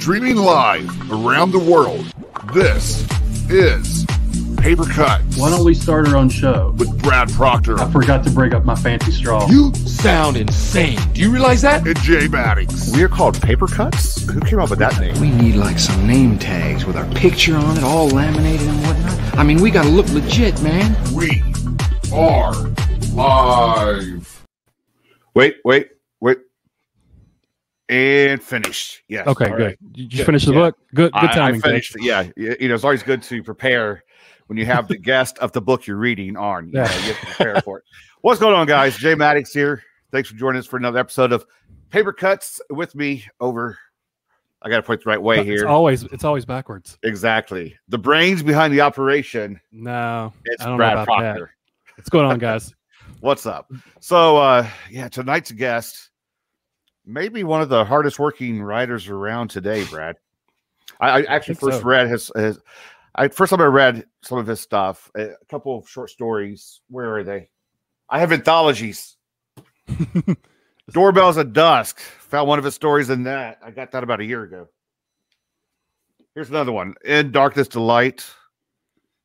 [0.00, 2.10] Streaming live around the world,
[2.54, 3.06] this
[3.50, 4.06] is
[4.56, 5.20] Paper Cut.
[5.36, 6.74] Why don't we start our own show?
[6.78, 9.46] with Brad Proctor I forgot to break up my fancy straw.
[9.50, 10.98] You sound insane.
[11.12, 11.86] Do you realize that?
[11.86, 12.92] and Jay Maddox.
[12.96, 14.26] We're called paper cuts.
[14.26, 15.20] Who came up with that name?
[15.20, 19.38] We need like some name tags with our picture on it, all laminated and whatnot.
[19.38, 20.96] I mean, we gotta look legit, man.
[21.12, 21.42] We
[22.10, 22.54] are
[23.12, 24.46] live.
[25.34, 25.90] Wait, wait, wait.
[27.90, 29.02] And finished.
[29.08, 29.26] Yes.
[29.26, 29.66] Okay, All good.
[29.66, 29.78] right.
[29.94, 30.58] You, you Good, finished the yeah.
[30.60, 30.78] book.
[30.94, 31.60] Good, good timing.
[31.64, 31.96] I, finished.
[32.00, 34.04] Yeah, you know, it's always good to prepare
[34.46, 36.68] when you have the guest of the book you're reading on.
[36.68, 36.84] You, Yeah.
[36.84, 37.84] know, you have to prepare for it.
[38.20, 38.96] What's going on, guys?
[38.96, 39.82] Jay Maddox here.
[40.12, 41.44] Thanks for joining us for another episode of
[41.90, 43.76] Paper Cuts with me over.
[44.62, 45.66] I got to put it the right way It's here.
[45.66, 46.96] always it's always backwards.
[47.02, 47.76] exactly.
[47.88, 49.60] The brains behind the operation.
[49.72, 51.54] No, It's I don't know Brad about Proctor.
[51.96, 52.72] what's going on, guys?
[53.20, 53.70] What's up?
[54.00, 56.09] So, uh, yeah, tonight's guest,
[57.12, 60.16] maybe one of the hardest working writers around today, Brad.
[61.00, 61.88] I, I actually think first so.
[61.88, 62.58] read his, his
[63.14, 66.80] I first time I read some of his stuff, a couple of short stories.
[66.88, 67.50] Where are they?
[68.08, 69.16] I have anthologies.
[70.90, 72.00] Doorbells at Dusk.
[72.00, 73.58] Found one of his stories in that.
[73.64, 74.68] I got that about a year ago.
[76.34, 76.94] Here's another one.
[77.04, 78.24] In Darkness Delight.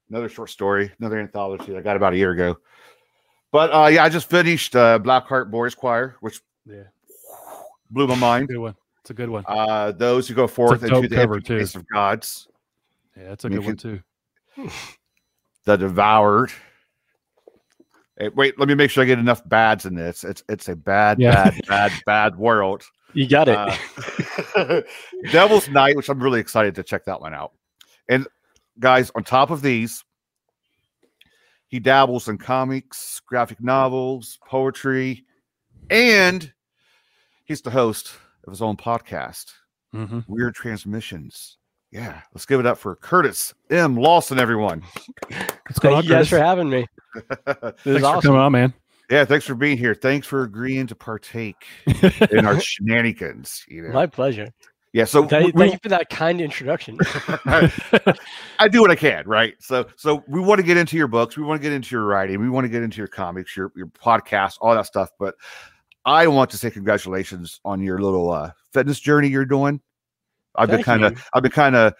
[0.09, 2.58] Another short story, another anthology I got about a year ago.
[3.52, 6.84] But uh, yeah, I just finished uh, Blackheart Boys Choir, which Yeah,
[7.89, 8.47] blew my mind.
[8.47, 8.75] good one.
[9.02, 9.44] It's a good one.
[9.47, 11.58] Uh, those who go forth dope into the cover, empty too.
[11.58, 12.47] place of gods,
[13.16, 14.02] Yeah, that's a you good one too.
[15.66, 16.52] the devoured.
[18.17, 20.23] Hey, wait, let me make sure I get enough bads in this.
[20.23, 21.50] It's it's a bad, Yeah.
[21.52, 22.83] bad, bad, bad world.
[23.13, 23.56] You got it.
[24.58, 24.81] Uh,
[25.31, 27.53] Devil's Night, which I'm really excited to check that one out.
[28.09, 28.28] And
[28.78, 30.03] guys, on top of these,
[31.69, 35.23] he dabbles in comics, graphic novels, poetry,
[35.89, 36.52] and
[37.46, 38.12] he's the host
[38.46, 39.52] of his own podcast,
[39.94, 41.58] hmm Weird Transmissions.
[41.92, 43.96] Yeah, let's give it up for Curtis M.
[43.96, 44.84] Lawson, everyone.
[45.68, 46.86] What's going on, Thank you guys for having me.
[47.16, 48.22] This Thanks is for awesome.
[48.22, 48.74] coming on, man.
[49.09, 49.96] yeah, thanks for being here.
[49.96, 51.66] Thanks for agreeing to partake
[52.31, 53.64] in our shenanigans.
[53.69, 53.94] You know?
[53.94, 54.50] My pleasure.
[54.92, 56.98] yeah, so Thank, we- thank you for that kind introduction.
[57.46, 59.53] I do what I can, right?
[59.59, 62.03] So, so we want to get into your books, we want to get into your
[62.06, 65.09] writing, we want to get into your comics, your your podcast, all that stuff.
[65.18, 65.36] But
[66.06, 69.82] I want to say congratulations on your little uh, fitness journey you're doing.
[70.56, 71.94] I've been kind of, I've been kind of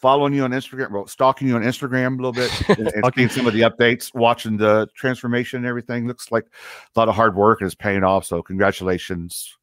[0.00, 3.28] following you on Instagram, well, stalking you on Instagram a little bit, and, and seeing
[3.28, 6.06] some of the updates, watching the transformation and everything.
[6.06, 6.44] Looks like
[6.94, 8.26] a lot of hard work and it's paying off.
[8.26, 9.56] So, congratulations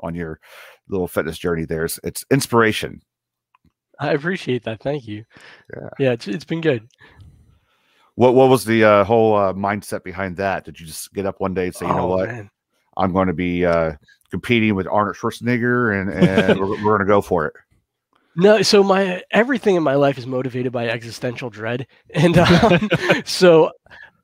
[0.00, 0.38] on your
[0.88, 1.64] little fitness journey.
[1.64, 3.00] There, it's, it's inspiration.
[3.98, 4.80] I appreciate that.
[4.80, 5.24] Thank you.
[5.74, 5.88] Yeah.
[5.98, 6.86] Yeah, it's, it's been good.
[8.14, 10.64] What what was the uh, whole uh, mindset behind that?
[10.64, 12.50] Did you just get up one day and say, you know Oh, what, man.
[12.98, 13.92] I'm going to be uh,
[14.30, 17.54] competing with Arnold Schwarzenegger, and and we're, we're going to go for it?
[18.36, 22.88] No, so my everything in my life is motivated by existential dread, and um,
[23.24, 23.72] so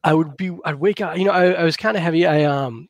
[0.03, 1.17] I would be I'd wake up.
[1.17, 2.27] You know, I, I was kind of heavy.
[2.27, 2.89] I um,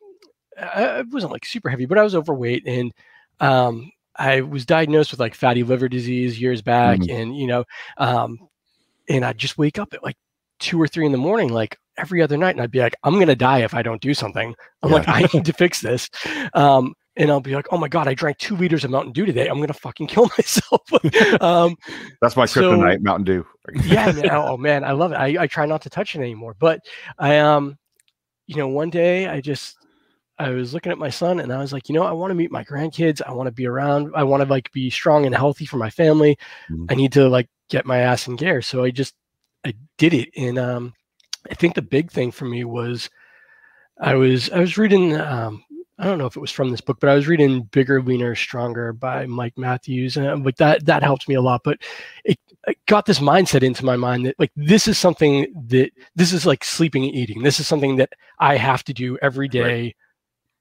[0.60, 2.92] I, wasn't like super heavy, but I was overweight, and
[3.40, 7.14] um, I was diagnosed with like fatty liver disease years back, Mhm.
[7.22, 7.64] and you know,
[7.98, 8.38] um,
[9.08, 10.16] and I'd just wake up at like
[10.58, 13.18] two or three in the morning, like every other night, and I'd be like, I'm
[13.18, 14.54] gonna die if I don't do something.
[14.82, 14.96] I'm Yeah.
[14.96, 16.08] like, I need to fix this.
[16.54, 19.24] Um, and I'll be like, oh my god, I drank two liters of Mountain Dew
[19.26, 19.46] today.
[19.46, 20.82] I'm gonna fucking kill myself.
[21.40, 21.76] um,
[22.20, 23.46] That's my So- kryptonite, Mountain Dew.
[23.84, 25.16] yeah, man, oh man, I love it.
[25.16, 26.54] I, I try not to touch it anymore.
[26.58, 26.80] But
[27.18, 27.78] I um,
[28.46, 29.76] you know, one day I just
[30.36, 32.34] I was looking at my son and I was like, you know, I want to
[32.34, 33.22] meet my grandkids.
[33.24, 34.10] I want to be around.
[34.16, 36.36] I want to like be strong and healthy for my family.
[36.68, 36.86] Mhm.
[36.90, 38.60] I need to like get my ass in gear.
[38.60, 39.14] So I just
[39.64, 40.30] I did it.
[40.36, 40.92] And um,
[41.50, 43.10] I think the big thing for me was
[44.00, 45.64] I was I was reading um
[45.98, 48.34] I don't know if it was from this book, but I was reading Bigger, Leaner,
[48.34, 51.62] Stronger by Mike Matthews, and like that that helped me a lot.
[51.62, 51.78] But
[52.24, 56.32] it, it got this mindset into my mind that like this is something that this
[56.32, 57.42] is like sleeping and eating.
[57.42, 59.94] This is something that I have to do every day,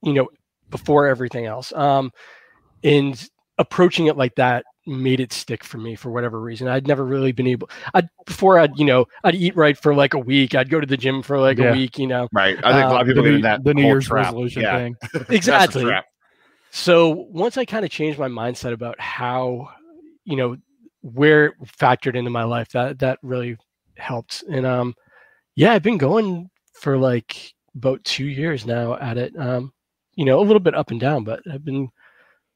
[0.04, 0.30] you know,
[0.70, 1.74] before everything else.
[1.74, 2.12] Um,
[2.84, 6.68] and approaching it like that made it stick for me for whatever reason.
[6.68, 7.70] I'd never really been able.
[7.94, 10.56] I before I'd you know I'd eat right for like a week.
[10.56, 11.70] I'd go to the gym for like Yeah.
[11.70, 11.98] a week.
[11.98, 12.58] You know, Right.
[12.64, 14.26] I think a lot of Uh, people the that the New Year's trap.
[14.26, 14.78] resolution yeah.
[14.78, 14.96] thing.
[15.30, 15.90] Exactly.
[16.72, 19.70] So once I kind of changed my mindset about how,
[20.26, 20.58] you know,
[21.02, 23.58] where it factored into my life, that that really
[23.98, 24.44] helped.
[24.50, 24.96] And um,
[25.56, 29.38] yeah, I've been going for like about two years now at it.
[29.38, 29.72] Um,
[30.16, 31.90] you know, a little bit up and down, but I've been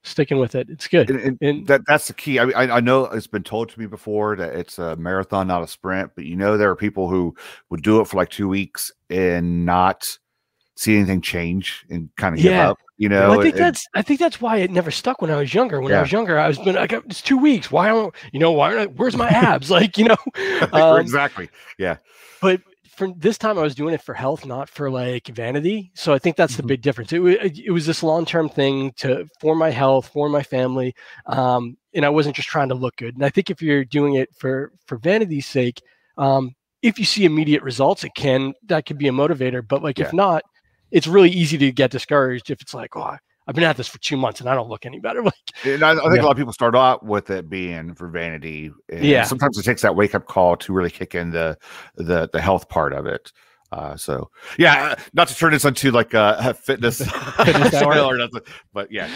[0.07, 0.69] sticking with it.
[0.69, 1.09] It's good.
[1.09, 2.39] And, and And- that that's the key.
[2.39, 5.47] I, mean, I I know it's been told to me before that it's a marathon,
[5.47, 6.11] not a sprint.
[6.15, 7.35] But you know, there are people who
[7.69, 10.03] would do it for like two weeks and not
[10.75, 12.69] see anything change and kind of give Yeah.
[12.71, 12.77] up.
[12.99, 15.29] You know, Well, I think it- that's I think that's why it never stuck when
[15.31, 15.81] I was younger.
[15.81, 17.71] When I was younger, I was been like it's two weeks.
[17.71, 18.69] Why don't you know why?
[18.75, 19.69] aren't I- Where's my abs?
[19.79, 20.17] like you know,
[20.73, 21.49] um, exactly.
[21.77, 21.97] Yeah.
[22.41, 22.61] But
[22.97, 25.91] for this time I was doing it for health, not for like vanity.
[25.95, 26.67] So I think that's the Mhm.
[26.67, 27.13] big difference.
[27.13, 27.21] It,
[27.65, 30.95] it was this long term thing to for my health, for my family,
[31.27, 33.15] um, and I wasn't just trying to look good.
[33.15, 35.81] And I think if you're doing it for for vanity's sake,
[36.17, 39.65] um, if you see immediate results, it can that could be a motivator.
[39.67, 40.05] But like Yeah.
[40.07, 40.43] if not,
[40.91, 43.17] it's really easy to get discouraged if it's like, oh,
[43.47, 45.21] I've been at this for two months and I don't look any better.
[45.23, 45.33] Like,
[45.63, 46.21] And I, I think Yeah.
[46.21, 48.71] a lot of people start out with it being for vanity.
[48.89, 49.23] and Yeah.
[49.23, 51.57] Sometimes it takes that wake up call to really kick in the
[51.95, 53.31] the the health part of it.
[53.71, 56.97] Uh, so yeah, uh, not to turn this into like a, a fitness,
[57.43, 57.97] Fitness hour.
[57.99, 58.41] or nothing,
[58.73, 59.09] but yeah.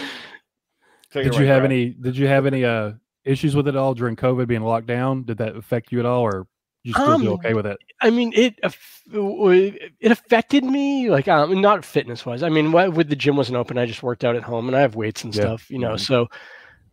[1.11, 1.71] Take Did away, you have Brad.
[1.71, 1.89] any?
[1.89, 2.91] Did you have any uh
[3.23, 5.23] issues with it all during COVID being locked down?
[5.23, 6.47] Did that affect you at all, or
[6.83, 7.77] you still do Um, okay with it?
[8.01, 12.43] I mean, it it affected me, like um, not fitness wise.
[12.43, 14.81] I mean, with the gym wasn't open, I just worked out at home, and I
[14.81, 15.41] have weights and Yeah.
[15.41, 15.93] stuff, you know.
[15.93, 15.99] Mhm.
[15.99, 16.27] So,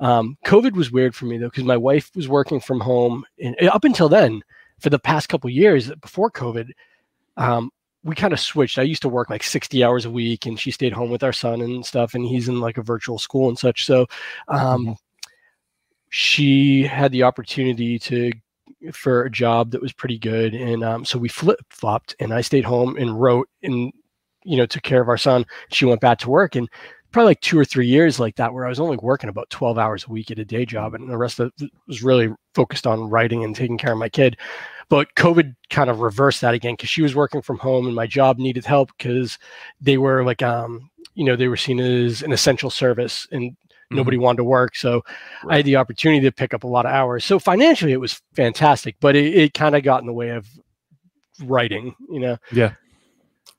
[0.00, 3.56] um, COVID was weird for me though, because my wife was working from home, and
[3.62, 4.42] uh, up until then,
[4.80, 6.70] for the past couple years before COVID,
[7.36, 7.70] um,
[8.04, 8.78] we kind of switched.
[8.78, 11.32] I used to work like sixty hours a week, and she stayed home with our
[11.32, 13.86] son and stuff, and he's in like a virtual school and such.
[13.86, 14.06] So,
[14.48, 14.96] um,
[16.10, 18.32] she had the opportunity to
[18.92, 22.40] for a job that was pretty good and um, so we flip flopped and i
[22.40, 23.92] stayed home and wrote and
[24.48, 25.44] you know took care of our son.
[25.70, 26.68] She went back to work and
[27.12, 29.78] probably like two or three years like that where i was only working about 12
[29.78, 32.86] hours a week at a day job and the rest of it was really focused
[32.86, 34.36] on writing and taking care of my kid.
[34.88, 38.06] But covid kind of reversed that again because she was working from home and my
[38.06, 39.38] job needed help because
[39.80, 43.54] they were like um you know they were seen as an essential service and
[43.90, 45.02] nobody wanted to work so
[45.48, 47.24] I had the opportunity to pick up a lot of hours.
[47.24, 50.46] So financially, it was fantastic, but it, it kind of got in the way of
[51.44, 51.94] writing.
[52.10, 52.72] You know, Yeah.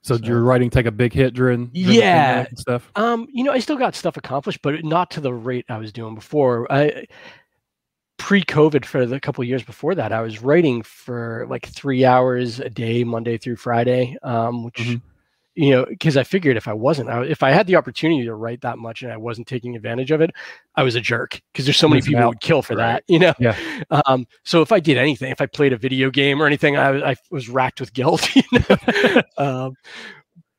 [0.02, 2.46] So, did your writing take a big hit during, during Yeah.
[2.56, 2.90] stuff?
[2.96, 5.92] um, you know, I still got stuff accomplished, but not to the rate I was
[5.92, 6.70] doing before.
[6.72, 7.06] I
[8.16, 12.60] pre-COVID for the couple of years before that, I was writing for like three hours
[12.60, 14.76] a day, Monday through Friday, um, which.
[14.78, 15.02] Mhm.
[15.56, 18.34] You know, because I figured if I wasn't, I, if I had the opportunity to
[18.34, 20.30] write that much and I wasn't taking advantage of it,
[20.76, 21.40] I was a jerk.
[21.52, 22.28] Because there's so many people out.
[22.28, 22.92] would kill for Right.
[22.94, 23.04] that.
[23.08, 23.56] You know, Yeah.
[24.06, 27.10] Um, so if I did anything, if I played a video game or anything, I,
[27.10, 28.28] I was racked with guilt.
[28.34, 29.22] You know?
[29.38, 29.74] um,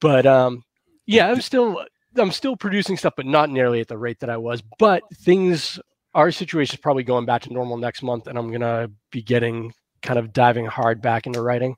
[0.02, 0.64] but um,
[1.06, 1.86] yeah, I'm still
[2.18, 4.62] I'm still producing stuff, but not nearly at the rate that I was.
[4.78, 5.80] But things,
[6.14, 9.74] our situation is probably going back to normal next month, and I'm gonna be getting
[10.02, 11.76] kind of diving hard back into writing.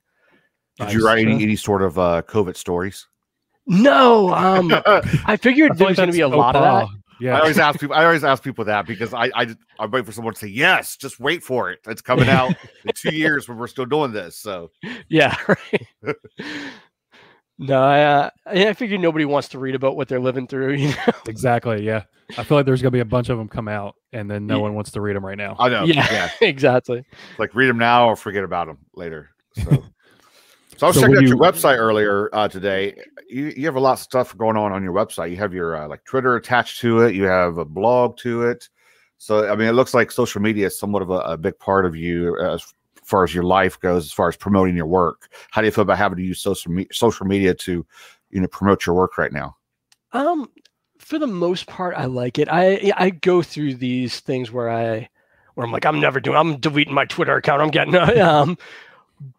[0.79, 3.07] Did you write any, any sort of uh, COVID stories?
[3.67, 6.37] No, um, I I figured I there feel was like going to be a that's
[6.37, 6.81] lot of that.
[6.81, 6.99] faux pas.
[7.21, 7.39] Yeah.
[7.39, 7.95] always ask people.
[7.95, 10.97] I always ask people that because I, I I'm waiting for someone to say yes.
[10.97, 11.79] Just wait for it.
[11.87, 12.49] It's coming out
[12.83, 14.37] in two years when we're still doing this.
[14.37, 14.71] So
[15.07, 16.15] Yeah, right.
[17.59, 20.73] no, I, uh, I I figured nobody wants to read about what they're living through.
[20.73, 21.13] You know?
[21.27, 21.83] Exactly.
[21.85, 22.03] Yeah.
[22.37, 24.55] I feel like there's gonna be a bunch of them come out, and then no
[24.57, 24.61] Yeah.
[24.63, 25.55] one wants to read them right now.
[25.59, 25.83] I know.
[25.85, 26.07] Yeah.
[26.11, 26.29] yeah.
[26.47, 27.05] exactly.
[27.37, 29.29] like read them now or forget about them later.
[29.63, 29.83] So,
[30.77, 32.95] so I was So checking out your website earlier uh, today.
[33.29, 35.31] You you have a lot of stuff going on on your website.
[35.31, 37.15] You have your uh, like Twitter attached to it.
[37.15, 38.69] You have a blog to it.
[39.17, 41.85] So I mean, it looks like social media is somewhat of a, a big part
[41.85, 42.73] of you as
[43.03, 45.29] far as your life goes, as far as promoting your work.
[45.51, 47.85] How do you feel about having to use social me- social media to
[48.31, 49.55] you know promote your work right now?
[50.11, 50.49] Um,
[50.99, 52.47] for the most part, I like it.
[52.51, 55.09] I I go through these things where I
[55.55, 56.37] where I'm like, I'm never doing.
[56.37, 57.61] I'm deleting my Twitter account.
[57.61, 58.57] I'm getting um,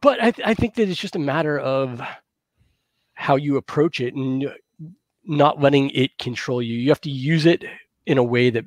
[0.01, 2.01] but I th- I think that it's just a matter of
[3.15, 4.51] how you approach it and
[5.25, 6.77] not letting it control you.
[6.77, 7.65] You have to use it
[8.07, 8.65] in a way that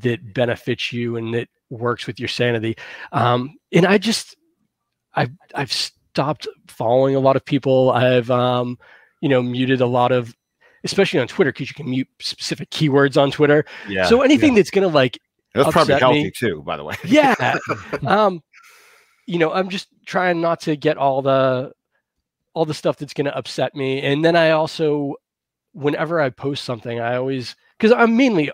[0.00, 2.76] that benefits you and that works with your sanity.
[3.12, 4.36] Um, and I just
[5.14, 7.90] I've I've stopped following a lot of people.
[7.90, 8.78] I've um,
[9.20, 10.34] you know, muted a lot of
[10.84, 13.64] especially on Twitter because you can mute specific keywords on Twitter.
[13.88, 14.06] Yeah.
[14.06, 15.18] so anything that's gonna like
[15.54, 16.32] that's probably healthy me.
[16.36, 16.94] too, by the way.
[17.04, 17.56] yeah
[18.06, 18.42] um
[19.26, 21.72] you know i'm just trying not to get all the
[22.54, 24.00] all the stuff that's going to upset me.
[24.00, 25.14] And then i also
[25.72, 28.50] whenever i post something i always because i'm mainly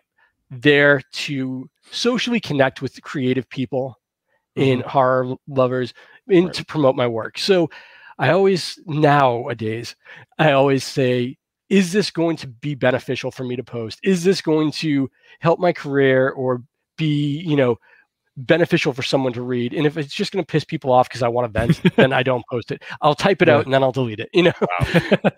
[0.51, 3.99] there to socially connect with creative people
[4.57, 4.89] and mm-hmm.
[4.89, 5.95] horror lovers
[6.29, 6.55] and Right.
[6.55, 7.39] to promote my work.
[7.39, 7.71] So
[8.19, 9.97] i always nowadays
[10.39, 11.39] i always say
[11.73, 13.99] is this going to be beneficial for me to post?
[14.03, 15.11] Is this going to
[15.41, 16.63] help my career or
[16.99, 17.79] be you know
[18.37, 21.23] beneficial for someone to read and if it's just going to piss people off because
[21.23, 23.57] i want to vent then i don't post it i'll type it Yeah.
[23.57, 24.53] out and then i'll delete it you know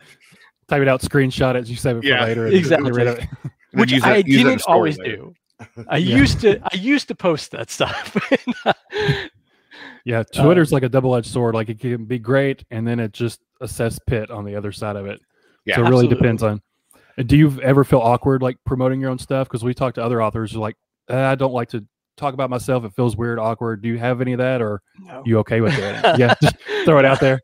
[0.67, 2.47] Type it out, screenshot it, you save it Yeah, for later.
[2.47, 2.91] and exactly.
[2.91, 3.29] get rid of it.
[3.73, 5.17] Which use i use it didn't always later.
[5.17, 5.35] do
[5.89, 6.17] i Yeah.
[6.17, 8.17] used to i used to post that stuff
[10.07, 11.55] Yeah, Uh, Twitter's like a double-edged sword.
[11.55, 14.97] Like it can be great, and then it just assess pit on the other side
[14.97, 15.19] of it.
[15.65, 16.17] Yeah, so it really absolutely.
[16.17, 16.63] depends on.
[17.17, 19.49] And do you ever feel awkward like promoting your own stuff?
[19.49, 20.77] Because we talk to other authors who are like,
[21.11, 21.87] "Uh, I don't like to
[22.17, 22.85] talk about myself.
[22.85, 23.83] It feels weird, awkward.
[23.83, 25.23] Do you have any of that, or No.
[25.25, 25.81] you okay with it?
[26.19, 27.41] yeah, just throw it out there.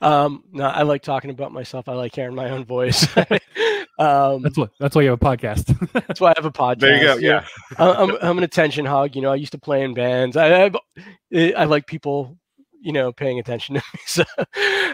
[0.00, 1.88] um, no, I like talking about myself.
[1.88, 3.06] I like hearing my own voice.
[3.98, 4.70] um, That's what.
[4.80, 5.92] That's why you have a podcast.
[6.06, 6.80] that's why I have a podcast.
[6.80, 7.14] There you go.
[7.14, 7.20] know.
[7.20, 7.44] Yeah.
[7.78, 9.14] I- I'm I'm an attention hog.
[9.14, 10.36] You know, I used to play in bands.
[10.36, 12.36] I I, I like people,
[12.80, 14.00] you know, paying attention to me.
[14.06, 14.24] So,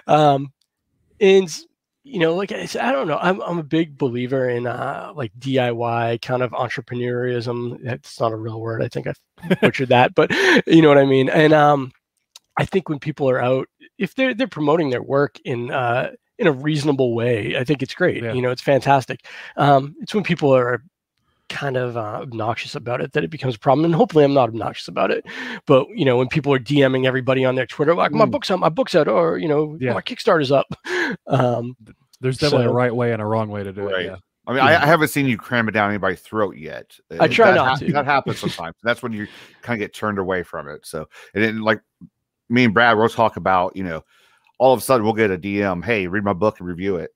[0.07, 0.53] um,
[1.21, 1.49] and
[2.09, 3.19] you know, like I said, I don't know.
[3.19, 7.83] I'm I'm a big believer in uh like DIY kind of entrepreneurism.
[7.83, 8.83] That's not a real word.
[8.83, 9.13] I think I
[9.61, 10.31] butchered that, but
[10.67, 11.29] you know what I mean.
[11.29, 11.93] And um,
[12.57, 16.47] I think when people are out, if they're they're promoting their work in uh in
[16.47, 18.23] a reasonable way, I think it's great.
[18.23, 18.33] Yeah.
[18.33, 19.27] You know, it's fantastic.
[19.57, 20.83] Um, it's when people are
[21.49, 23.85] kind of uh, obnoxious about it that it becomes a problem.
[23.85, 25.25] And hopefully, I'm not obnoxious about it.
[25.67, 28.31] But you know, when people are DMing everybody on their Twitter, like my Mm.
[28.31, 29.93] book's out, my book's out, or you know, Yeah.
[29.95, 30.67] my Kickstarter's up.
[31.27, 31.75] Um,
[32.21, 34.01] There's definitely So- a right way and a wrong way to do Right.
[34.03, 34.05] it.
[34.07, 34.17] Yeah.
[34.47, 36.95] I mean, I, I haven't seen you cram it down anybody's throat yet.
[37.21, 37.93] I try that not to.
[37.93, 38.77] That happens sometimes.
[38.83, 39.27] That's when you
[39.63, 40.85] kind of get turned away from it.
[40.87, 41.81] So, and then like
[42.49, 44.03] me and Brad, we'll talk about, you know,
[44.59, 47.11] all of a sudden we'll get a DM, hey, read my book and review it.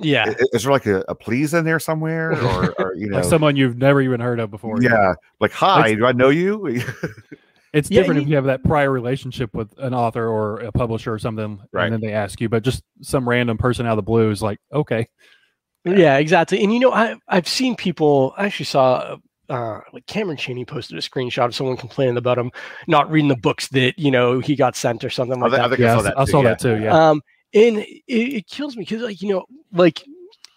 [0.00, 2.32] Yeah, I- Is there like a, a please in there somewhere?
[2.42, 4.80] Or, or you know, Like someone you've never even heard of before.
[4.82, 6.82] yeah, like, hi, do I know you?
[7.72, 10.72] It's Yeah, different you- if you have that prior relationship with an author or a
[10.72, 11.84] publisher or something, Right.
[11.84, 12.48] and then they ask you.
[12.48, 15.06] But just some random person out of the blue is like, okay,
[15.84, 16.62] yeah, exactly.
[16.64, 18.34] And you know, I I've seen people.
[18.36, 19.16] I actually saw.
[19.48, 22.52] Uh, like Cameron Chaney posted a screenshot of someone complaining about him
[22.86, 25.58] not reading the books that you know he got sent or something I like thi-
[25.58, 25.76] I that.
[25.76, 26.18] think I saw that.
[26.20, 26.48] I too, saw yeah.
[26.50, 26.80] that too.
[26.80, 27.20] Yeah, Um,
[27.54, 30.04] and it, it kills me because, like, you know, like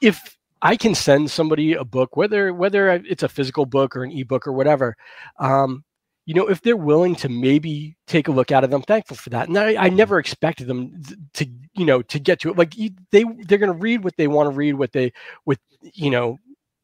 [0.02, 4.12] if I can send somebody a book, whether whether it's a physical book or an
[4.12, 4.96] ebook or whatever,
[5.40, 5.84] um,
[6.26, 9.30] you know, if they're willing to maybe take a look at it, I'm thankful for
[9.32, 9.50] that.
[9.50, 12.58] And I, I never expected them th- to, you know, to get to it.
[12.58, 15.12] Like you, they they're going to read what they want to read, what they,
[15.46, 16.38] with you know,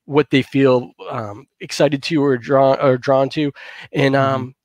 [0.06, 3.52] what they feel um, excited to or drawn or drawn to,
[3.94, 4.56] and um,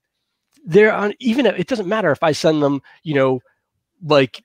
[0.64, 1.14] they're on.
[1.20, 3.40] Even if, it doesn't matter if I send them, you know,
[4.02, 4.42] like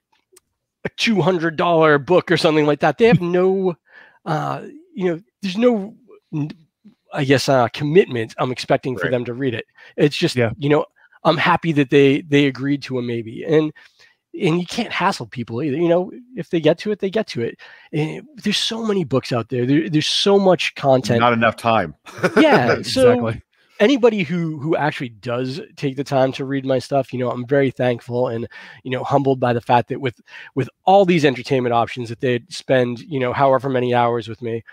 [0.86, 2.98] a two hundred dollar book or something like that.
[2.98, 3.76] They have no,
[4.26, 5.96] uh, you know, there's no,
[7.14, 8.34] I guess, uh, commitment.
[8.38, 9.66] I'm expecting for them to read it.
[9.98, 10.52] It's just, Yeah.
[10.58, 10.86] you know,
[11.24, 13.74] I'm happy that they they agreed to a maybe, and
[14.40, 15.76] and you can't hassle people either.
[15.76, 17.60] You know, if they get to it, they get to it.
[17.92, 19.66] And there's so many books out there.
[19.66, 21.20] there there's so much content.
[21.20, 21.96] Not enough time.
[22.38, 22.76] yeah.
[22.84, 23.42] So exactly.
[23.80, 27.46] Anybody who who actually does take the time to read my stuff you know i'm
[27.48, 28.48] very thankful and
[28.84, 30.20] you know humbled by the fact that with
[30.56, 34.64] with all these entertainment options that they'd spend you know however many hours with me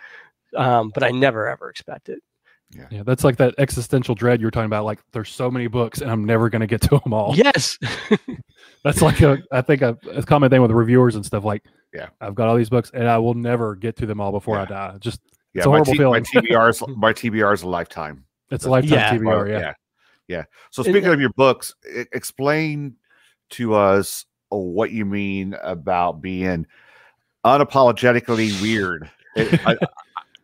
[0.57, 2.21] um but i never ever expect it
[2.91, 4.85] Yeah, that's like that existential dread you were talking about.
[4.85, 7.33] Like, there's so many books, and I'm never going to get to them all.
[7.37, 7.79] yes
[8.83, 11.45] That's like a, I think a, a common thing with reviewers and stuff.
[11.45, 11.63] Like,
[11.95, 12.09] Yeah.
[12.21, 14.65] I've got all these books, and I will never get to them all before I
[14.65, 14.97] die.
[14.99, 15.21] Just
[15.55, 16.25] Yeah, a my, horrible T- my feeling.
[16.25, 18.25] TBR's my TBR's a lifetime.
[18.51, 19.15] It's a lifetime Yeah.
[19.17, 19.49] TBR.
[19.51, 19.59] Yeah.
[19.59, 19.73] yeah,
[20.29, 20.45] yeah.
[20.71, 21.75] So And- speaking of your books,
[22.13, 22.97] explain
[23.51, 26.67] to us uh, what you mean about being
[27.45, 29.11] unapologetically weird.
[29.37, 29.77] It- I,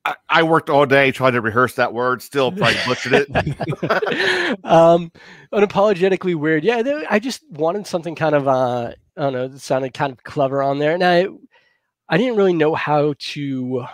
[0.05, 4.59] I, I worked all day trying to rehearse that word, still probably butchered it.
[4.65, 5.11] um
[5.53, 9.95] unapologetically weird yeah i just wanted something kind of uh i don't know that sounded
[9.95, 11.27] kind of clever on there and i
[12.09, 13.85] i didn't really know how to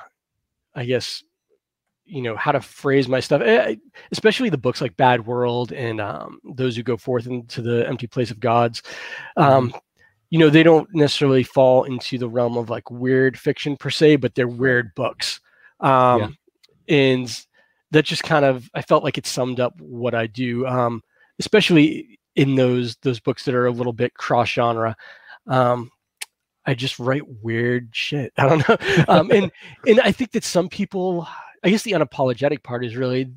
[0.74, 1.22] i guess
[2.08, 3.76] you know how to phrase my stuff eh,
[4.12, 8.06] especially the books like bad world and um those who go forth into the empty
[8.06, 8.82] place of gods
[9.36, 9.74] um
[10.30, 14.16] you know they don't necessarily fall into the realm of like weird fiction per se
[14.16, 15.40] but they're weird books
[15.80, 16.36] um
[16.88, 17.46] and
[17.90, 21.02] that just kind of I felt like it summed up what I do, um,
[21.38, 24.96] especially in those those books that are a little bit cross genre.
[25.46, 25.90] Um,
[26.66, 28.32] I just write weird shit.
[28.38, 29.50] I don't know, um, and
[29.86, 31.26] and I think that some people,
[31.64, 33.30] I guess the unapologetic part is really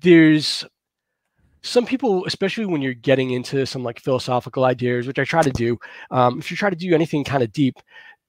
[0.00, 0.64] there's
[1.62, 5.50] some people, especially when you're getting into some like philosophical ideas, which I try to
[5.50, 5.78] do.
[6.10, 7.76] Um, if you try to do anything kind of deep,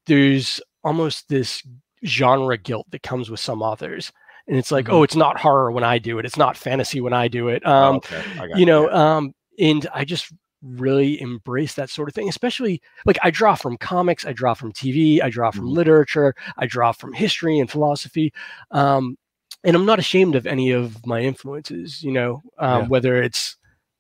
[0.06, 1.64] there's almost this
[2.06, 4.12] genre guilt that comes with some authors
[4.48, 4.92] and it's like Mhm.
[4.94, 7.66] oh it's not horror when i do it it's not fantasy when i do it
[7.66, 12.10] um Oh, okay, I got you know um and i just really embrace that sort
[12.10, 15.68] of thing especially like i draw from comics i draw from tv i draw from
[15.68, 15.76] Mhm.
[15.76, 18.34] literature i draw from history and philosophy
[18.72, 19.16] um
[19.64, 22.88] and i'm not ashamed of any of my influences you know um Yeah.
[22.88, 23.58] whether it's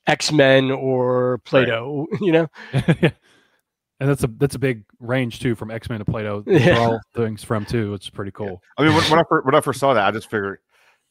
[0.08, 2.48] x-men or plato you know
[4.00, 6.43] and that's a that's a big range too, from X Men to Plato.
[6.48, 6.77] Yeah.
[6.77, 7.93] are all things from too.
[7.93, 8.62] It's pretty cool.
[8.77, 10.60] I mean, when, when I first, when I first saw that, I just figured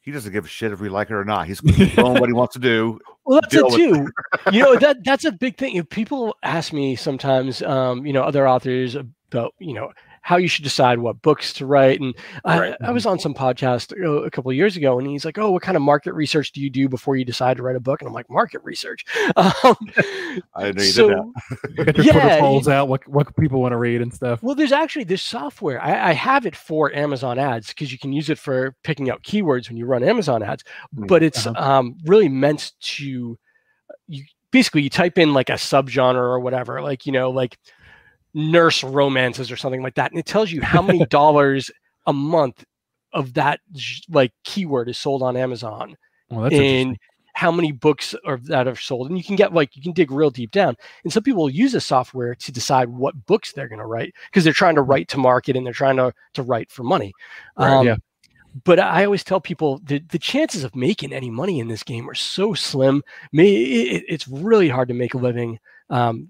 [0.02, 1.46] he doesn't give a shit if we like it or not.
[1.46, 2.98] He's doing what he wants to do.
[3.24, 4.08] Well, that's it too.
[4.52, 5.76] you know that that's a big thing.
[5.76, 9.90] If people ask me sometimes, um, you know, other authors about, you know,
[10.24, 12.00] how you should decide what books to write.
[12.00, 12.14] And
[12.44, 12.74] Right.
[12.80, 15.36] I, I was on some podcast uh, a couple of years ago, and he's like,
[15.36, 17.80] "Oh, what kind of market research do you do before you decide to write a
[17.80, 19.04] book?" And I'm like, "Market research."
[19.36, 19.76] Um,
[20.54, 21.86] I didn't know you so, did that.
[21.86, 22.88] Get your Yeah, Twitter you- polls out.
[22.88, 24.42] What what people want to read and stuff.
[24.42, 25.82] Well, there's actually this software.
[25.82, 29.22] I, I have it for Amazon ads because you can use it for picking out
[29.22, 30.62] keywords when you run Amazon ads.
[30.96, 31.60] Mm, But it's uh-huh.
[31.80, 33.38] um, really meant to
[34.08, 37.58] you basically you type in like a subgenre or whatever, like you know, like
[38.34, 41.70] nurse romances or something like that, and it tells you how many dollars
[42.06, 42.64] a month
[43.12, 43.60] of that
[44.10, 45.96] like keyword is sold on Amazon
[46.30, 46.96] Well, that's and
[47.34, 50.10] how many books are that are sold and you can get like you can dig
[50.10, 53.78] real deep down and some people use this software to decide what books they're going
[53.78, 56.70] to write because they're trying to write to market and they're trying to to write
[56.70, 57.12] for money
[57.56, 57.96] Right, Um, yeah.
[58.64, 62.08] but i always tell people the, the chances of making any money in this game
[62.08, 65.58] are so slim it's really hard to make a living
[65.92, 66.28] um,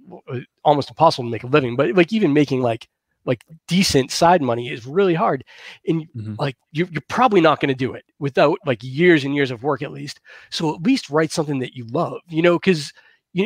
[0.65, 2.89] almost impossible to make a living but like even making like
[3.25, 5.45] like decent side money is really hard
[5.87, 6.35] and Mhm.
[6.39, 9.63] like you're, you're probably not going to do it without like years and years of
[9.63, 12.93] work at least so at least write something that you love you know because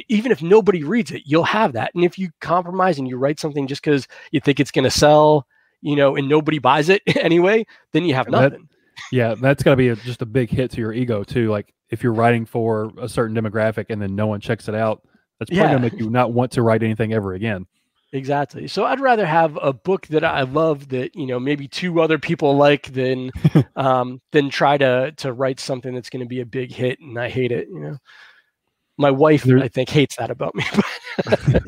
[0.08, 3.38] even if nobody reads it you'll have that and if you compromise and you write
[3.38, 5.46] something just because you think it's going to sell
[5.82, 8.68] you know and nobody buys it anyway then you have And that- nothing
[9.12, 11.50] Yeah, that's got to be a, just a big hit to your ego too.
[11.50, 15.02] Like if you're writing for a certain demographic and then no one checks it out,
[15.38, 15.70] that's probably Yeah.
[15.72, 17.66] gonna make you not want to write anything ever again.
[18.12, 22.00] exactly so i'd rather have a book that i love that you know maybe two
[22.00, 23.30] other people like than
[23.76, 27.18] um than try to to write something that's going to be a big hit and
[27.18, 27.96] i hate it you know
[28.96, 30.64] my wife There- i think hates that about me
[31.24, 31.60] But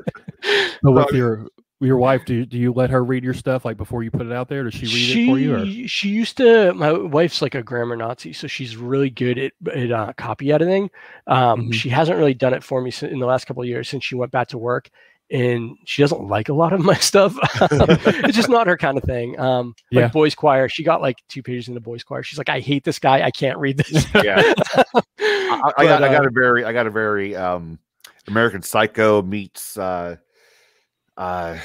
[0.93, 1.49] with your
[1.81, 4.27] your wife, do you, do you let her read your stuff like before you put
[4.27, 4.65] it out there?
[4.65, 5.55] Does she read it for you?
[5.55, 5.65] Or?
[5.65, 6.73] She she used to.
[6.75, 10.91] My wife's like a grammar Nazi, so she's really good at at uh, copy editing.
[11.27, 11.75] Um, Mhm.
[11.75, 14.17] She hasn't really done it for me in the last couple of years since she
[14.17, 14.89] went back to work,
[15.31, 17.37] and she doesn't like a lot of my stuff.
[17.61, 19.39] it's just not her kind of thing.
[19.39, 20.03] Um, Yeah.
[20.05, 22.25] like boys choir, she got like two pages in the boys choir.
[22.25, 23.23] She's like, I hate this guy.
[23.23, 24.05] I can't read this.
[24.25, 24.53] Yeah.
[24.95, 27.79] I, I, got, But, I got uh, a very, I got a very um,
[28.27, 30.17] American Psycho meets uh,
[31.19, 31.59] uh,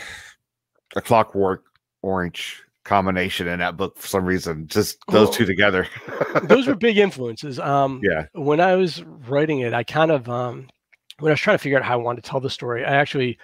[0.96, 1.64] a Clockwork
[2.02, 4.68] Orange combination in that book for some reason.
[4.68, 5.32] Just those Oh.
[5.32, 5.88] two together.
[6.44, 7.60] those were big influences.
[7.60, 8.26] Um, yeah.
[8.34, 10.68] when I was writing it, I kind of um,
[11.20, 12.96] when I was trying to figure out how I wanted to tell the story, I
[12.96, 13.38] actually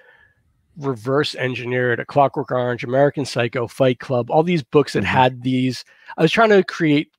[0.78, 5.08] reverse engineered a Clockwork Orange, American Psycho, Fight Club, all these books that Mhm.
[5.08, 5.86] had these.
[6.17, 7.12] I was trying to create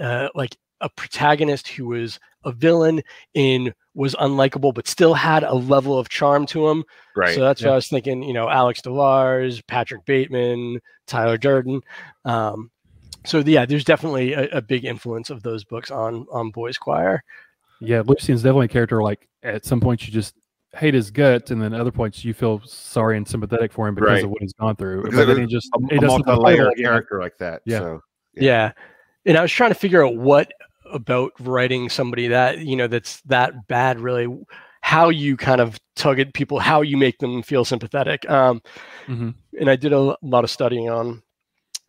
[0.00, 3.02] uh, like a protagonist who was a villain
[3.34, 6.84] in was unlikable, but still had a level of charm to him.
[7.16, 7.34] Right.
[7.34, 7.68] So that's Yeah.
[7.68, 8.22] what I was thinking.
[8.22, 11.80] You know, Alex DeLarge, Patrick Bateman, Tyler Durden.
[12.24, 12.70] Um,
[13.26, 17.22] so yeah, there's definitely a, a big influence of those books on on Boys Choir.
[17.80, 19.02] Yeah, Lucian's definitely a character.
[19.02, 20.34] Like at some points you just
[20.76, 24.08] hate his guts, and then other points you feel sorry and sympathetic for him because
[24.10, 24.24] Right.
[24.24, 25.02] of what he's gone through.
[25.02, 27.36] Because but it then was he just a, he a does something multi-layer character like
[27.38, 27.62] that.
[27.64, 27.78] Yeah.
[27.78, 28.00] So
[28.34, 28.42] Yeah.
[28.42, 28.72] Yeah.
[29.26, 30.52] And I was trying to figure out what
[30.92, 34.26] about writing somebody that, you know, that's that bad really
[34.80, 38.28] how you kind of tug at people, how you make them feel sympathetic.
[38.30, 38.62] Um,
[39.06, 39.34] Mhm.
[39.58, 41.22] and I did a lot of studying on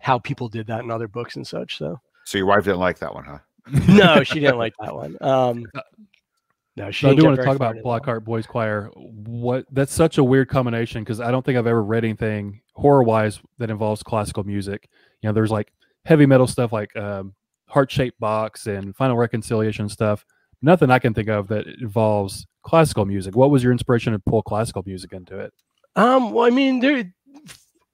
[0.02, 1.78] how people did that in other books and such.
[1.78, 3.40] So so your wife didn't like that one, huh?
[3.88, 5.18] no, she didn't like that one.
[5.22, 5.66] Um,
[6.76, 8.00] no, she So I didn't do want to talk about into that one.
[8.02, 8.90] Blackheart Boys Choir.
[8.96, 13.04] What that's such a weird combination because I don't think I've ever read anything horror
[13.04, 14.90] wise that involves classical music.
[15.22, 15.72] You know, there's like
[16.06, 17.34] heavy metal stuff like um,
[17.70, 20.26] Heart Shaped Box and Final Reconciliation stuff.
[20.62, 23.36] Nothing I can think of that involves classical music.
[23.36, 25.54] What was your inspiration to pull classical music into it?
[25.96, 27.12] Um, well, I mean, there,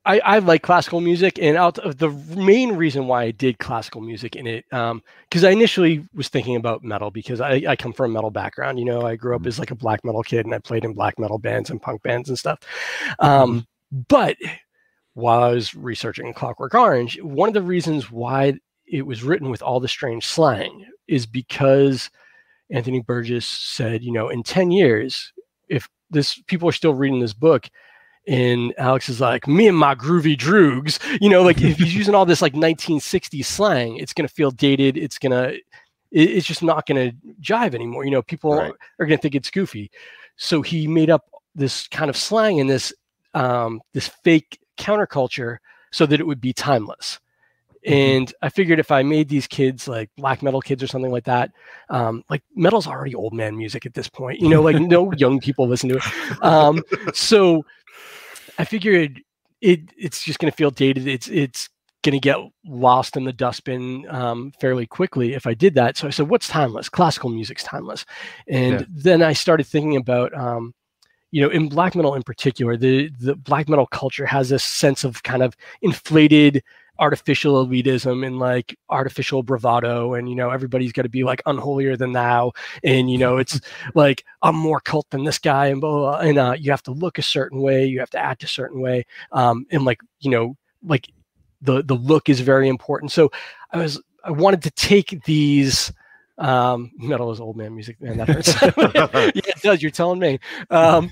[0.06, 4.02] I, I like classical music, and out of the main reason why I did classical
[4.02, 7.92] music in it, um, because I initially was thinking about metal because I, I come
[7.92, 8.78] from a metal background.
[8.78, 10.94] You know, I grew up as like a black metal kid, and I played in
[10.94, 12.60] black metal bands and punk bands and stuff.
[13.20, 13.66] Um,
[14.10, 14.38] but
[15.16, 19.62] while I was researching Clockwork Orange, one of the reasons why it was written with
[19.62, 22.10] all the strange slang is because
[22.71, 25.32] Anthony Burgess said, you know, in 10 years,
[25.69, 27.67] if this people are still reading this book
[28.28, 32.15] and Alex is like, me and my groovy droogs, you know, like if he's using
[32.15, 34.98] all this like 1960s slang, it's going to feel dated.
[34.98, 35.60] It's going to,
[36.12, 38.06] it's just not going to jive anymore.
[38.06, 38.74] You know, people Right.
[39.00, 39.91] are going to think it's goofy.
[40.38, 42.93] So he made up this kind of slang and this,
[43.34, 45.58] um, this fake counterculture
[45.91, 47.19] so that it would be timeless.
[47.86, 51.26] And I figured if I made these kids like black metal kids or something like
[51.26, 51.52] that,
[51.89, 55.39] um, like metal's already old man music at this point, you know, like no young
[55.39, 56.04] people listen to it.
[56.41, 57.65] Um, so
[58.58, 59.21] I figured
[59.62, 61.08] it it's just going to feel dated.
[61.08, 61.69] It's it's
[62.04, 65.98] going to get lost in the dustbin um, fairly quickly if I did that.
[65.98, 66.88] So I said, what's timeless?
[66.88, 68.06] Classical music's timeless.
[68.48, 68.86] And Yeah.
[68.89, 70.74] then I started thinking about, um,
[71.32, 75.04] you know, in black metal in particular, the the black metal culture has this sense
[75.04, 76.63] of kind of inflated
[77.00, 81.98] artificial elitism and like artificial bravado and you know everybody's got to be like unholier
[81.98, 82.52] than thou
[82.84, 83.60] and you know it's
[83.94, 86.20] like i'm more cult than this guy and blah, blah, blah.
[86.20, 88.80] and uh, you have to look a certain way you have to act a certain
[88.80, 91.10] way um and like you know like
[91.62, 93.30] the the look is very important so
[93.72, 95.92] i was i wanted to take these
[96.38, 100.38] um metal is old man music man that hurts yeah it does you're telling me
[100.70, 101.10] um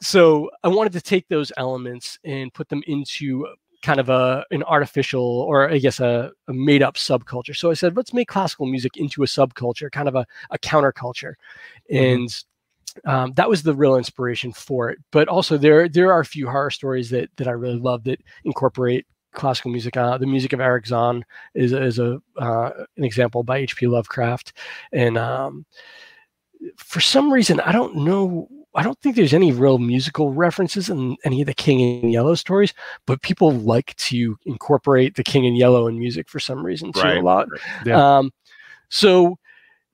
[0.00, 3.46] so i wanted to take those elements and put them into
[3.82, 7.56] kind of a an artificial or I guess a, a made up subculture.
[7.56, 11.34] So I said, let's make classical music into a subculture, kind of a, a counterculture.
[11.90, 12.30] And
[13.04, 14.98] um, that was the real inspiration for it.
[15.12, 18.20] But also there there are a few horror stories that that I really love that
[18.44, 19.96] incorporate classical music.
[19.96, 23.86] Uh, the music of Erich Zann is is a uh, an example by H.P.
[23.86, 24.54] Lovecraft,
[24.92, 25.66] and um,
[26.76, 31.16] for some reason I don't know I don't think there's any real musical references in
[31.24, 32.74] any of the King in Yellow stories,
[33.06, 37.00] but people like to incorporate the King in Yellow in music for some reason too
[37.00, 37.48] Right, a lot.
[37.84, 38.18] Yeah.
[38.18, 38.32] Um,
[38.88, 39.38] so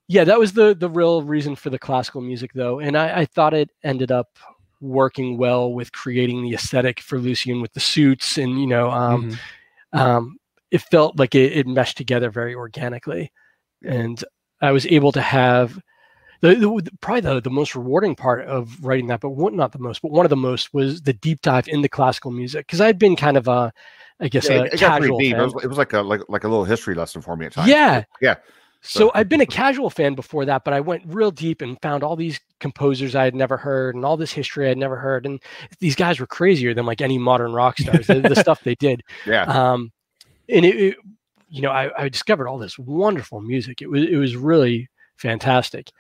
[0.09, 3.25] yeah, that was the the real reason for the classical music though, and I, I
[3.25, 4.37] thought it ended up
[4.81, 9.31] working well with creating the aesthetic for Lucian with the suits and you know um,
[9.95, 9.99] Mhm.
[10.01, 10.37] um,
[10.73, 13.31] it felt like it, it meshed together very organically
[13.85, 14.25] and
[14.61, 15.79] i was able to have
[16.43, 19.79] the, the probably the, the most rewarding part of writing that but one, not the
[19.79, 22.99] most but one of the most was the deep dive into classical music because i'd
[22.99, 23.73] been kind of a
[24.21, 25.33] i guess Yeah, a it, it got pretty casual deep.
[25.33, 25.45] It fan.
[25.53, 27.69] was, it was like a like like a little history lesson for me at times.
[27.71, 28.05] Yeah.
[28.21, 28.35] yeah.
[28.85, 32.03] So I've been a casual fan before that, but I went real deep and found
[32.03, 35.25] all these composers I had never heard and all this history I had never heard.
[35.25, 35.41] And
[35.79, 39.05] these guys were crazier than like any modern rock stars, the, the stuff they did.
[39.25, 39.45] yeah.
[39.45, 39.93] Um,
[40.49, 40.97] and it, it-
[41.49, 43.83] you know, I, I discovered all this wonderful music.
[43.83, 45.91] It was, it was really fantastic.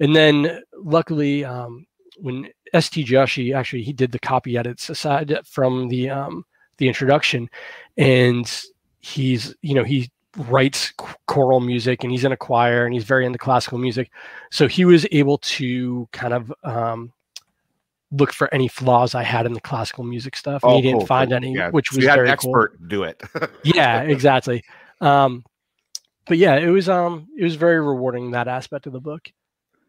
[0.00, 1.86] And then luckily, um,
[2.18, 3.04] when S.T.
[3.04, 6.44] Joshi actually, he did the copy edits aside from the, um,
[6.78, 7.48] the introduction
[7.96, 8.50] and
[9.00, 10.92] he's, you know, he writes
[11.26, 14.10] choral music and he's in a choir and he's very into classical music.
[14.50, 17.12] So he was able to kind of, um,
[18.12, 20.62] look for any flaws I had in the classical music stuff.
[20.64, 21.36] And Oh, he didn't cool, find cool.
[21.36, 21.70] any, Yeah.
[21.70, 23.22] which So was you had very an cool expert do it.
[23.64, 24.64] yeah exactly
[25.00, 25.44] um
[26.26, 29.32] but yeah it was um it was very rewarding that aspect of the book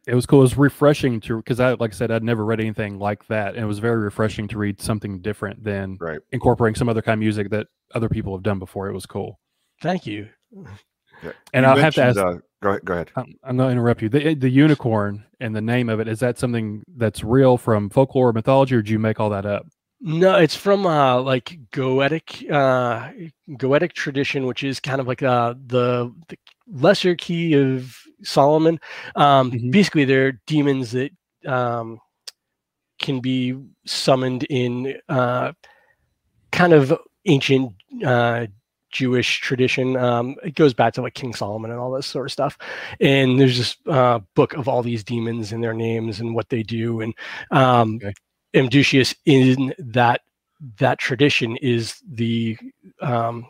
[0.07, 0.39] It was cool.
[0.39, 3.55] It was refreshing to because I, like I said, I'd never read anything like that,
[3.55, 6.19] and it was very refreshing to read something different than right.
[6.31, 8.87] incorporating some other kind of music that other people have done before.
[8.87, 9.39] It was cool.
[9.81, 11.31] thank you Yeah.
[11.53, 12.17] And You I'll have to ask.
[12.17, 12.85] Uh, go ahead.
[12.85, 13.11] Go ahead.
[13.15, 14.09] I'm, I'm going to interrupt you.
[14.09, 18.29] The, the unicorn and the name of it is that something that's real from folklore
[18.29, 19.67] or mythology, or do you make all that up?
[20.01, 23.11] no it's from uh like goetic uh
[23.51, 26.37] goetic tradition which is kind of like uh the, the
[26.67, 28.79] lesser key of solomon
[29.15, 29.71] um Mhm.
[29.71, 31.11] basically they're demons that
[31.45, 31.99] um
[32.99, 33.55] can be
[33.85, 35.53] summoned in uh
[36.51, 37.73] kind of ancient
[38.05, 38.47] uh
[38.91, 39.95] Jewish tradition.
[39.95, 42.57] Um, it goes back to like King Solomon and all this sort of stuff.
[42.99, 46.61] And there's this uh, book of all these demons and their names and what they
[46.61, 46.99] do.
[46.99, 47.13] And
[47.51, 48.13] um, Okay.
[48.53, 50.21] In that
[50.79, 52.57] that tradition is the
[53.01, 53.47] um,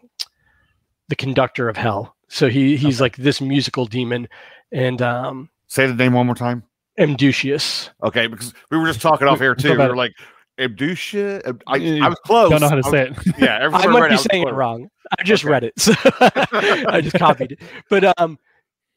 [1.10, 2.16] the conductor of hell.
[2.30, 4.28] So he he's like this musical demon,
[4.72, 6.64] and um, Say the name one more time.
[7.00, 7.90] Amdusias.
[8.04, 9.70] Okay, because we were just talking off air too.
[9.70, 10.14] We about were like,
[10.60, 11.60] Abdusha.
[11.68, 12.50] I, I was close.
[12.50, 13.36] Don't know how to I was- say it.
[13.40, 14.90] Yeah, I might read be I was saying it wrong.
[15.18, 15.52] I just Okay.
[15.52, 17.60] read it, so I just copied it.
[17.90, 18.38] But um,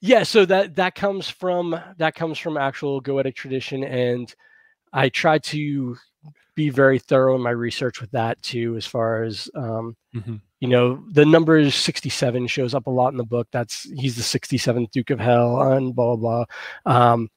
[0.00, 0.22] yeah.
[0.24, 4.32] So that that comes from that comes from actual Goetic tradition, and
[4.92, 5.96] I try to
[6.54, 10.40] be very thorough in my research with that too, as far as um, Mhm.
[10.64, 13.48] You know, the number sixty-seven shows up a lot in the book.
[13.50, 16.44] That's he's the sixty-seventh Duke of Hell, and blah blah
[16.86, 17.04] blah.
[17.12, 17.28] Um,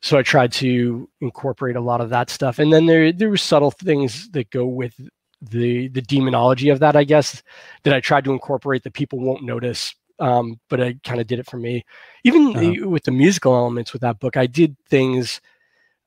[0.00, 3.36] so I tried to incorporate a lot of that stuff, and then there there were
[3.36, 4.94] subtle things that go with
[5.40, 7.40] the the demonology of that, I guess,
[7.84, 9.94] that I tried to incorporate that people won't notice.
[10.18, 11.84] Um, but I kind of did it for me.
[12.24, 12.84] Even Uh-huh.
[12.84, 15.40] uh, with the musical elements with that book, I did things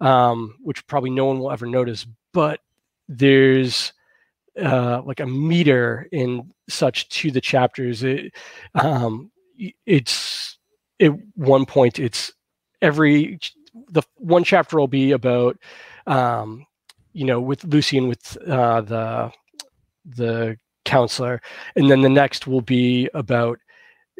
[0.02, 2.06] um, which probably no one will ever notice.
[2.34, 2.60] But
[3.08, 3.94] there's
[4.62, 8.04] uh, like a meter in such to the chapters.
[8.04, 8.34] It,
[8.76, 9.32] um,
[9.86, 10.58] it's
[11.00, 12.32] at one point it's
[12.82, 13.40] every
[13.90, 15.58] the one chapter will be about
[16.08, 16.66] um,
[17.14, 19.32] you know with Lucy and with uh, the
[20.06, 21.42] the counselor,
[21.76, 23.60] and then the next will be about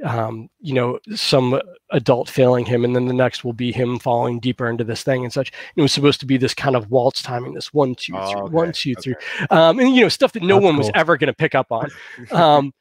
[0.04, 1.60] um, you know some
[1.92, 5.24] adult failing him, and then the next will be him falling deeper into this thing
[5.24, 5.50] and such.
[5.52, 8.32] And it was supposed to be this kind of waltz timing, this one two Oh,
[8.32, 9.02] three, okay, one two okay.
[9.02, 9.16] three,
[9.50, 11.72] um, and you know stuff that no That's one was ever going to pick up
[11.72, 11.90] on.
[12.32, 12.74] Um,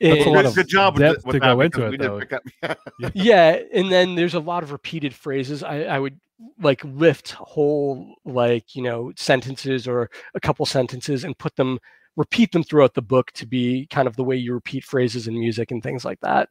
[0.00, 1.86] That's a lot Good, of good job with, depth the- with to that go into
[1.86, 2.18] it, though.
[2.18, 2.78] pick up-
[3.14, 6.18] yeah and then there's a lot of repeated phrases i, I would
[6.60, 11.78] like lift whole like you know sentences or a couple sentences and put them
[12.16, 15.38] repeat them throughout the book to be kind of the way you repeat phrases in
[15.38, 16.48] music and things like that.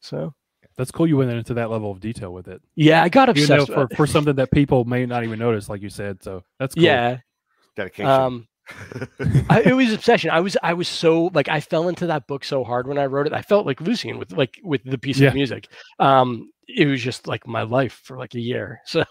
[0.00, 0.34] So
[0.76, 1.06] That's cool.
[1.06, 2.60] You went into that level of detail with it.
[2.74, 3.72] yeah, I got You know, obsessed.
[3.72, 6.22] for, for something that people may not even notice, like you said.
[6.22, 6.84] So that's cool.
[6.84, 7.18] Yeah.
[7.76, 8.06] Dedication.
[8.10, 8.46] Um,
[9.48, 10.30] I, it was obsession.
[10.30, 13.06] I was I was so like I fell into that book so hard when I
[13.06, 13.32] wrote it.
[13.32, 15.28] I felt like Lucian with like with the piece Yeah.
[15.28, 15.66] of music.
[15.98, 18.80] Um, it was just like my life for like a year.
[18.86, 19.04] So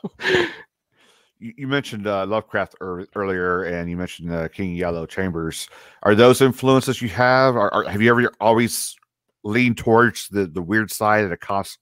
[1.40, 5.68] you, you mentioned uh, Lovecraft ear- earlier, and you mentioned uh, King Yellow Chambers.
[6.04, 7.56] Are those influences you have?
[7.56, 8.96] Or, or have you ever always
[9.44, 11.78] leaned towards the the weird side, and the cos,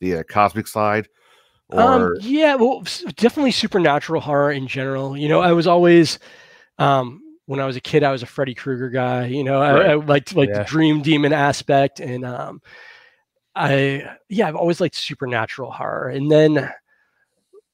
[0.00, 1.08] the uh, cosmic side?
[1.68, 2.82] Or Um, yeah, well,
[3.16, 5.16] definitely supernatural horror in general.
[5.16, 6.18] You know, I was always,
[6.78, 9.26] um, when I was a kid, I was a Freddy Krueger guy.
[9.26, 9.90] You know, I, Right.
[9.90, 10.58] I liked like Yeah.
[10.58, 12.60] the dream demon aspect, and um,
[13.54, 16.08] I yeah, I've always liked supernatural horror.
[16.08, 16.70] And then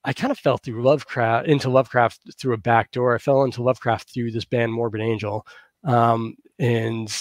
[0.08, 3.14] I kind of fell through Lovecraft into Lovecraft through a back door.
[3.14, 5.46] I fell into Lovecraft through this band Morbid Angel,
[5.84, 7.14] um, and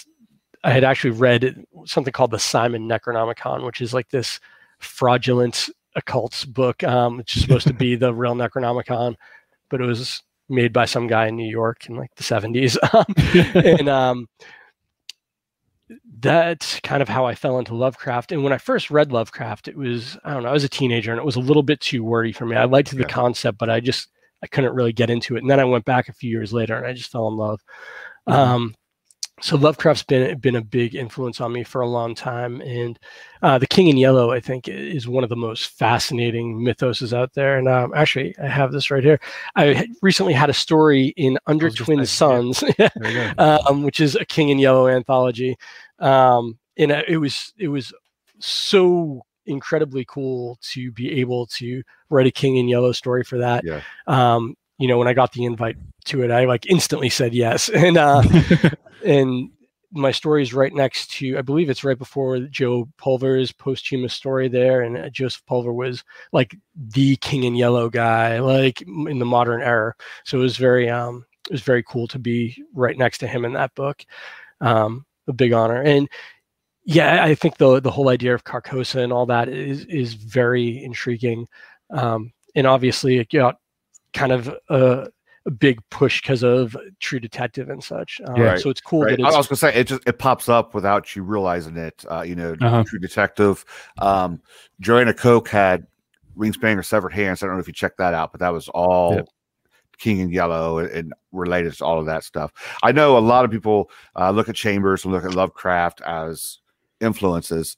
[0.63, 4.39] I had actually read something called the Simon Necronomicon, which is like this
[4.79, 6.81] fraudulent occults book.
[6.85, 9.15] Um, it's supposed to be the real Necronomicon,
[9.69, 12.77] but it was made by some guy in New York in like the 70s.
[12.93, 14.27] Um, and um,
[16.19, 18.31] that's kind of how I fell into Lovecraft.
[18.31, 21.11] And when I first read Lovecraft, it was, I don't know, I was a teenager
[21.11, 22.55] and it was a little bit too wordy for me.
[22.55, 23.05] I liked the Yeah.
[23.05, 24.09] concept, but I just,
[24.43, 25.41] I couldn't really get into it.
[25.41, 27.61] And then I went back a few years later and I just fell in love.
[28.27, 28.75] Um,
[29.39, 32.97] so Lovecraft's been been a big influence on me for a long time, and
[33.43, 37.33] uh, the King in Yellow, I think, is one of the most fascinating mythoses out
[37.33, 37.57] there.
[37.57, 39.19] And um, actually, I have this right here.
[39.55, 41.99] I had recently had a story in Under Twin
[42.77, 43.57] There you go.
[43.67, 45.55] um, which is a King in Yellow anthology.
[45.99, 47.93] Um, and uh, it was it was
[48.39, 53.63] so incredibly cool to be able to write a King in Yellow story for that.
[53.63, 53.81] Yeah.
[54.07, 57.69] Um, you know, when I got the invite to it, I like instantly said yes,
[57.75, 58.23] and uh,
[59.05, 59.49] and
[59.91, 64.47] my story is right next to, I believe it's right before Joe Pulver's posthumous story
[64.47, 69.25] there, and uh, Joseph Pulver was like the King in Yellow guy, like in the
[69.25, 69.93] modern era.
[70.25, 73.45] So it was very um it was very cool to be right next to him
[73.45, 74.03] in that book.
[74.59, 76.09] Um, a big honor, and
[76.83, 80.83] yeah, I think the the whole idea of Carcosa and all that is is very
[80.83, 81.47] intriguing,
[81.91, 83.57] um, and obviously it got
[84.13, 85.16] kind of a, a
[85.51, 88.19] big push because of True Detective and such.
[88.25, 89.17] Um, Right, So it's cool Right.
[89.17, 92.03] that I was gonna say it just it pops up without you realizing it.
[92.09, 92.83] Uh, you know, Uh-huh.
[92.85, 93.63] True Detective.
[93.99, 94.41] Um,
[94.79, 95.87] Joanna Koch had
[96.37, 97.41] Wingspan of Severed Hands.
[97.41, 99.27] I don't know if you checked that out, but that was all Yep.
[99.97, 102.51] King in Yellow and, and related to all of that stuff.
[102.83, 106.59] I know a lot of people uh, look at Chambers and look at Lovecraft as
[107.01, 107.77] influences,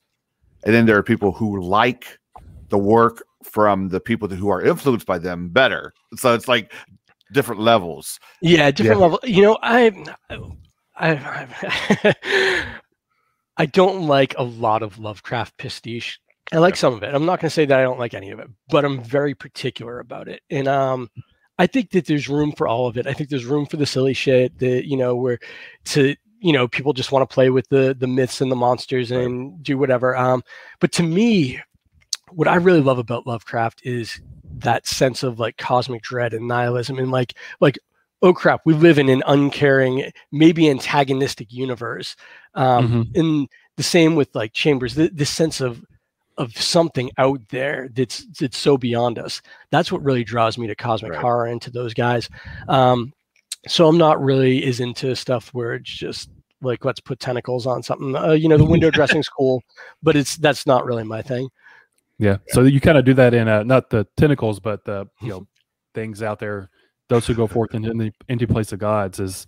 [0.65, 2.19] and then there are people who like
[2.69, 5.93] the work from the people who are influenced by them better.
[6.17, 6.73] So it's like
[7.31, 8.19] different levels.
[8.41, 9.19] Yeah, different level.
[9.23, 9.91] You know, I,
[10.95, 12.15] I, I,
[13.57, 16.19] I don't like a lot of Lovecraft pastiche.
[16.51, 17.13] I like some of it.
[17.13, 19.35] I'm not going to say that I don't like any of it, but I'm very
[19.35, 20.41] particular about it.
[20.49, 21.09] And um,
[21.59, 23.05] I think that there's room for all of it.
[23.05, 25.39] I think there's room for the silly shit that you know, where
[25.85, 29.11] to you know people just want to play with the the myths and the monsters
[29.11, 30.15] and do whatever.
[30.15, 30.41] Um,
[30.79, 31.59] but to me,
[32.31, 34.21] what I really love about Lovecraft is
[34.61, 37.77] that sense of like cosmic dread and nihilism and like like
[38.21, 42.15] oh crap we live in an uncaring maybe antagonistic universe
[42.55, 45.83] um and the same with like chambers the, this sense of
[46.37, 49.41] of something out there that's that's so beyond us.
[49.71, 51.21] That's what really draws me to cosmic Right.
[51.21, 52.29] horror and to those guys
[52.69, 53.11] um
[53.67, 56.29] so i'm not really as into stuff where it's just
[56.61, 59.61] like let's put tentacles on something uh, you know the window dressing's cool
[60.01, 61.49] but it's that's not really my thing
[62.19, 62.37] Yeah.
[62.49, 65.47] So you kind of do that in uh, not the tentacles, but the you know
[65.95, 66.69] things out there.
[67.07, 69.47] Those who go forth into the into place of gods is.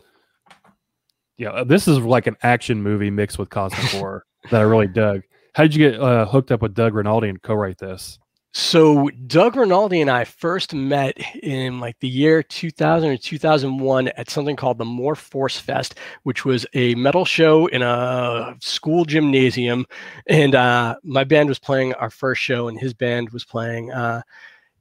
[1.37, 5.21] Yeah, this is like an action movie mixed with cosmic horror that I really dug.
[5.53, 8.19] How did you get uh, hooked up with Doug Rinaldi and co-write this?
[8.53, 14.29] So Doug Rinaldi and I first met in like the year 2000 or 2001 at
[14.29, 19.85] something called the More Force Fest, which was a metal show in a school gymnasium.
[20.27, 23.93] And uh, my band was playing our first show, and his band was playing.
[23.93, 24.21] Uh,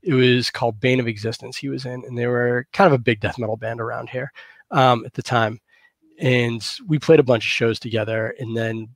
[0.02, 1.56] it was called Bane of Existence.
[1.56, 4.32] He was in, and they were kind of a big death metal band around here
[4.72, 5.60] um, at the time.
[6.18, 8.88] And we played a bunch of shows together, and then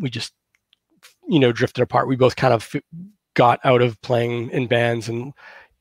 [0.00, 0.32] we just,
[1.28, 2.08] you know, drifted apart.
[2.08, 2.74] We both kind of
[3.34, 5.32] got out of playing in bands and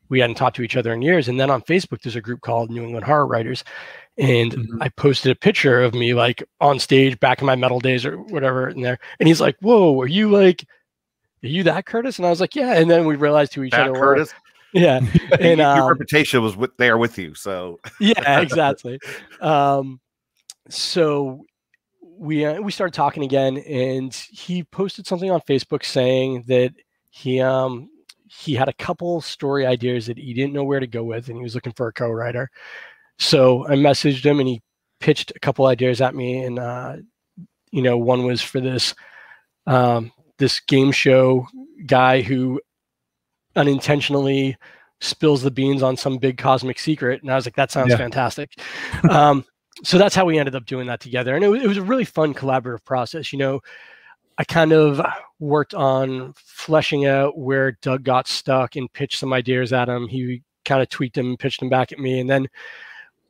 [0.10, 1.28] we hadn't talked to each other in years.
[1.28, 3.64] And then on Facebook, there's a group called New England Horror Writers.
[4.18, 4.78] And Mhm.
[4.82, 8.18] I posted a picture of me like on stage back in my metal days or
[8.18, 9.00] whatever in there.
[9.20, 10.66] And he's like, Whoa, are you like,
[11.44, 12.18] are you that Curtis?
[12.18, 12.74] And I was like, Yeah.
[12.74, 14.34] And then we realized who each That other Curtis.
[14.74, 15.00] yeah,
[15.40, 17.34] and your um, reputation was with there with you.
[17.36, 19.00] So yeah, exactly.
[19.42, 20.00] Um,
[20.70, 21.46] so
[22.02, 26.74] we uh, we started talking again, and he posted something on Facebook saying that
[27.12, 27.90] he um
[28.28, 31.38] he had a couple story ideas that he didn't know where to go with, and
[31.38, 32.50] he was looking for a co-writer.
[33.20, 34.62] So I messaged him, and he
[35.00, 36.96] pitched a couple ideas at me, and uh,
[37.72, 38.96] you know, one was for this
[39.68, 41.48] um, this game show
[41.86, 42.60] guy who
[43.56, 44.58] unintentionally
[45.02, 47.98] spills the beans on some big cosmic secret, and I was like, that sounds Yeah.
[47.98, 48.52] fantastic.
[49.10, 49.44] um,
[49.84, 52.06] so that's how we ended up doing that together, and it, it was a really
[52.06, 53.34] fun collaborative process.
[53.34, 53.60] You know,
[54.42, 55.00] I kind of
[55.40, 60.08] worked on fleshing out where Doug got stuck and pitched some ideas at him.
[60.08, 62.48] He kind of tweaked them and pitched them back at me, and then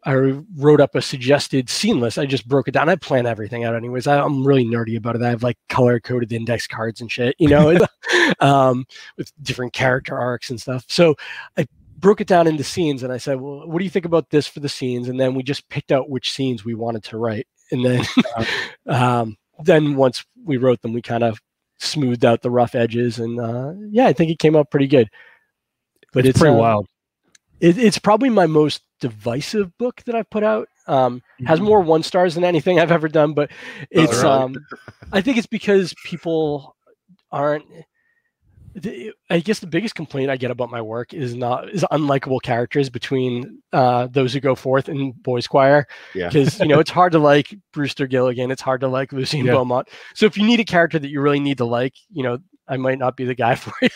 [0.05, 0.13] I
[0.55, 2.17] wrote up a suggested scene list.
[2.17, 2.87] I just broke it down.
[2.87, 4.07] I plan everything out anyways.
[4.07, 5.21] I, I'm really nerdy about it.
[5.21, 7.77] I have like color coded index cards and shit, you know,
[8.39, 8.85] um,
[9.17, 10.85] with different character arcs and stuff.
[10.87, 11.15] So
[11.57, 14.29] I broke it down into scenes and I said, well, what do you think about
[14.29, 15.09] this for the scenes?
[15.09, 17.47] And then we just picked out which scenes we wanted to write.
[17.69, 18.05] And then,
[18.87, 21.39] um, then once we wrote them, we kind of
[21.79, 23.19] smoothed out the rough edges.
[23.19, 25.09] And uh, yeah, I think it came out pretty good.
[26.13, 26.87] But it's, pretty uh, wild.
[27.59, 30.67] it, it's probably my most divisive book that I've put out.
[30.87, 31.65] Um, has Mm-hmm.
[31.65, 33.51] more one stars than anything I've ever done, but
[33.91, 34.27] it's really?
[34.27, 34.55] um,
[35.11, 36.75] I think it's because people
[37.31, 37.65] aren't.
[38.73, 42.41] The- I guess the biggest complaint I get about my work is not is unlikable
[42.41, 46.91] characters between uh, those who go forth in Boys Choir yeah, because you know it's
[46.91, 49.53] hard to like Brewster Gilligan, it's hard to like Lucien Yeah.
[49.53, 49.89] Beaumont.
[50.15, 52.77] So if you need a character that you really need to like, you know, I
[52.77, 53.89] might not be the guy for you.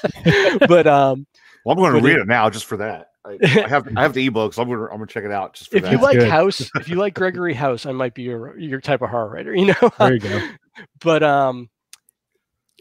[0.68, 1.26] but um,
[1.66, 3.08] well, I'm going to read it- it now just for that.
[3.28, 5.24] I, I have I have the ebook, so I'm going to I'm going to check
[5.24, 5.92] it out just for if that.
[5.92, 6.30] you like good.
[6.30, 9.56] House, if you like Gregory House, I might be your your type of horror writer,
[9.56, 9.92] you know.
[9.98, 10.48] There you go.
[11.02, 11.68] but um,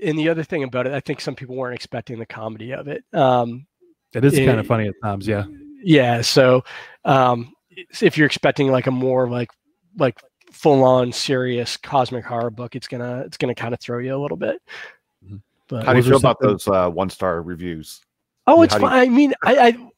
[0.02, 2.88] and the other thing about it, I think some people weren't expecting the comedy of
[2.88, 3.04] it.
[3.12, 3.66] Um,
[4.14, 5.26] It is kind Eh, of funny at times.
[5.28, 5.44] Yeah.
[5.82, 6.64] yeah, so
[7.04, 7.52] um,
[8.00, 9.50] if you're expecting like a more like
[9.96, 10.20] like
[10.52, 14.18] full on serious cosmic horror book, it's gonna it's gonna kind of throw you a
[14.18, 14.60] little bit.
[15.24, 15.40] Mhm.
[15.68, 18.00] But How do you Was there feel about those uh, one star reviews?
[18.46, 19.00] Oh, it's how do you- fine.
[19.00, 19.90] I mean, I, I,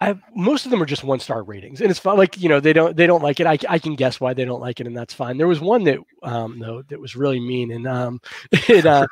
[0.00, 2.16] I, most of them are just one star ratings, and it's fine.
[2.16, 3.46] Like you know, they don't they don't like it.
[3.46, 5.38] I, I can guess why they don't like it, and that's fine.
[5.38, 8.20] There was one that um though that was really mean, and um
[8.52, 9.06] it uh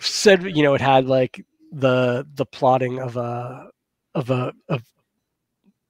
[0.00, 3.70] said you know it had like the the plotting of a
[4.14, 4.82] of a of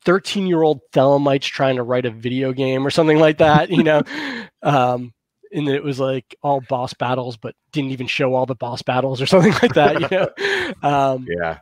[0.05, 3.83] 13 year old thelemites trying to write a video game or something like that you
[3.83, 4.03] know
[4.63, 5.13] um
[5.53, 9.21] and it was like all boss battles but didn't even show all the boss battles
[9.21, 11.59] or something like that you know um Yeah,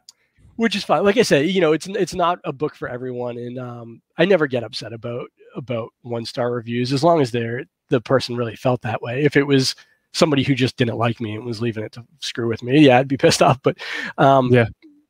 [0.60, 3.38] which is fine like i said you know it's it's not a book for everyone
[3.38, 7.64] and um i never get upset about about one star reviews as long as they're
[7.88, 9.74] the person really felt that way if it was
[10.12, 12.98] somebody who just didn't like me and was leaving it to screw with me yeah
[12.98, 13.78] i'd be pissed off but
[14.18, 14.66] um Yeah.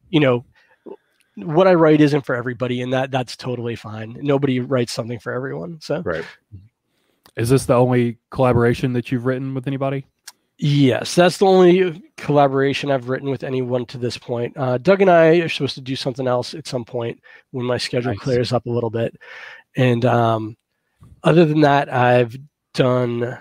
[0.08, 0.44] you know
[1.34, 5.32] what i write isn't for everybody and that that's totally fine nobody writes something for
[5.32, 6.24] everyone so right.
[7.36, 10.04] Is this the only collaboration that you've written with anybody?
[10.62, 14.54] Yes, that's the only collaboration I've written with anyone to this point.
[14.58, 17.18] Uh, Doug and I are supposed to do something else at some point
[17.50, 18.18] when my schedule Nice.
[18.20, 19.16] clears up a little bit.
[19.76, 20.58] And um,
[21.24, 22.36] other than that, I've
[22.74, 23.38] done.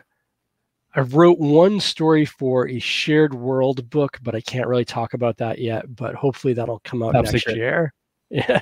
[0.95, 5.35] I wrote one story for a shared world book, but I can't really talk about
[5.37, 5.93] that yet.
[5.95, 7.57] But hopefully that'll come out Top next secret.
[7.57, 7.93] year.
[8.31, 8.61] Yeah.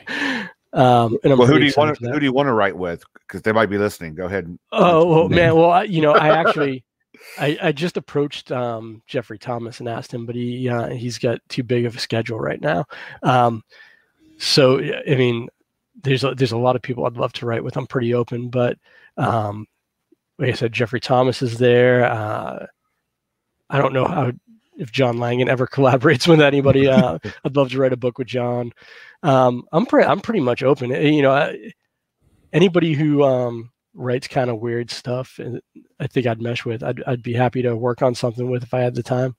[0.74, 1.98] Um, and I'm Well, who do you want?
[1.98, 2.08] for.
[2.10, 3.04] Who do you want to write with?
[3.28, 4.16] Because they might be listening.
[4.16, 4.46] Go ahead.
[4.46, 6.86] And, Oh well, man, well, I, you know, I actually,
[7.38, 11.40] I, I just approached um, Jeffrey Thomas and asked him, but he uh, he's got
[11.50, 12.86] too big of a schedule right now.
[13.24, 13.64] Um,
[14.38, 15.50] so I mean,
[16.04, 17.78] there's a, there's a lot of people I'd love to write with.
[17.78, 18.78] I'm pretty open, but
[19.18, 19.68] um,
[20.38, 22.06] like I said, Jeffrey Thomas is there.
[22.06, 22.66] Uh,
[23.70, 24.32] I don't know how
[24.78, 26.88] if John Langan ever collaborates with anybody.
[26.88, 28.72] Uh, I'd love to write a book with John.
[29.24, 30.92] Um, I'm pretty I'm pretty much open.
[30.92, 31.74] Eh, You know, I,
[32.54, 35.60] anybody who um, writes kind of weird stuff, and
[36.00, 36.84] I think I'd mesh with.
[36.84, 39.36] I'd I'd be happy to work on something with if I had the time.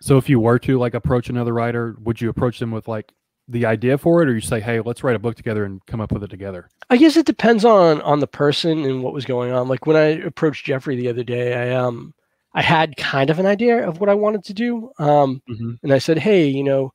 [0.00, 3.12] So if you were to like approach another writer, would you approach them with like
[3.48, 6.00] the idea for it, or you say, "Hey, let's write a book together and come
[6.00, 6.68] up with it together"?
[6.90, 9.66] I guess it depends on on the person and what was going on.
[9.66, 12.14] Like when I approached Jeffrey the other day, I um
[12.54, 14.90] I had kind of an idea of what I wanted to do.
[14.98, 15.78] Um, Mhm.
[15.82, 16.92] and I said, "Hey, you know,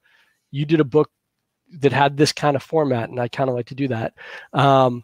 [0.51, 1.09] you did a book
[1.79, 4.13] that had this kind of format, and I kind of like to do that."
[4.53, 5.03] Um,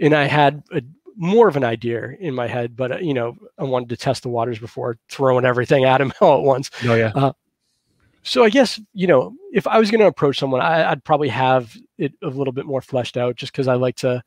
[0.00, 0.82] and I had a,
[1.16, 4.22] more of an idea in my head, but uh, you know, I wanted to test
[4.24, 6.70] the waters before throwing everything at him all at once.
[6.84, 7.30] Oh yeah,
[8.22, 11.28] So I guess you know, if I was going to approach someone, I, I'd probably
[11.28, 14.22] have it a little bit more fleshed out, just because I like to,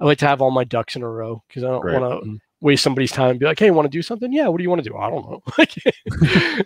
[0.00, 2.00] I like to have all my ducks in a row because I don't Right.
[2.00, 2.38] want to Mhm.
[2.60, 4.32] waste somebody's time and be like, "Hey, you want to do something?
[4.32, 4.96] Yeah, what do you want to do?
[4.96, 5.42] I don't know."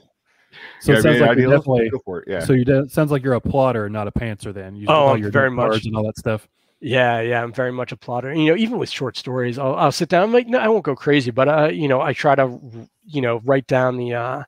[0.80, 1.90] So Yeah, it sounds I mean, like you're ideally, definitely.
[2.04, 2.24] go it.
[2.26, 2.40] Yeah.
[2.40, 4.52] So you de- sounds like you're a plotter, not a pantser.
[4.52, 6.46] Then you Oh, all I'm your very much- and all that stuff.
[6.84, 8.34] Yeah, yeah, I'm very much a plotter.
[8.34, 10.24] You know, even with short stories, I'll, I'll sit down.
[10.24, 12.58] I'm like, no, I won't go crazy, but uh, you know, I try to,
[13.06, 14.42] you know, write down the, uh,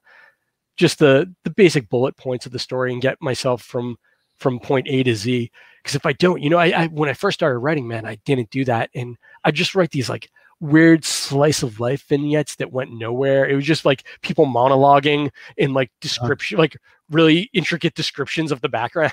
[0.77, 3.97] just the the basic bullet points of the story and get myself from
[4.37, 5.49] from point A to Z.
[5.81, 8.17] Because if I don't, you know, I, I when I first started writing, man, I
[8.25, 10.29] didn't do that, and I just write these like
[10.59, 13.49] weird slice of life vignettes that went nowhere.
[13.49, 16.77] It was just like people monologuing in like description, like
[17.11, 19.13] really intricate descriptions of the background.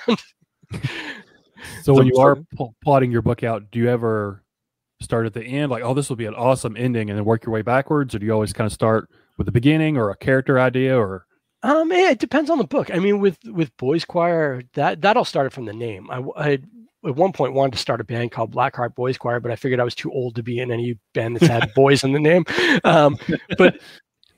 [1.84, 4.44] So when you are pl- plotting your book out, do you ever
[5.02, 7.46] start at the end, like, oh, this will be an awesome ending, and then work
[7.46, 10.16] your way backwards, or do you always kind of start with the beginning or a
[10.16, 11.26] character idea, or
[11.64, 12.90] Um, yeah, it depends on the book.
[12.94, 16.10] I mean, with with Boys Choir, that that all started from the name.
[16.12, 16.60] I
[17.04, 19.80] at one point wanted to start a band called Blackheart Boys Choir, but I figured
[19.80, 22.46] I was too old to be in any band that's had boys in the name.
[22.84, 23.18] Um,
[23.58, 23.80] but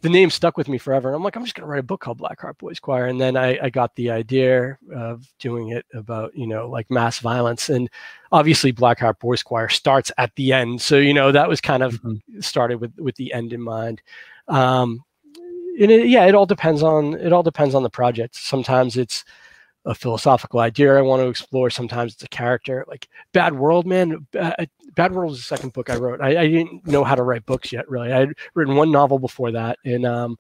[0.04, 2.02] the name stuck with me forever, and I'm like, I'm just gonna write a book
[2.02, 3.06] called Blackheart Boys Choir.
[3.06, 7.20] And then I, I got the idea of doing it about you know like mass
[7.20, 7.90] violence, and
[8.32, 12.00] obviously Blackheart Boys Choir starts at the end, so you know that was kind of
[12.42, 14.02] started with with the end in mind.
[14.50, 15.06] Um,
[15.80, 18.36] and it, yeah, it all depends on it all depends on the project.
[18.36, 19.24] Sometimes it's
[19.86, 21.70] a philosophical idea I want to explore.
[21.70, 22.86] Sometimes it's a character.
[22.88, 24.28] Like Bad World, man.
[24.32, 26.22] Bad, Bad World is the second book I wrote.
[26.22, 28.12] I, I didn't know how to write books yet, really.
[28.12, 30.38] I had written one novel before that, and um,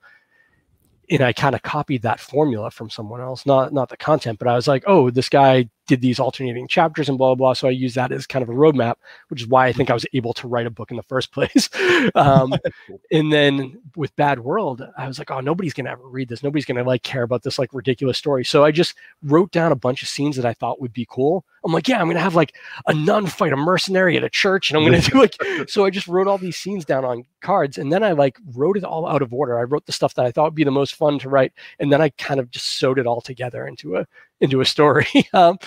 [1.10, 3.46] and I kind of copied that formula from someone else.
[3.46, 7.10] Not not the content, but I was like, oh, this guy did these alternating chapters
[7.10, 7.54] and blah blah blah.
[7.54, 8.96] So I use that as kind of a roadmap,
[9.30, 11.32] which is why I think I was able to write a book in the first
[11.34, 11.70] place.
[12.16, 12.54] um,
[13.12, 16.44] and then with Bad World, I was like, oh, nobody's gonna ever read this.
[16.44, 18.46] Nobody's gonna like care about this like ridiculous story.
[18.46, 21.46] So I just wrote down a bunch of scenes that I thought would be cool.
[21.66, 22.56] I'm like, yeah, I'm gonna have like
[22.88, 25.36] a nun fight a mercenary at a church, and I'm gonna do like.
[25.68, 28.76] So I just wrote all these scenes down on cards, and then I like wrote
[28.76, 29.58] it all out of order.
[29.58, 31.92] I wrote the stuff that I thought would be the most fun to write, and
[31.92, 34.06] then I kind of just sewed it all together into a
[34.44, 35.08] into a story.
[35.34, 35.58] um,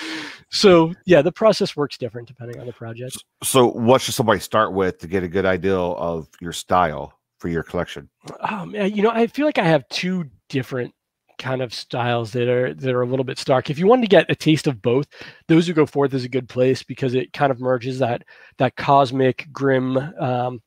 [0.51, 3.23] so yeah, the process works different depending on the project.
[3.43, 7.49] So, what should somebody start with to get a good idea of your style for
[7.49, 8.09] your collection?
[8.41, 10.95] um, you know, I feel like I have two different
[11.39, 13.71] kind of styles that are that are a little bit stark.
[13.71, 15.07] If you wanted to get a taste of both,
[15.49, 18.25] those who go forth is a good place because it kind of merges that
[18.59, 20.63] that cosmic, grim, um,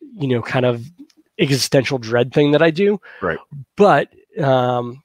[0.00, 0.86] you know, kind of
[1.38, 3.00] existential dread thing that I do.
[3.20, 3.38] Right.
[3.76, 4.08] But
[4.42, 5.02] um,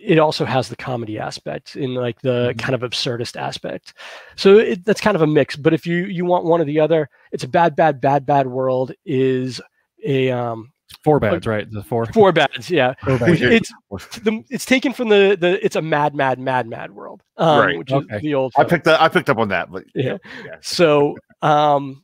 [0.00, 3.94] it also has the comedy aspect in like the kind of absurdist aspect.
[4.36, 5.56] So it, that's kind of a mix.
[5.56, 8.46] But if you you want one or the other, it's a bad, bad, bad, bad
[8.46, 9.60] world is
[10.04, 10.72] a um
[11.04, 11.70] four bads, right?
[11.70, 12.06] The four.
[12.06, 13.40] four bads yeah Four bads.
[13.42, 13.72] it's
[14.22, 17.78] the, it's taken from the the it's a mad mad mad mad world um, Right,
[17.78, 18.16] which okay.
[18.16, 19.00] is the old I picked that.
[19.00, 20.16] I picked up on that, but Yeah.
[20.44, 20.56] yeah.
[20.60, 22.02] so um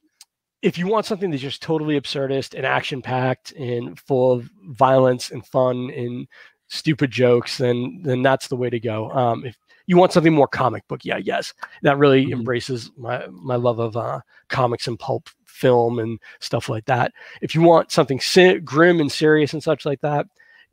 [0.63, 5.31] if you want something that's just totally absurdist and action packed and full of violence
[5.31, 6.27] and fun and
[6.69, 9.11] stupid jokes then then that's the way to go.
[9.11, 9.57] Um if
[9.87, 11.53] you want something more comic book yeah yes
[11.83, 12.33] that really Mhm.
[12.33, 17.13] embraces my my love of uh comics and pulp film and stuff like that.
[17.43, 20.27] If you want something si- grim and serious and such like that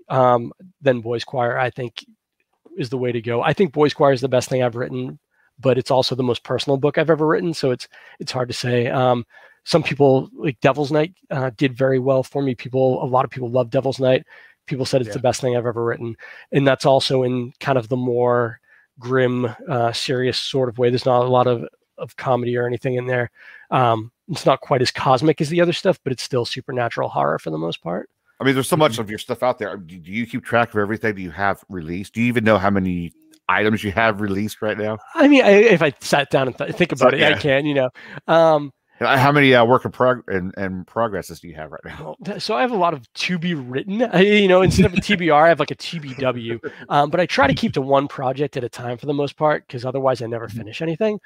[0.09, 2.03] um then boys choir i think
[2.77, 3.41] is the way to go.
[3.41, 5.19] I think boys choir is the best thing i've written
[5.59, 7.87] but it's also the most personal book i've ever written so it's
[8.19, 8.87] it's hard to say.
[8.87, 9.25] Um
[9.63, 12.55] some people like devil's night uh, did very well for me.
[12.55, 14.25] People a lot of people love devil's night
[14.67, 15.13] people said it's Yeah.
[15.13, 16.15] the best thing i've ever written
[16.51, 18.59] and that's also in kind of the more
[18.99, 21.65] grim uh, serious sort of way there's not a lot of
[21.97, 23.29] of comedy or anything in there
[23.71, 27.37] um it's not quite as cosmic as the other stuff but it's still supernatural horror
[27.39, 28.09] for the most part
[28.39, 29.01] I mean, there's so much Mm-hmm.
[29.01, 29.77] of your stuff out there.
[29.77, 32.13] Do you keep track of everything that you have released?
[32.15, 33.13] Do you even know how many
[33.47, 34.97] items you have released right now?
[35.13, 37.75] i mean I, if i sat down and th- think about it i can you
[37.75, 37.89] know
[38.27, 38.71] um
[39.01, 42.15] How many uh, work in prog and, and progresses do you have right now?
[42.37, 44.01] So I have a lot of to be written.
[44.13, 46.71] I, you know, instead of a TBR, I have like a TBW.
[46.89, 49.35] Um, but I try to keep to one project at a time for the most
[49.37, 51.19] part, because otherwise I never finish anything.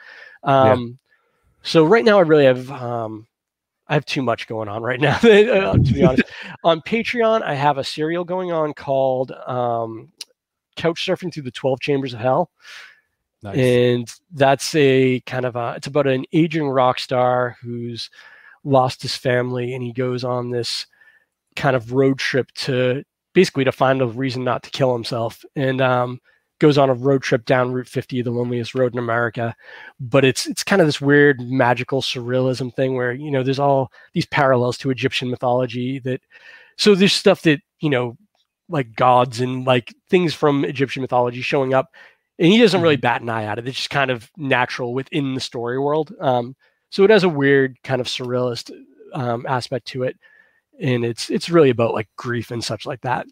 [0.43, 0.99] Um,
[1.63, 3.25] So right now I really have um,
[3.87, 5.15] I have too much going on right now.
[5.17, 6.23] uh, to be honest,
[6.63, 10.11] on Patreon I have a serial going on called um,
[10.75, 12.51] Couch Surfing Through the Twelve Chambers of Hell
[13.45, 13.57] Nice.
[13.57, 18.09] and that's a kind of a it's about an aging rock star who's
[18.63, 20.87] lost his family and he goes on this
[21.55, 23.03] kind of road trip to
[23.35, 26.19] basically to find a reason not to kill himself and um
[26.59, 29.55] goes on a road trip down route 50 the loneliest road in america
[29.99, 33.91] but it's it's kind of this weird magical surrealism thing where you know there's all
[34.13, 36.19] these parallels to egyptian mythology that
[36.77, 38.17] so there's stuff that you know
[38.69, 41.89] like gods and like things from egyptian mythology showing up
[42.39, 43.67] and he doesn't really bat an eye at it.
[43.67, 46.13] It's just kind of natural within the story world.
[46.19, 46.55] Um,
[46.89, 48.71] so it has a weird kind of surrealist
[49.13, 50.17] um, aspect to it,
[50.79, 53.25] and it's it's really about like grief and such like that.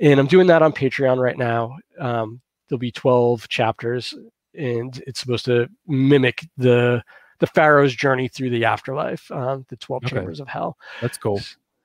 [0.00, 1.76] and I'm doing that on Patreon right now.
[1.98, 4.14] Um, there'll be 12 chapters,
[4.54, 7.02] and it's supposed to mimic the
[7.38, 10.16] the Pharaoh's journey through the afterlife, um, the 12 Okay.
[10.16, 10.76] chambers of hell.
[11.00, 11.40] That's cool.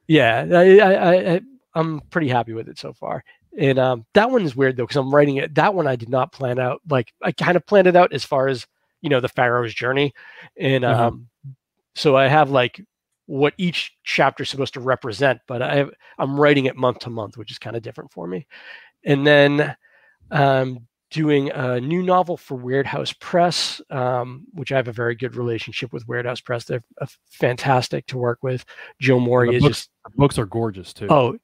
[0.07, 1.41] Yeah, I, I, I, I-
[1.77, 3.23] I'm pretty happy with it so far.
[3.57, 5.55] And um, that one is weird though, because I'm writing it.
[5.55, 6.81] That one I did not plan out.
[6.89, 8.67] Like I kind of planned it out as far as
[9.01, 10.13] you know the Pharaoh's journey,
[10.57, 11.07] and Uh-huh.
[11.07, 11.27] um,
[11.95, 12.81] so I have like
[13.27, 17.09] what each chapter is supposed to represent, but I have, I'm writing it month to
[17.09, 18.45] month, which is kind of different for me.
[19.03, 19.75] And then
[20.31, 25.15] um, doing a new novel for Weird House Press, um, which I have a very
[25.15, 26.65] good relationship with Weird House Press.
[26.65, 28.65] They're uh, fantastic to work with.
[28.99, 31.07] Joe Morey is books- just The books are gorgeous too.
[31.09, 31.37] Oh,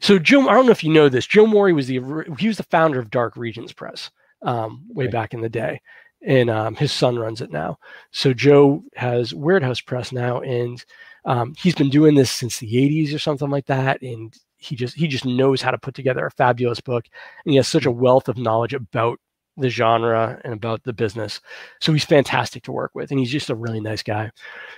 [0.00, 1.26] so Joe, I don't know if you know this.
[1.26, 2.00] Joe Morey was the
[2.38, 4.12] he was the founder of Dark Regions Press
[4.42, 5.80] um, way back in the day,
[6.22, 7.78] and um, his son runs it now.
[8.12, 10.82] So Joe has Weird House Press now, and
[11.24, 14.02] um, he's been doing this since the '80s or something like that.
[14.02, 17.06] And he just he just knows how to put together a fabulous book,
[17.44, 19.18] and he has such a wealth of knowledge about
[19.56, 21.40] the genre and about the business.
[21.80, 24.30] So he's fantastic to work with, and he's just a really nice guy.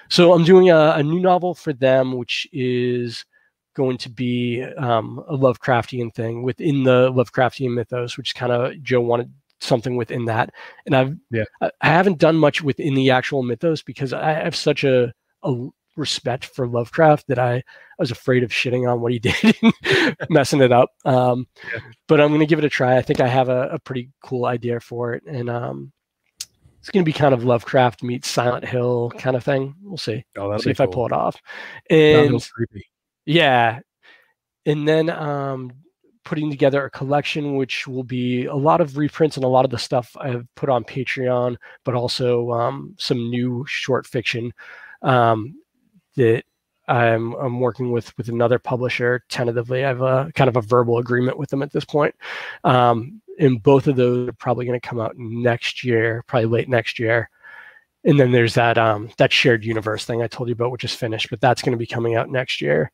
[0.09, 3.25] So I'm doing a, a new novel for them, which is
[3.75, 9.01] going to be um, a Lovecraftian thing within the Lovecraftian mythos, which kind of Joe
[9.01, 10.51] wanted something within that.
[10.87, 11.45] And I've Yeah.
[11.61, 15.13] I, I haven't done much within the actual mythos because I have such a,
[15.43, 15.69] a
[15.99, 17.63] respect for Lovecraft that I, I
[17.99, 19.57] was afraid of shitting on what he did,
[20.31, 20.91] messing it up.
[21.05, 21.47] Um,
[22.07, 22.97] But I'm going to give it a try.
[22.97, 25.93] I think I have a, a pretty cool idea for it, and um,
[26.81, 29.75] it's going to be kind of Lovecraft meets Silent Hill kind of thing.
[29.83, 30.25] We'll see.
[30.37, 31.37] oh, see if I pull it off.
[31.91, 32.49] And
[33.27, 33.81] yeah.
[34.65, 35.73] And then um,
[36.25, 39.71] putting together a collection, which will be a lot of reprints and a lot of
[39.71, 44.53] the stuff I've put on Patreon, but also um, some new short fiction
[45.03, 45.55] um,
[46.19, 46.45] that
[46.89, 49.85] I'm, I'm working with with another publisher tentatively.
[49.85, 52.15] I have a kind of a verbal agreement with them at this point.
[52.65, 56.69] Um, and both of those are probably going to come out next year, probably late
[56.69, 57.31] next year.
[58.05, 60.95] And then there's that um, that shared universe thing I told you about, which is
[60.95, 62.91] finished, but that's going to be coming out next year.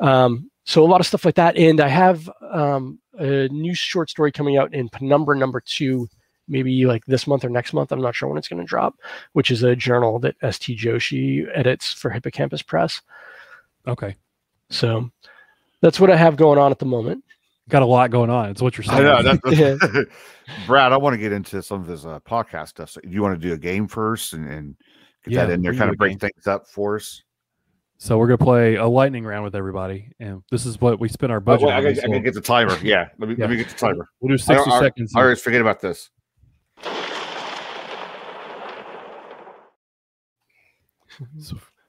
[0.00, 1.56] Um, so a lot of stuff like that.
[1.56, 6.08] And I have um, a new short story coming out in Penumbra number two,
[6.48, 7.92] maybe like this month or next month.
[7.92, 8.94] I'm not sure when it's going to drop,
[9.32, 13.00] which is a journal that ST Joshi edits for Hippocampus Press.
[13.88, 14.16] Okay,
[14.70, 15.10] So
[15.80, 17.22] that's what I have going on at the moment.
[17.68, 18.50] got a lot going on.
[18.50, 19.04] It's what you're I saying.
[19.04, 19.22] know.
[19.22, 20.06] That's,
[20.66, 22.90] Brad, I want to get into some of his uh, podcast stuff.
[22.90, 24.76] So you want to do a game first and, and
[25.24, 26.30] get Yeah, that in there, kind of a break game.
[26.30, 27.22] things up for us?
[27.98, 31.32] So we're gonna play a lightning round with everybody, and this is what we spend
[31.32, 31.64] our budget.
[31.64, 31.82] Oh, wait, I on.
[31.84, 32.76] gotta, So I gotta get the timer.
[32.82, 34.10] Yeah, let me let me get the timer.
[34.20, 35.12] we'll do I- sixty I- seconds.
[35.16, 36.10] I always forget about this.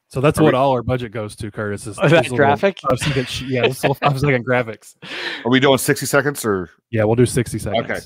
[0.10, 1.82] So that's Are what we- all our budget goes to, Curtis.
[1.88, 2.80] Is, is that little graphic?
[2.90, 4.96] Five second, yeah, this little five second graphics.
[5.44, 6.70] Are we doing sixty seconds or?
[6.92, 7.90] Yeah, we'll do sixty seconds.
[7.92, 8.00] Okay.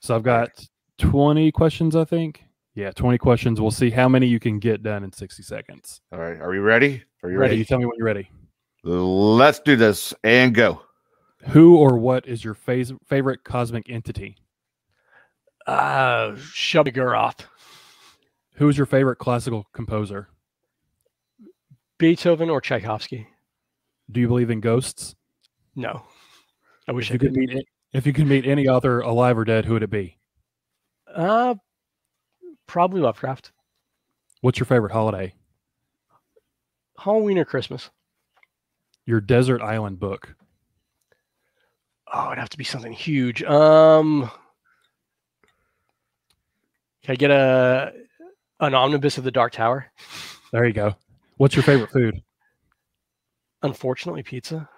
[0.00, 0.48] So I've got
[0.96, 2.44] twenty questions, I think.
[2.74, 3.60] Yeah, twenty questions.
[3.60, 6.00] We'll see how many you can get done in sixty seconds.
[6.12, 7.02] All right, are we ready?
[7.22, 7.50] Are you Ready?
[7.50, 7.56] ready?
[7.58, 8.30] You tell me when you're ready.
[8.84, 10.80] Let's do this and go.
[11.48, 14.36] Who or what is your phase, favorite cosmic entity?
[15.66, 17.40] Uh, Shub-Niggurath,
[18.54, 20.28] Who is your favorite classical composer?
[21.98, 23.26] Beethoven or Tchaikovsky?
[24.10, 25.14] Do you believe in ghosts?
[25.74, 26.02] No,
[26.88, 27.38] I wish If I you could could.
[27.54, 30.18] meet, if you could meet any author, alive or dead, who would it be?
[31.12, 31.54] Uh,
[32.66, 33.52] probably Lovecraft.
[34.40, 35.34] What's your favorite holiday?
[36.98, 37.90] Halloween or Christmas?
[39.06, 40.34] Your desert island book.
[42.12, 43.42] Oh, it'd have to be something huge.
[43.42, 44.30] Um,
[47.02, 47.92] can I get a
[48.60, 49.86] an omnibus of the Dark Tower?
[50.52, 50.94] There you go.
[51.38, 52.22] What's your favorite food?
[53.62, 54.68] Unfortunately, pizza.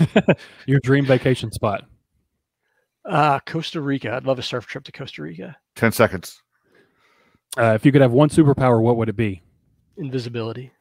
[0.66, 1.84] Your dream vacation spot.
[3.04, 4.12] Uh, Costa Rica.
[4.12, 5.56] I'd love a surf trip to Costa Rica.
[5.76, 6.42] Ten seconds.
[7.56, 9.42] Uh, if you could have one superpower, what would it be?
[9.96, 10.72] Invisibility.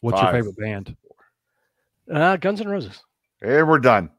[0.00, 0.34] What's Five.
[0.34, 0.96] your favorite band?
[2.12, 3.02] Uh, Guns N' Roses.
[3.42, 4.10] And we're done.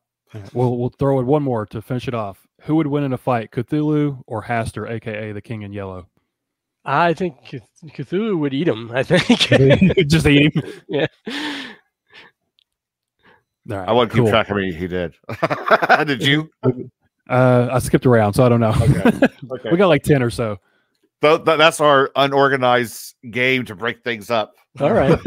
[0.54, 2.46] We'll we'll throw in one more to finish it off.
[2.62, 6.08] Who would win in a fight, Cthulhu or Hastur, aka the King in Yellow?
[6.86, 7.36] I think
[7.86, 8.92] Cthulhu would eat him.
[8.92, 9.40] I think.
[10.08, 10.64] Just eat him.
[10.88, 11.08] yeah.
[13.70, 14.26] All right, I want to cool.
[14.26, 15.14] keep track how many he did.
[16.08, 16.50] did you?
[17.30, 18.74] Uh, I skipped around, so I don't know.
[18.82, 19.28] Okay.
[19.52, 19.72] Okay.
[19.72, 20.58] we got like ten or so.
[21.22, 24.56] Th- th- that's our unorganized game to break things up.
[24.80, 25.20] All right.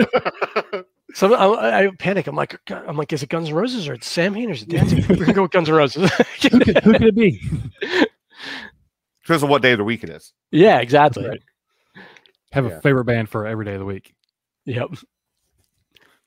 [1.15, 2.27] So I, I panic.
[2.27, 4.71] I'm like, I'm like, is it Guns N' Roses or it's Samhain or is it
[4.71, 5.07] Danzig?
[5.09, 6.11] We're gonna go with Guns N' Roses.
[6.51, 7.41] Who could, who could it be?
[9.25, 10.33] Depends on what day of the week it is.
[10.51, 11.29] yeah, exactly.
[11.29, 11.43] Right.
[12.53, 12.73] Have Yeah.
[12.73, 14.15] a favorite band for every day of the week.
[14.67, 14.91] Yep.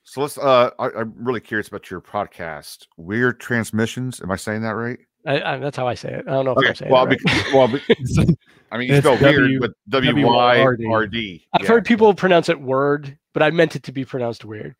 [0.04, 0.38] So let's.
[0.38, 4.22] Uh, I, I'm really curious about your podcast, Wyrd Transmissions.
[4.22, 5.00] Am I saying that right?
[5.26, 6.26] I, I, that's how I say it.
[6.28, 7.20] I don't know if I'm saying Well, it right.
[7.26, 7.82] bec- well, bec-
[8.72, 11.48] I mean, you It's spell W- weird, but W Y R D.
[11.54, 14.76] I've heard people pronounce it word, but I meant it to be pronounced weird.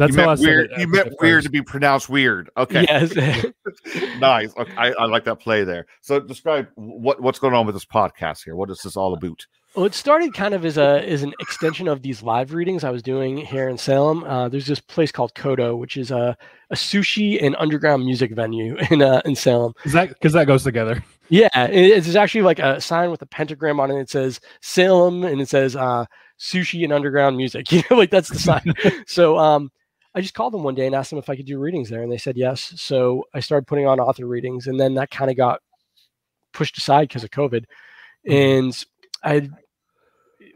[0.00, 0.70] That's you how I meant said weird.
[0.72, 2.50] it You meant weird to be pronounced weird.
[2.56, 2.82] Okay.
[2.82, 3.14] Yes.
[4.18, 4.52] nice.
[4.56, 5.86] Okay, I, I like that play there.
[6.00, 8.56] So describe what what's going on with this podcast here.
[8.56, 9.46] What is this all about?
[9.76, 12.90] Well, it started kind of as a as an extension of these live readings I
[12.90, 14.24] was doing here in Salem.
[14.24, 16.36] Uh, there's this place called Kodo, which is a,
[16.70, 19.74] a sushi and underground music venue in uh, in Salem.
[19.84, 21.04] Is that because that goes together?
[21.28, 24.00] Yeah, it- it's actually like a sign with a pentagram on it.
[24.00, 26.04] It says Salem and it says uh,
[26.40, 27.70] sushi and underground music.
[27.70, 28.74] You know, like that's the sign.
[29.06, 29.70] so um,
[30.14, 32.02] I just called them one day and asked them if I could do readings there,
[32.02, 32.72] and they said yes.
[32.76, 35.60] So I started putting on author readings, and then that kind of got
[36.52, 37.64] pushed aside because of COVID.
[38.26, 38.84] And
[39.22, 39.48] I,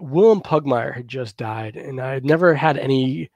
[0.01, 3.31] Wilum Pugmire had just died, and I had never had any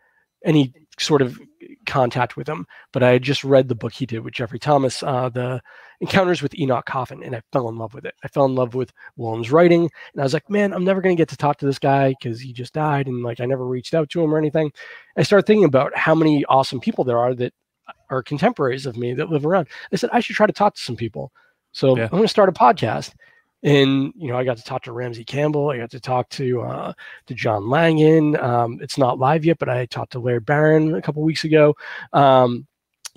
[0.44, 1.38] any sort of
[1.86, 5.02] contact with him, but I had just read the book he did with Jeffrey Thomas,
[5.02, 5.60] uh, the
[6.00, 8.14] Encounters with Enoch Coffin, and I fell in love with it.
[8.22, 9.82] I fell in love with Wilum's writing,
[10.12, 12.14] and I was like, man, I'm never going to get to talk to this guy
[12.20, 14.72] because he just died, and like I never reached out to him or anything.
[15.16, 17.52] I started thinking about how many awesome people there are that
[18.10, 19.66] are contemporaries of me that live around.
[19.92, 21.32] I said I should try to talk to some people.
[21.72, 22.04] So Yeah.
[22.04, 23.14] I'm going to start a podcast.
[23.64, 25.70] And you know, I got to talk to Ramsey Campbell.
[25.70, 26.92] I got to talk to uh,
[27.26, 28.38] to John Langan.
[28.38, 31.74] Um, it's not live yet, but I talked to Laird Barron a couple weeks ago.
[32.12, 32.67] Um,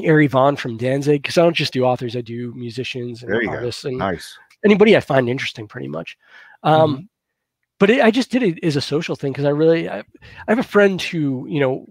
[0.04, 3.49] Eerie Von from Danzig, because I don't just do authors; I do musicians and you
[3.49, 3.89] go.
[3.89, 4.38] and Nice.
[4.64, 6.18] anybody I find interesting, pretty much.
[6.64, 7.02] Um, Mm-hmm.
[7.80, 10.04] But it, I just did it as a social thing because I really I, I
[10.49, 11.86] have a friend who you know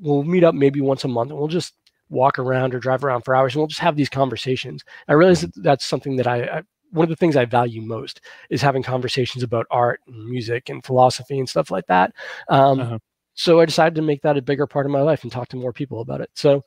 [0.00, 1.74] we'll meet up maybe once a month and we'll just
[2.10, 4.84] walk around or drive around for hours and we'll just have these conversations.
[5.08, 8.20] I realize that that's something that I, I one of the things I value most
[8.50, 12.12] is having conversations about art and music and philosophy and stuff like that.
[12.48, 12.98] Um, Uh-huh.
[13.34, 15.56] So I decided to make that a bigger part of my life and talk to
[15.56, 16.30] more people about it.
[16.34, 16.64] So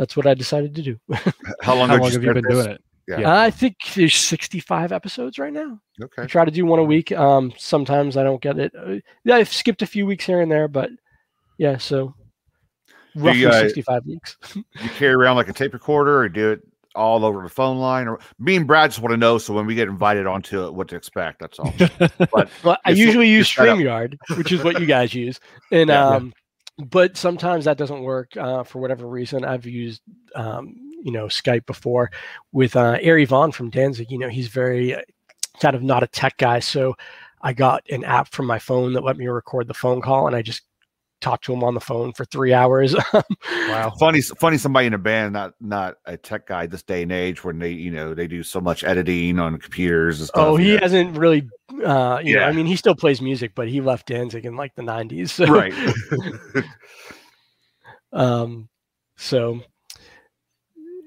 [0.00, 0.98] that's what I decided to do.
[1.60, 2.54] How long, How long have you been this?
[2.54, 2.82] doing it?
[3.06, 3.38] Yeah.
[3.38, 5.78] I think there's 65 episodes right now.
[6.02, 6.22] Okay.
[6.22, 7.12] I try to do one a week.
[7.12, 8.72] Um, sometimes I don't get it.
[9.24, 10.88] Yeah, I've skipped a few weeks here and there, but
[11.58, 12.14] yeah, so
[13.14, 14.38] roughly you, uh, 65 weeks.
[14.54, 16.60] You carry around like a tape recorder, or do it
[16.94, 19.66] all over the phone line, or me and Brad just want to know so when
[19.66, 21.40] we get invited onto it, what to expect.
[21.40, 21.74] That's all.
[22.32, 23.50] But Well, I usually use.
[23.50, 25.40] StreamYard, which is what you guys use,
[25.70, 26.06] and Yeah.
[26.08, 26.32] um,
[26.88, 29.44] but sometimes that doesn't work uh, for whatever reason.
[29.44, 30.02] I've used
[30.34, 32.10] um, you know Skype before
[32.52, 34.10] with uh, Eerie Von from Danzig.
[34.10, 35.02] You know, he's very uh,
[35.60, 36.94] kind of not a tech guy, so
[37.42, 40.36] I got an app from my phone that let me record the phone call, and
[40.36, 40.62] I just
[41.20, 42.94] talked to him on the phone for three hours.
[43.68, 43.92] Wow.
[44.00, 47.44] funny, funny somebody in a band, not not a tech guy this day and age
[47.44, 50.42] when they, you know, they do so much editing on computers and stuff.
[50.44, 50.80] Oh, he you know.
[50.80, 51.48] hasn't really.
[51.84, 52.46] Uh, you know, Yeah.
[52.48, 55.30] I mean, he still plays music, but he left Danzig in like the '90s.
[55.30, 55.72] So, right.
[58.12, 58.68] um,
[59.16, 59.60] so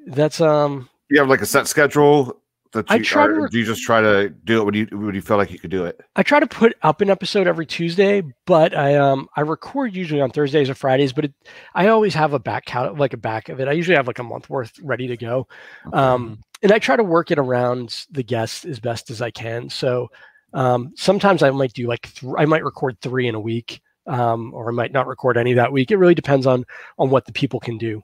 [0.08, 0.90] that's um.
[1.10, 2.42] you have like a set schedule
[2.74, 5.16] that I you, try to do you just try to do it when you when
[5.16, 6.00] you feel like you could do it?
[6.16, 10.22] I try to put up an episode every Tuesday, but I um I record usually
[10.22, 11.14] on Thursdays or Fridays.
[11.14, 11.34] But it,
[11.74, 13.68] I always have a back count, like a back of it.
[13.68, 15.48] I usually have like a month worth ready to go.
[15.94, 19.70] Um, and I try to work it around the guests as best as I can.
[19.70, 20.10] So
[20.54, 24.54] um, sometimes I might do like th- I might record three in a week, um,
[24.54, 25.92] or I might not record any that week.
[25.92, 26.66] It really depends on
[26.98, 28.02] on what the people can do.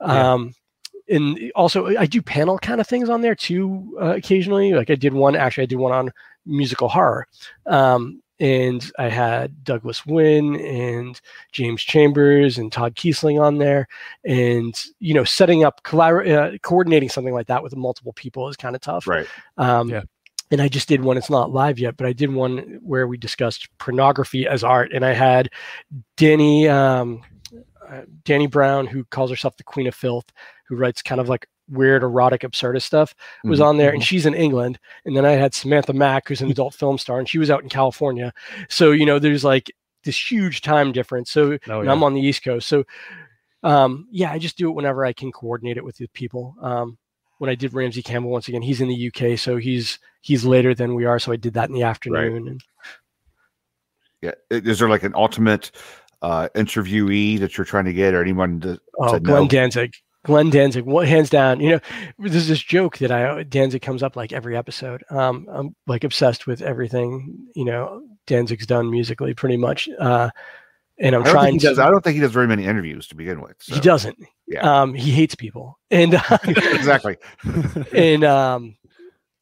[0.00, 0.32] Yeah.
[1.10, 4.72] And also I do panel kind of things on there too uh, occasionally.
[4.72, 6.12] Like I did one actually I did one on
[6.46, 7.26] musical horror.
[7.66, 11.20] Um, and I had Douglas Wynne and
[11.52, 13.86] James Chambers and Todd Keisling on there.
[14.24, 18.56] And, you know, setting up, collabor- uh, coordinating something like that with multiple people is
[18.56, 19.06] kind of tough.
[19.06, 19.26] Right.
[19.58, 20.02] Um, Yeah.
[20.52, 23.16] And I just did one, it's not live yet, but I did one where we
[23.16, 24.90] discussed pornography as art.
[24.92, 25.48] And I had
[26.16, 27.22] Danny, um,
[27.88, 30.32] uh, Dani Brown, who calls herself the Queen of Filth,
[30.70, 33.14] who writes kind of like weird erotic absurdist stuff
[33.44, 33.64] was Mhm.
[33.66, 36.72] on there and she's in england and then i had samantha mack who's an adult
[36.74, 38.32] film star and she was out in california
[38.68, 39.70] so you know there's like
[40.04, 41.92] this huge time difference so Oh, yeah.
[41.92, 42.84] i'm on the east coast so
[43.62, 46.96] um yeah i just do it whenever i can coordinate it with the people um
[47.38, 50.74] when i did ramsey campbell once again he's in the uk so he's he's later
[50.74, 52.64] than we are so i did that in the afternoon and
[54.22, 54.32] Yeah.
[54.50, 55.70] Is there like an ultimate
[56.22, 59.48] uh interviewee that you're trying to get or anyone to, Oh, to Glenn know?
[59.48, 59.94] Danzig.
[60.24, 61.60] Glenn Danzig, what hands down.
[61.60, 61.80] You know,
[62.18, 65.02] there's this joke that I Danzig comes up like every episode.
[65.10, 67.38] Um, I'm like obsessed with everything.
[67.54, 69.88] You know, Danzig's done musically, pretty much.
[69.98, 70.30] Uh,
[70.98, 71.66] and I'm trying to.
[71.68, 73.56] does, I don't think he does very many interviews to begin with.
[73.62, 74.18] he doesn't.
[74.46, 74.82] Yeah.
[74.82, 77.16] Um, he hates people, and uh, exactly.
[77.94, 78.76] and um,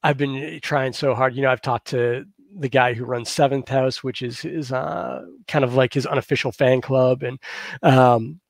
[0.03, 1.35] I've been trying so hard.
[1.35, 2.25] You know, I've talked to
[2.57, 6.53] the guy who runs Seventh House, which is is uh, kind of like his unofficial
[6.53, 7.41] fan club, and
[7.83, 8.41] um,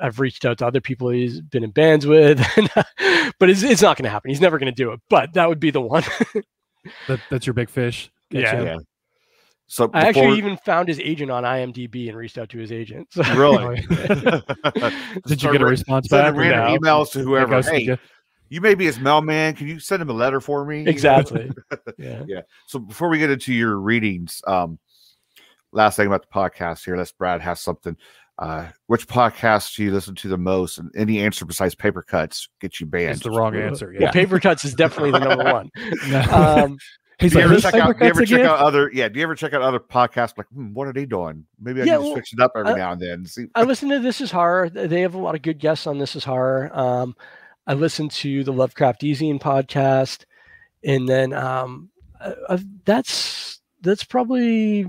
[0.00, 2.38] I've reached out to other people he's been in bands with,
[3.38, 4.30] but it's, it's not going to happen.
[4.30, 5.00] He's never going to do it.
[5.08, 6.04] But that would be the one.
[7.06, 8.10] That, that's your big fish.
[8.30, 8.54] Yeah.
[8.56, 8.66] him.
[8.66, 8.76] Yeah.
[9.66, 13.08] So I actually even found his agent on IMDb and reached out to his agent.
[13.10, 13.76] So- really
[15.26, 16.34] Did you get a response Send back?
[16.34, 16.78] or random no?
[16.78, 17.60] emails to whoever.
[17.60, 17.98] Hey, you?
[18.48, 19.54] you may be his mailman.
[19.54, 20.86] Can you send him a letter for me?
[20.86, 21.50] exactly.
[21.98, 22.22] Yeah.
[22.26, 22.40] Yeah.
[22.66, 24.78] So before we get into your readings, um,
[25.72, 27.96] last thing about the podcast here, let's Brad has something.
[28.38, 30.78] Uh, which podcast do you listen to the most?
[30.78, 33.16] And any answer besides paper cuts get you banned.
[33.16, 33.92] It's the wrong answer.
[33.92, 34.02] Yeah.
[34.02, 34.10] Yeah.
[34.12, 35.70] Paper cuts is definitely the number one.
[36.32, 36.78] Um,
[37.18, 37.98] He's Do you like, ever check out?
[37.98, 38.92] Do you Cuts ever check out other?
[38.94, 39.08] Yeah.
[39.08, 40.38] Do you ever check out other podcasts?
[40.38, 41.46] Like, hmm, what are they doing?
[41.60, 43.26] Maybe I Yeah, can just well, switch it up every uh, now and then.
[43.26, 44.70] See, I listen to This Is Horror.
[44.70, 46.70] They have a lot of good guests on This Is Horror.
[46.72, 47.16] Um,
[47.66, 50.26] I listen to the Lovecraft eZine podcast,
[50.84, 54.86] and then um, uh, uh, that's that's probably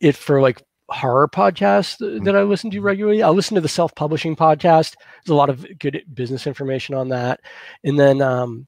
[0.00, 3.22] it for like horror podcasts th- that I listen to regularly.
[3.22, 4.94] I listen to the self publishing podcast.
[5.24, 7.40] There's a lot of good business information on that,
[7.84, 8.66] and then um,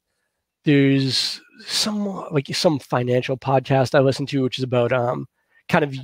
[0.65, 5.27] there's some like some financial podcast I listen to, which is about um,
[5.69, 5.95] kind of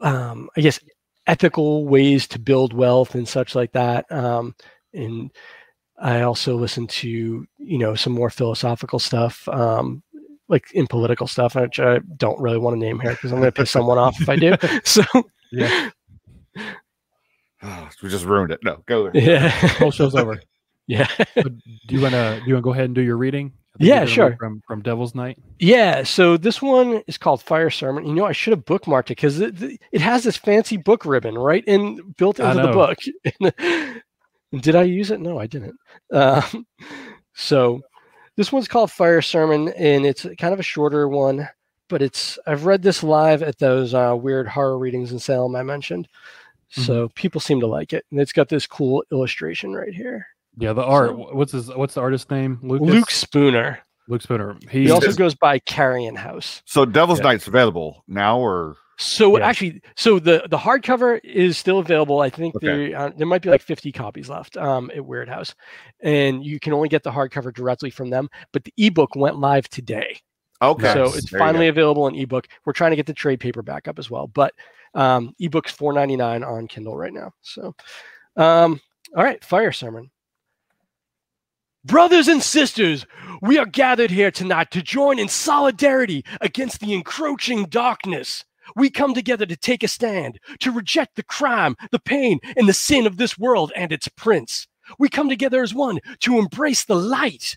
[0.00, 0.80] um, I guess
[1.26, 4.10] ethical ways to build wealth and such like that.
[4.10, 4.54] Um,
[4.94, 5.30] and
[6.00, 10.02] I also listen to you know some more philosophical stuff, um,
[10.48, 13.52] like in political stuff, which I don't really want to name here because I'm going
[13.52, 14.54] to piss someone off if I do.
[14.84, 15.02] So
[15.52, 15.90] Yeah.
[17.62, 18.60] Oh, we just ruined it.
[18.62, 19.22] No, go there.
[19.22, 20.40] yeah, Whole show's over.
[20.86, 23.52] yeah, So do you wanna do you wanna go ahead and do your reading?
[23.80, 24.36] Yeah, sure.
[24.38, 25.38] From from Devil's Night.
[25.58, 26.02] yeah.
[26.04, 28.06] So this one is called Fire Sermon.
[28.06, 29.54] You know, I should have bookmarked it because it,
[29.92, 32.98] it has this fancy book ribbon right in built into the book.
[34.62, 35.20] Did I use it?
[35.20, 35.76] No, I didn't.
[36.12, 36.66] Um,
[37.34, 37.80] so
[38.38, 41.48] this one's called Fire Sermon, and it's kind of a shorter one.
[41.88, 45.64] But it's I've read this live at those uh, weird horror readings in Salem I
[45.64, 46.06] mentioned.
[46.68, 50.26] So people seem to like it, and it's got this cool illustration right here.
[50.56, 51.10] Yeah, the art.
[51.10, 52.60] So- what's his what's the artist's name?
[52.62, 52.86] Lucas?
[52.88, 53.78] Luke Spooner.
[54.06, 54.56] Luke Spooner.
[54.70, 56.62] He He's also goes by Carrion House.
[56.64, 57.24] So Devil's Yeah.
[57.24, 59.46] Night's available now, or So Yeah.
[59.46, 62.20] actually, so the the hardcover is still available.
[62.20, 62.90] I think Okay.
[62.90, 65.54] there uh, there might be like 50 copies left um, at Weird House,
[66.00, 68.28] and you can only get the hardcover directly from them.
[68.52, 70.18] But the ebook went live today,
[70.60, 72.48] okay, so it's There finally available in ebook.
[72.64, 74.52] We're trying to get the trade paperback up as well, but
[74.94, 77.32] um, ebook's 4.99 on Kindle right now.
[77.42, 77.74] So,
[78.36, 78.80] um,
[79.16, 80.10] all right, fire sermon.
[81.84, 83.06] Brothers and sisters,
[83.40, 88.44] we are gathered here tonight to join in solidarity against the encroaching darkness.
[88.76, 92.72] We come together to take a stand, to reject the crime, the pain, and the
[92.72, 94.66] sin of this world and its prince.
[94.98, 97.56] We come together as one to embrace the light.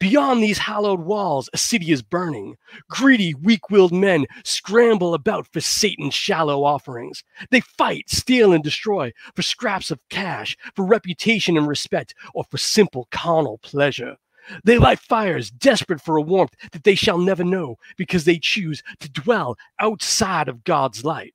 [0.00, 2.56] Beyond these hallowed walls, a city is burning.
[2.88, 7.24] Greedy, weak willed men scramble about for Satan's shallow offerings.
[7.50, 12.58] They fight, steal, and destroy for scraps of cash, for reputation and respect, or for
[12.58, 14.18] simple carnal pleasure.
[14.64, 18.82] They light fires, desperate for a warmth that they shall never know, because they choose
[19.00, 21.34] to dwell outside of God's light.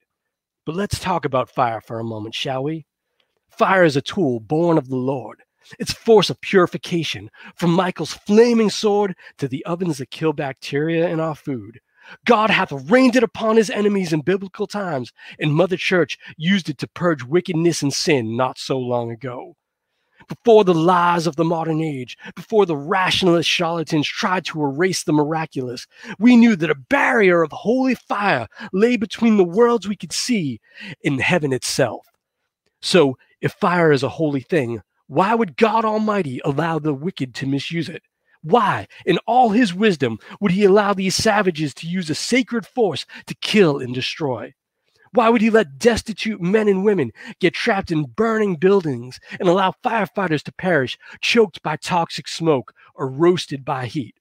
[0.66, 2.86] But let's talk about fire for a moment, shall we?
[3.50, 5.44] Fire is a tool born of the Lord.
[5.80, 11.20] Its force of purification, from Michael's flaming sword to the ovens that kill bacteria in
[11.20, 11.80] our food.
[12.26, 16.78] God hath rained it upon his enemies in biblical times, and Mother Church used it
[16.80, 19.56] to purge wickedness and sin not so long ago.
[20.34, 25.14] Before the lies of the modern age, before the rationalist charlatans tried to erase the
[25.14, 25.86] miraculous,
[26.18, 30.60] we knew that a barrier of holy fire lay between the worlds we could see
[31.06, 32.08] and heaven itself.
[32.82, 37.46] So, if fire is a holy thing, why would God Almighty allow the wicked to
[37.46, 38.02] misuse it?
[38.42, 43.06] Why, in all his wisdom, would he allow these savages to use a sacred force
[43.28, 44.56] to kill and destroy?
[45.14, 49.76] Why would he let destitute men and women get trapped in burning buildings and allow
[49.84, 54.16] firefighters to perish, choked by toxic smoke or roasted by heat?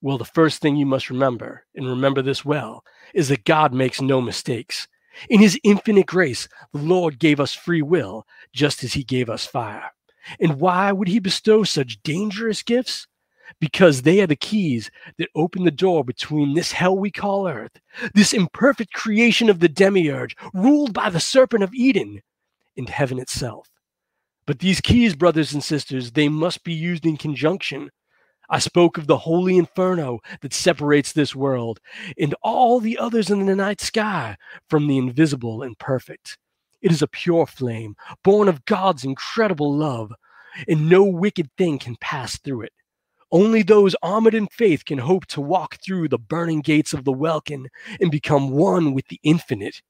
[0.00, 4.00] Well, the first thing you must remember, and remember this well, is that God makes
[4.00, 4.86] no mistakes.
[5.28, 9.46] In his infinite grace, the Lord gave us free will, just as he gave us
[9.46, 9.90] fire.
[10.40, 13.08] And why would he bestow such dangerous gifts?
[13.60, 17.80] Because they are the keys that open the door between this hell we call earth,
[18.14, 22.22] this imperfect creation of the demiurge, ruled by the serpent of Eden,
[22.76, 23.68] and heaven itself.
[24.46, 27.90] But these keys, brothers and sisters, they must be used in conjunction.
[28.50, 31.80] I spoke of the holy inferno that separates this world
[32.18, 34.36] and all the others in the night sky
[34.68, 36.38] from the invisible and perfect.
[36.82, 37.94] It is a pure flame,
[38.24, 40.12] born of God's incredible love,
[40.68, 42.72] and no wicked thing can pass through it.
[43.32, 47.12] Only those armored in faith can hope to walk through the burning gates of the
[47.12, 47.68] welkin
[47.98, 49.80] and become one with the infinite.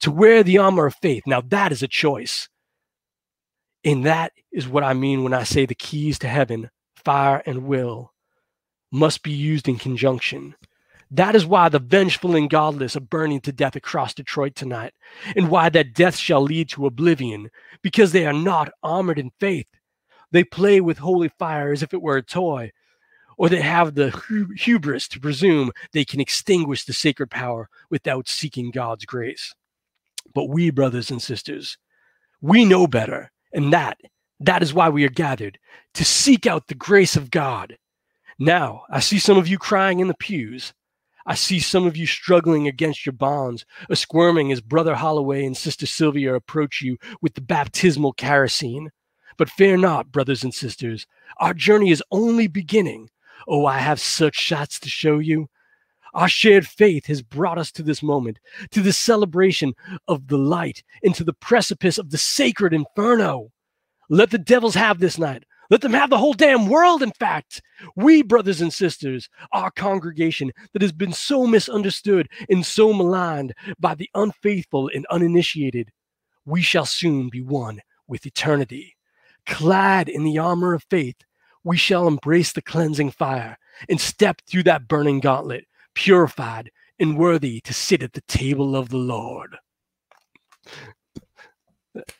[0.00, 2.50] To wear the armor of faith, now that is a choice.
[3.82, 7.66] And that is what I mean when I say the keys to heaven, fire and
[7.66, 8.12] will,
[8.92, 10.54] must be used in conjunction.
[11.10, 14.92] That is why the vengeful and godless are burning to death across Detroit tonight,
[15.34, 17.48] and why that death shall lead to oblivion,
[17.80, 19.66] because they are not armored in faith.
[20.32, 22.72] They play with holy fire as if it were a toy,
[23.38, 28.28] or they have the hu- hubris to presume they can extinguish the sacred power without
[28.28, 29.54] seeking God's grace.
[30.34, 31.78] But we, brothers and sisters,
[32.40, 33.98] we know better, and that
[34.40, 35.58] that is why we are gathered
[35.94, 37.78] to seek out the grace of God.
[38.38, 40.74] Now, I see some of you crying in the pews.
[41.24, 45.56] I see some of you struggling against your bonds, or squirming as Brother Holloway and
[45.56, 48.90] Sister Sylvia approach you with the baptismal kerosene.
[49.36, 51.06] But fear not, brothers and sisters,
[51.38, 53.10] our journey is only beginning.
[53.46, 55.48] Oh, I have such shots to show you.
[56.14, 58.38] Our shared faith has brought us to this moment,
[58.70, 59.74] to the celebration
[60.08, 63.52] of the light, and to the precipice of the sacred inferno.
[64.08, 65.44] Let the devils have this night.
[65.68, 67.60] Let them have the whole damn world, in fact.
[67.96, 73.94] We, brothers and sisters, our congregation that has been so misunderstood and so maligned by
[73.94, 75.90] the unfaithful and uninitiated,
[76.46, 78.95] we shall soon be one with eternity.
[79.46, 81.16] Clad in the armor of faith,
[81.64, 87.60] we shall embrace the cleansing fire and step through that burning gauntlet, purified and worthy
[87.60, 89.56] to sit at the table of the Lord.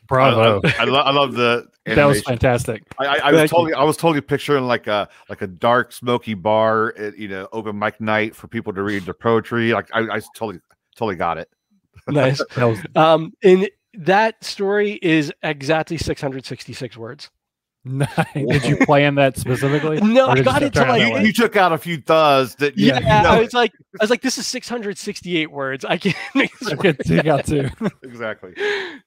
[0.09, 0.61] Bravo.
[0.65, 1.67] I, I, lo- I love the.
[1.87, 2.83] that was fantastic.
[2.99, 3.57] I, I, I was Thank you.
[3.57, 7.49] totally, I was totally picturing like a like a dark, smoky bar, at, you know,
[7.53, 9.73] open mic night for people to read their poetry.
[9.73, 10.61] Like I, I totally,
[10.97, 11.51] totally got it.
[12.09, 12.41] Nice.
[12.57, 13.69] That was Um, and
[13.99, 17.31] that story is exactly 666 words.
[17.85, 18.09] nice.
[18.35, 20.01] Did you plan that specifically?
[20.01, 22.89] No, I got it to like- You, you took out a few tha's that you,
[22.89, 25.85] Yeah, you know- I was like, I was like, this is 668 words.
[25.85, 27.07] I can't make this Okay, work.
[27.07, 27.71] you got to.
[28.03, 28.55] exactly.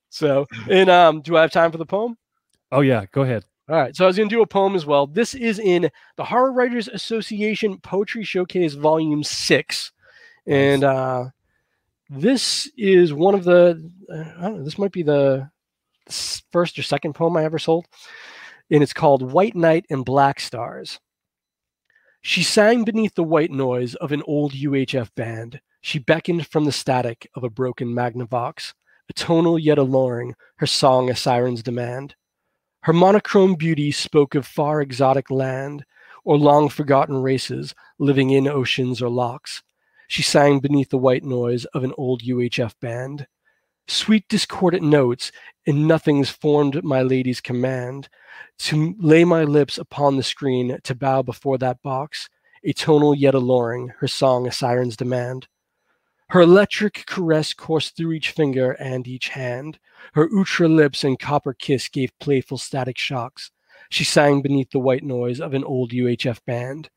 [0.10, 2.18] So, and um, do I have time for the poem?
[2.72, 3.44] Oh yeah, go ahead.
[3.68, 5.06] All right, so I was going to do a poem as well.
[5.06, 9.92] This is in the Horror Writers Association Poetry Showcase Volume Six,
[10.48, 11.26] and uh,
[12.10, 14.64] this is one of the uh, I don't know.
[14.64, 15.50] This might be the
[16.52, 17.86] first or second poem I ever sold,
[18.72, 21.00] and it's called "White Night and Black Stars."
[22.22, 25.62] She sang beneath the white noise of an old UHF band.
[25.82, 28.74] She beckoned from the static of a broken Magnavox,
[29.08, 32.16] a tonal yet alluring, her song a siren's demand.
[32.84, 35.86] Her monochrome beauty spoke of far exotic land
[36.26, 39.64] or long forgotten races living in oceans or lochs.
[40.10, 43.28] She sang beneath the white noise of an old UHF band.
[43.88, 45.32] Sweet discordant notes
[45.68, 48.10] and nothings formed my lady's command
[48.58, 52.28] to lay my lips upon the screen to bow before that box,
[52.64, 55.48] a tonal yet alluring, her song a siren's demand.
[56.30, 59.78] Her electric caress coursed through each finger and each hand.
[60.14, 63.52] Her ultra lips and copper kiss gave playful static shocks.
[63.92, 66.90] She sang beneath the white noise of an old UHF band.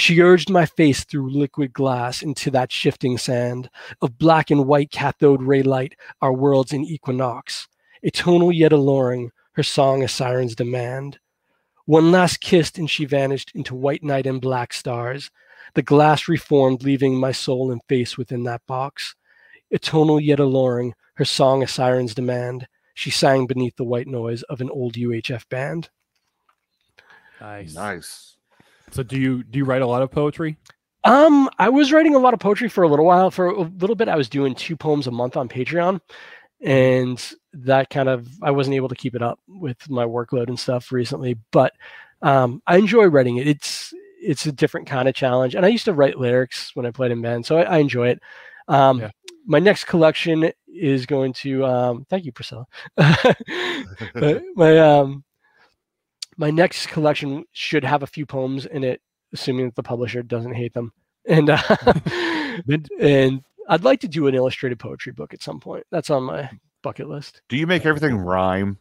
[0.00, 3.68] She urged my face through liquid glass into that shifting sand
[4.00, 7.68] of black and white cathode ray light, our worlds in equinox.
[8.02, 11.18] A tonal yet alluring, her song a siren's demand.
[11.84, 15.30] One last kiss and she vanished into white night and black stars.
[15.74, 19.14] The glass reformed, leaving my soul and face within that box.
[19.70, 22.68] A tonal yet alluring, her song a siren's demand.
[22.94, 25.90] She sang beneath the white noise of an old UHF band.
[27.38, 27.74] Nice.
[27.74, 28.36] Nice.
[28.92, 30.56] So do you do you write a lot of poetry?
[31.04, 33.30] Um, I was writing a lot of poetry for a little while.
[33.30, 36.00] For a little bit, I was doing two poems a month on Patreon,
[36.60, 40.58] and that kind of I wasn't able to keep it up with my workload and
[40.58, 41.38] stuff recently.
[41.52, 41.72] But
[42.22, 43.48] um, I enjoy writing it.
[43.48, 46.90] It's it's a different kind of challenge, and I used to write lyrics when I
[46.90, 48.20] played in band, so I, I enjoy it.
[48.68, 49.10] Um, Yeah.
[49.46, 52.66] My next collection is going to um, thank you, Priscilla.
[52.96, 55.24] my my, um,
[56.40, 59.02] my next collection should have a few poems in it,
[59.34, 60.90] assuming that the publisher doesn't hate them.
[61.28, 61.60] And uh,
[63.00, 65.84] and I'd like to do an illustrated poetry book at some point.
[65.90, 66.50] That's on my
[66.82, 67.42] bucket list.
[67.50, 68.78] Do you make everything rhyme?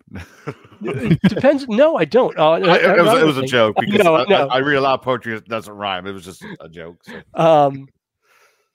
[1.28, 1.68] Depends.
[1.68, 2.38] No, I don't.
[2.39, 4.47] Uh, I- it, was, it was a joke because No, I, no.
[4.47, 6.07] I, I read a lot of poetry that doesn't rhyme.
[6.07, 7.01] It was just a joke.
[7.03, 7.22] So.
[7.34, 7.88] um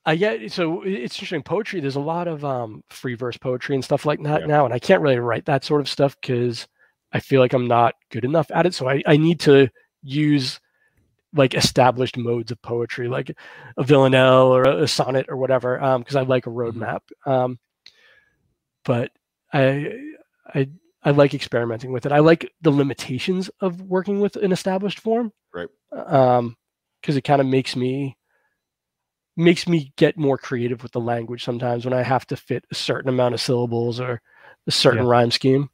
[0.06, 1.42] I get so it's interesting.
[1.42, 4.46] Poetry, there's a lot of um free verse poetry and stuff like that Yeah.
[4.46, 6.68] now, and I can't really write that sort of stuff because
[7.14, 8.74] I feel like I'm not good enough at it.
[8.74, 9.70] So I, I need to
[10.02, 10.60] use
[11.32, 13.34] like established modes of poetry, like
[13.76, 17.00] a villanelle or a, a sonnet or whatever, um, because I like a roadmap.
[17.24, 17.58] Um,
[18.84, 19.10] but
[19.52, 19.96] I
[20.54, 20.68] I
[21.02, 22.12] I like experimenting with it.
[22.12, 25.32] I like the limitations of working with an established form.
[25.52, 25.68] Right.
[25.92, 26.56] Um,
[27.00, 28.16] because it kind of makes me
[29.36, 32.74] makes me get more creative with the language sometimes when I have to fit a
[32.74, 34.20] certain amount of syllables or
[34.66, 35.10] a certain Yeah.
[35.10, 35.70] rhyme scheme.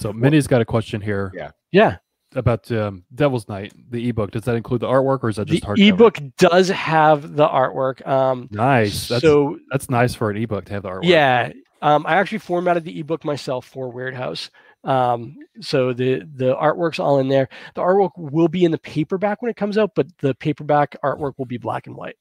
[0.00, 1.50] So Minnie's got a question here Yeah.
[1.72, 1.96] Yeah.
[2.34, 4.30] about um, Devil's Night, the ebook.
[4.30, 5.76] Does that include the artwork or is that The just hardcover?
[5.76, 8.06] The ebook does have the artwork.
[8.06, 9.08] Um Nice.
[9.08, 11.04] That's so that's nice for an ebook to have the artwork.
[11.04, 14.50] Yeah, um, I actually formatted the ebook myself for Weird House.
[14.84, 17.48] Um, so the the artwork's all in there.
[17.74, 21.32] The artwork will be in the paperback when it comes out, but the paperback artwork
[21.38, 22.16] will be black and white.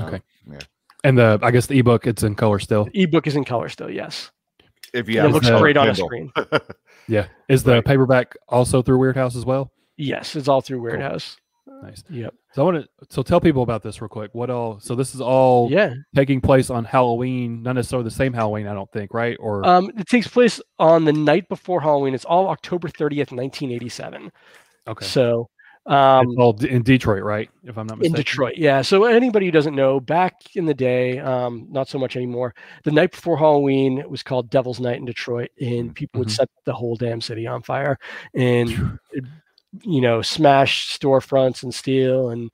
[0.00, 0.16] Okay.
[0.16, 0.58] Um, yeah.
[1.04, 2.84] And the I guess the ebook it's in color still.
[2.84, 4.30] The ebook is in color still, yes.
[4.94, 6.30] If you have it looks the great on a screen.
[7.08, 7.26] Yeah.
[7.48, 7.84] Is the Right.
[7.84, 9.70] paperback also through Weird House as well?
[9.96, 11.08] Yes, it's all through Weird Cool.
[11.10, 11.36] House.
[11.82, 12.02] Nice.
[12.10, 12.34] Yep.
[12.52, 14.30] So I want to so tell people about this real quick.
[14.34, 14.78] What all?
[14.80, 15.94] So this is all Yeah.
[16.14, 19.36] taking place on Halloween, not necessarily the same Halloween, I don't think, right?
[19.40, 22.14] Or Um, it takes place on the night before Halloween.
[22.14, 24.30] It's all October 30th, 1987.
[24.86, 25.48] okay, So
[25.86, 27.50] um, in Detroit, right?
[27.64, 28.12] If I'm not in.
[28.12, 28.54] Detroit.
[28.56, 28.82] Yeah.
[28.82, 32.54] So anybody who doesn't know, back in the day, um, not so much anymore.
[32.84, 36.36] The night before Halloween it was called Devil's Night in Detroit, and people would Mhm.
[36.36, 37.98] set the whole damn city on fire,
[38.34, 38.98] and
[39.82, 42.50] you know, smash storefronts and steal, and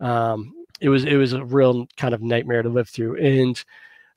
[0.00, 3.16] um, it was it was a real kind of nightmare to live through.
[3.16, 3.62] And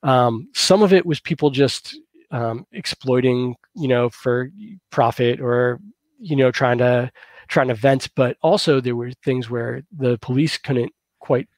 [0.02, 1.98] um, some of it was people just
[2.30, 4.50] um, exploiting, you know, for
[4.90, 5.80] profit or
[6.18, 7.10] you know trying to
[7.50, 11.48] trying to vent, but also there were things where the police couldn't quite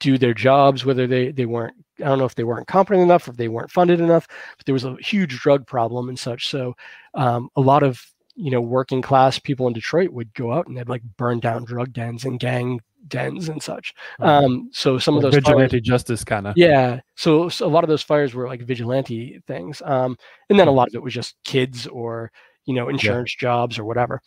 [0.00, 3.26] do their jobs, whether they they weren't I don't know if they weren't competent enough,
[3.26, 6.48] or if they weren't funded enough, but there was a huge drug problem and such.
[6.48, 6.74] So
[7.14, 8.02] um, a lot of
[8.34, 11.64] you know working class people in Detroit would go out and they'd like burn down
[11.64, 13.94] drug dens and gang dens and such.
[14.20, 16.54] Um, so some of Like those fires- vigilante justice kind of.
[16.56, 17.00] yeah.
[17.14, 19.80] So, so a lot of those fires were like vigilante things.
[19.84, 20.18] Um,
[20.50, 22.32] and then a lot of it was just kids or,
[22.66, 24.20] you know, insurance jobs or whatever.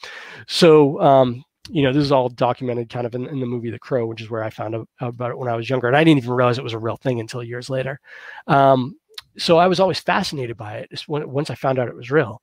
[0.48, 3.78] So, um, you know, this is all documented kind of in, in the movie The
[3.78, 5.88] Crow, which is where I found out about it when I was younger.
[5.88, 8.00] And I didn't even realize it was a real thing until years later.
[8.48, 8.96] Um,
[9.38, 12.42] so I was always fascinated by it when, once I found out it was real.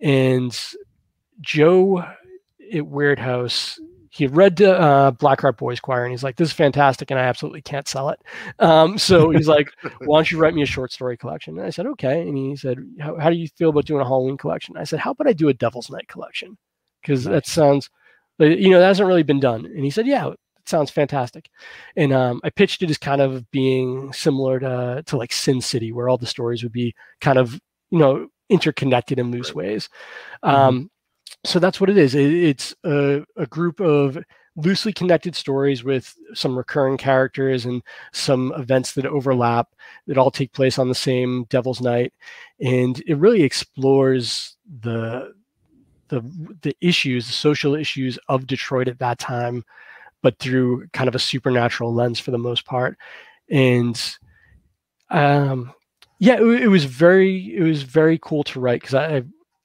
[0.00, 0.58] And
[1.40, 2.04] Joe
[2.72, 3.78] at Weird House,
[4.12, 7.62] he read uh, Blackheart Boys Choir and he's like, this is fantastic and I absolutely
[7.62, 8.20] can't sell it.
[8.58, 9.72] Um, so he's like,
[10.04, 11.56] why don't you write me a short story collection?
[11.56, 12.20] And I said, okay.
[12.20, 14.76] And he said, how, how do you feel about doing a Halloween collection?
[14.76, 16.58] I said, how about I do a Devil's Night collection?
[17.00, 17.88] Because that sounds,
[18.38, 19.64] uh, you know, that hasn't really been done.
[19.64, 21.48] And he said, yeah, it sounds fantastic.
[21.96, 25.90] And um, I pitched it as kind of being similar to, to like Sin City,
[25.90, 27.58] where all the stories would be kind of,
[27.90, 29.88] you know, interconnected in loose ways.
[30.42, 30.90] Um,
[31.44, 32.14] so that's what it is.
[32.14, 34.18] It, it's a, a group of
[34.56, 37.82] loosely connected stories with some recurring characters and
[38.12, 39.68] some events that overlap
[40.06, 42.12] that all take place on the same Devil's Night,
[42.60, 45.32] and it really explores the
[46.08, 46.20] the
[46.62, 49.64] the issues, the social issues of Detroit at that time,
[50.22, 52.98] but through kind of a supernatural lens for the most part,
[53.50, 54.16] and
[55.10, 55.72] um,
[56.18, 59.22] yeah, it, it was very it was very cool to write because I.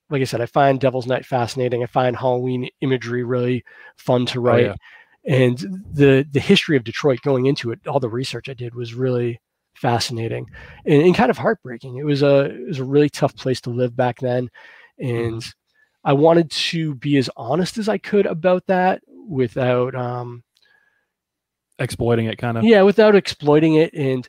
[0.10, 1.84] Like I said, I find Devil's Night fascinating.
[1.84, 3.64] I find Halloween imagery really
[3.98, 4.76] fun to write yeah.
[5.26, 5.58] and
[5.92, 9.42] the the history of Detroit going into it, all the research I did was really
[9.76, 10.48] fascinating
[10.86, 11.98] and, and kind of heartbreaking.
[11.98, 14.50] It was a it was a really tough place to live back then,
[14.98, 15.44] and
[16.04, 20.44] I wanted to be as honest as I could about that without um
[21.80, 22.64] Exploiting it kind of.
[22.64, 24.28] yeah without exploiting it and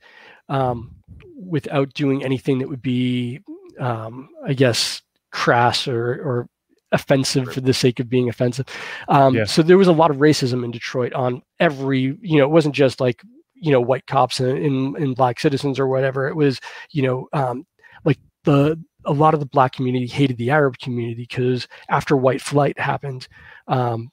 [0.50, 0.96] um
[1.34, 3.40] without doing anything that would be
[3.78, 5.00] um I guess
[5.30, 6.48] crass or or
[6.92, 8.66] offensive for the sake of being offensive.
[9.08, 9.44] Um, Yeah.
[9.44, 12.74] So there was a lot of racism in Detroit on every, you know, it wasn't
[12.74, 13.22] just like,
[13.54, 16.28] you know, white cops and, and, and black citizens or whatever.
[16.28, 16.60] It was,
[16.90, 17.66] you know, um,
[18.04, 22.40] like the, a lot of the black community hated the Arab community because after white
[22.40, 23.28] flight happened,
[23.66, 24.10] um,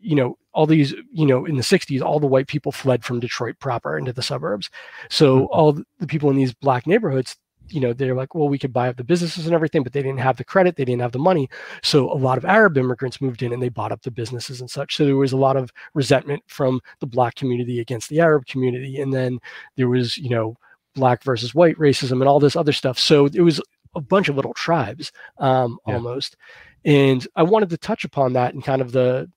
[0.00, 3.20] you know, all these, you know, in the 60s, all the white people fled from
[3.20, 4.68] Detroit proper into the suburbs.
[5.08, 7.36] So all the people in these black neighborhoods,
[7.68, 10.02] you know, they're like, well, we could buy up the businesses and everything, but they
[10.02, 11.48] didn't have the credit, they didn't have the money.
[11.82, 14.70] So a lot of Arab immigrants moved in and they bought up the businesses and
[14.70, 14.96] such.
[14.96, 19.00] So there was a lot of resentment from the black community against the Arab community.
[19.00, 19.38] And then
[19.76, 20.56] there was, you know,
[20.94, 22.98] black versus white racism and all this other stuff.
[22.98, 23.60] So it was
[23.94, 25.94] a bunch of little tribes um, Yeah.
[25.94, 26.36] almost.
[26.84, 29.30] And I wanted to touch upon that and kind of the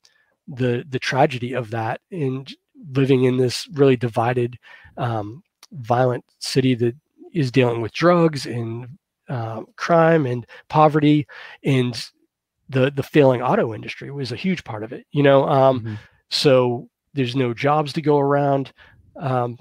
[0.47, 2.51] the the tragedy of that and
[2.91, 4.57] living in this really divided,
[4.97, 6.95] um, violent city that
[7.35, 8.87] is dealing with drugs and
[9.29, 11.27] uh, crime and poverty
[11.63, 12.09] and
[12.69, 15.05] the the failing auto industry was a huge part of it.
[15.11, 15.99] You know, um, Mhm.
[16.29, 18.71] so there's no jobs to go around.
[19.19, 19.57] Um,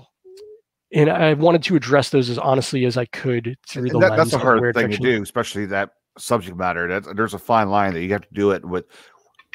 [0.92, 4.32] and I wanted to address those as honestly as I could through the that, that's
[4.32, 5.04] a hard thing fiction.
[5.04, 6.88] to do, especially that subject matter.
[6.88, 8.86] That there's a fine line that you have to do it with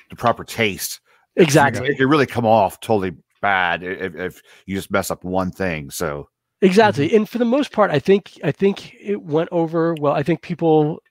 [0.10, 1.00] the proper taste.
[1.36, 1.88] Exactly.
[1.90, 5.90] It can really come off totally bad if, if you just mess up one thing.
[5.92, 6.28] So
[6.62, 7.14] Exactly.
[7.16, 10.14] And for the most part, I think I think it went over well.
[10.14, 11.02] I think people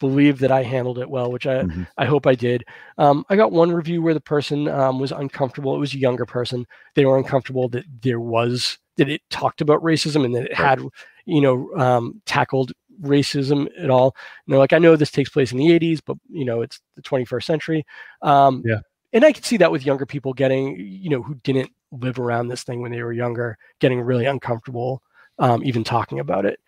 [0.00, 1.86] believe that I handled it well, which I Mhm.
[1.98, 2.64] I hope I did.
[2.98, 5.74] Um, I got one review where the person um, was uncomfortable.
[5.76, 6.66] It was a younger person.
[6.94, 10.80] They were uncomfortable that there was that it talked about racism and that it had,
[11.26, 14.16] you know, um, tackled racism at all.
[14.46, 16.80] You know, like I know this takes place in the '80s, but you know, it's
[16.96, 17.84] the 21st century.
[18.22, 18.78] Um, Yeah.
[19.12, 22.48] and I could see that with younger people getting, you know, who didn't live around
[22.48, 25.02] this thing when they were younger, getting really uncomfortable,
[25.38, 26.58] um, even talking about it.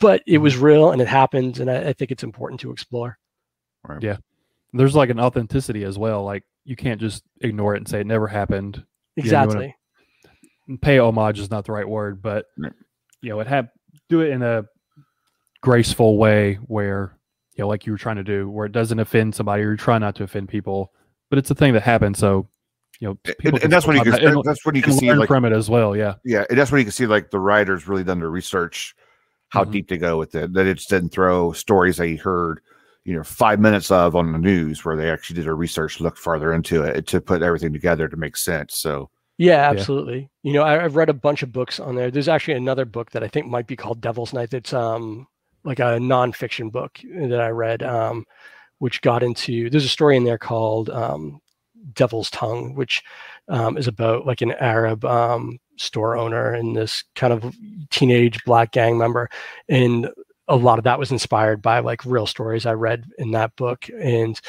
[0.00, 3.18] But it was real and it happened, and I, I think it's important to explore.
[4.02, 4.16] Yeah.
[4.72, 6.24] There's like an authenticity as well.
[6.24, 8.76] Like you can't just ignore it and say it never happened.
[9.16, 9.76] you wanna- Exactly.
[10.80, 12.46] Pay homage is not the right word, but
[13.20, 13.68] you know, it had
[14.08, 14.64] do it in a
[15.60, 17.16] graceful way where
[17.54, 19.76] you know, like you were trying to do, where it doesn't offend somebody or you
[19.76, 20.92] try not to offend people,
[21.28, 22.48] but it's a thing that happened So
[23.02, 24.82] you know, and, people and that's when you can have that and- that's when you
[24.82, 25.96] can and see learn like from it as well.
[25.96, 26.14] Yeah.
[26.24, 28.94] yeah, and that's when you can see like the writers really done their research,
[29.48, 29.72] how Mhm.
[29.72, 30.52] deep to go with it.
[30.52, 32.60] That it just didn't throw stories they heard,
[33.04, 36.18] you know, five minutes of on the news where they actually did their research, looked
[36.18, 38.78] farther into it to put everything together to make sense.
[38.78, 40.30] So Yeah, absolutely.
[40.44, 42.08] You know, I, I've read a bunch of books on there.
[42.08, 44.54] There's actually another book that I think might be called Devil's Night.
[44.54, 45.26] It's um
[45.64, 48.26] like a nonfiction book that I read, um,
[48.78, 49.68] which got into.
[49.70, 51.40] There's a story in there called um,
[51.94, 53.02] Devil's Tongue, which
[53.48, 57.54] um, is about like an Arab um, store owner and this kind of
[57.90, 59.28] teenage black gang member,
[59.68, 60.08] and
[60.48, 63.88] a lot of that was inspired by like real stories I read in that book,
[64.00, 64.40] and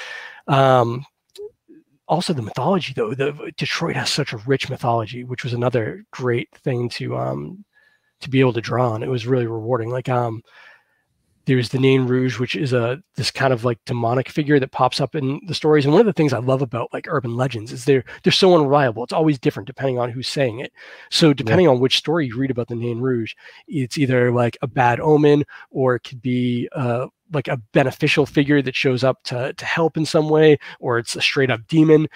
[0.48, 1.06] um,
[2.08, 6.50] also the mythology though the detroit has such a rich mythology which was another great
[6.58, 7.64] thing to um
[8.24, 9.04] to be able to draw on.
[9.04, 9.90] It was really rewarding.
[9.90, 10.42] Like um
[11.46, 15.02] there's the Nain Rouge, which is a this kind of like demonic figure that pops
[15.02, 15.86] up in the stories.
[15.86, 18.56] And one of the things I love about like urban legends is they're they're so
[18.56, 19.04] unreliable.
[19.04, 20.72] It's always different depending on who's saying it.
[21.10, 23.34] So depending on which story you read about the Nain Rouge,
[23.68, 28.62] it's either like a bad omen or it could be uh, like a beneficial figure
[28.62, 32.08] that shows up to to help in some way, or it's a straight up demon.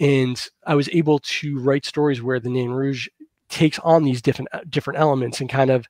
[0.00, 3.08] And I was able to write stories where the Nain Rouge
[3.48, 5.86] takes on these different uh, different elements and kind of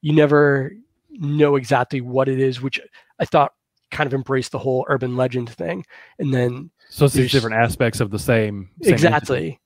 [0.00, 0.72] you never
[1.12, 2.80] know exactly what it is, which
[3.18, 3.52] I thought
[3.90, 5.84] kind of embraced the whole urban legend thing.
[6.18, 9.60] And then So it's these different aspects of the same, same exactly.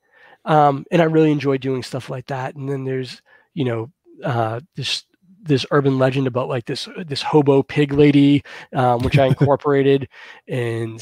[0.45, 2.55] Um, and I really enjoy doing stuff like that.
[2.55, 3.23] And then there's,
[3.55, 3.93] you know,
[4.23, 5.05] uh, this
[5.43, 8.43] this urban legend about like this this hobo pig lady,
[8.75, 10.09] um, which I incorporated,
[10.49, 11.01] and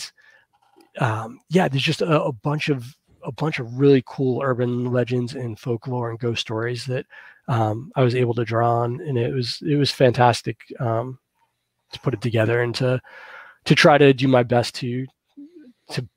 [0.98, 5.34] um, yeah, there's just a, a bunch of a bunch of really cool urban legends
[5.34, 7.06] and folklore and ghost stories that
[7.48, 11.18] um, I was able to draw on, and it was it was fantastic um,
[11.92, 13.00] to put it together and to
[13.64, 15.06] to try to do my best to
[15.90, 16.08] to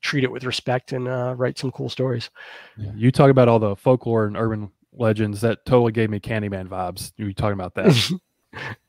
[0.00, 2.30] treat it with respect and uh, write some cool stories.
[2.76, 6.68] Yeah, You talk about all the folklore and urban legends that totally gave me Candyman
[6.68, 7.12] vibes.
[7.16, 8.10] You were talking about that.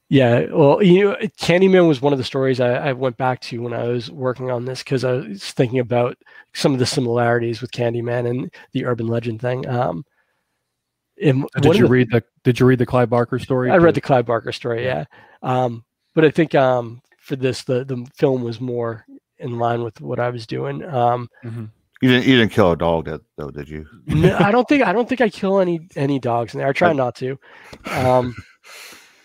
[0.10, 3.60] Yeah, well, you know, Candyman was one of the stories I, I went back to
[3.64, 6.18] when I was working on this because I was thinking about
[6.54, 9.68] some of the similarities with Candyman and the urban legend thing.
[9.68, 10.06] Um,
[11.22, 13.70] and did you the- read the Did you read the Clive Barker story?
[13.72, 15.06] I read The- the Clive Barker story, yeah.
[15.42, 15.84] Um,
[16.16, 19.06] but I think um, for this, the the film was more
[19.40, 20.84] in line with what I was doing.
[20.86, 21.70] Um, Mhm.
[22.02, 23.86] you didn't you didn't kill a dog that, though, did you?
[24.08, 26.68] no, I don't think I don't think I kill any any dogs in there.
[26.68, 27.38] I try not to.
[27.92, 28.36] Um,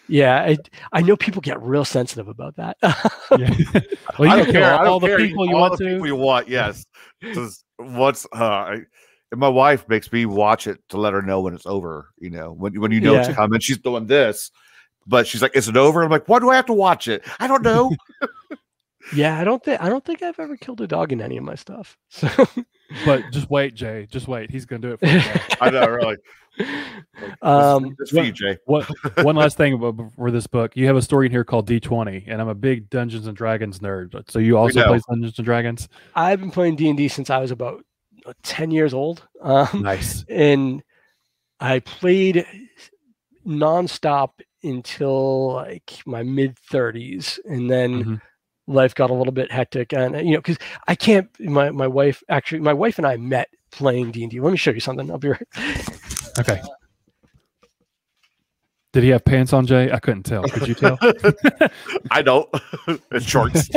[0.09, 0.57] yeah, I
[0.93, 2.77] I know people get real sensitive about that.
[3.39, 3.55] Yeah.
[4.19, 4.75] well, I don't can care.
[4.75, 5.91] I don't all the people you all want the to.
[5.93, 6.49] people you want.
[6.49, 6.85] Yes.
[7.23, 8.79] Just What's uh, I,
[9.31, 12.11] and my wife makes me watch it to let her know when it's over.
[12.19, 13.35] You know, when when you know it's Yeah.
[13.35, 14.51] coming, she's doing this,
[15.07, 17.25] but she's like, "Is it over?" I'm like, "Why do I have to watch it?
[17.39, 17.93] I don't know."
[19.15, 21.45] yeah, I don't think I don't think I've ever killed a dog in any of
[21.45, 21.97] my stuff.
[22.11, 22.29] So,
[23.05, 24.07] But just wait, Jay.
[24.11, 24.51] Just wait.
[24.51, 25.21] He's gonna do it for you.
[25.21, 25.41] Jay.
[25.61, 26.17] I know, really.
[27.43, 28.57] um, It's for you, Jay.
[28.65, 28.91] What
[29.23, 30.75] one last thing about- for this book?
[30.75, 33.81] You have a story in here called D20, and I'm a big Dungeons and Dragons
[33.81, 34.31] nerd.
[34.31, 35.89] So you also play Dungeons and Dragons?
[36.15, 37.85] I've been playing D and D since I was about
[38.29, 39.27] uh, ten years old.
[39.41, 40.25] Um, Nice.
[40.29, 40.83] and
[41.61, 42.47] I played
[43.47, 44.31] nonstop
[44.63, 48.21] until like my mid 30s, and then Mhm.
[48.67, 49.93] life got a little bit hectic.
[49.93, 51.29] And you know, because I can't.
[51.41, 54.41] My my wife actually, my wife and I met playing D and D.
[54.41, 55.11] Let me show you something.
[55.11, 55.47] I'll be right.
[56.39, 56.61] Okay.
[58.95, 59.93] Did he have pants on, Jay?
[59.93, 60.43] I couldn't tell.
[60.43, 60.99] Could you tell?
[62.11, 62.49] I don't.
[63.13, 63.69] it's shorts.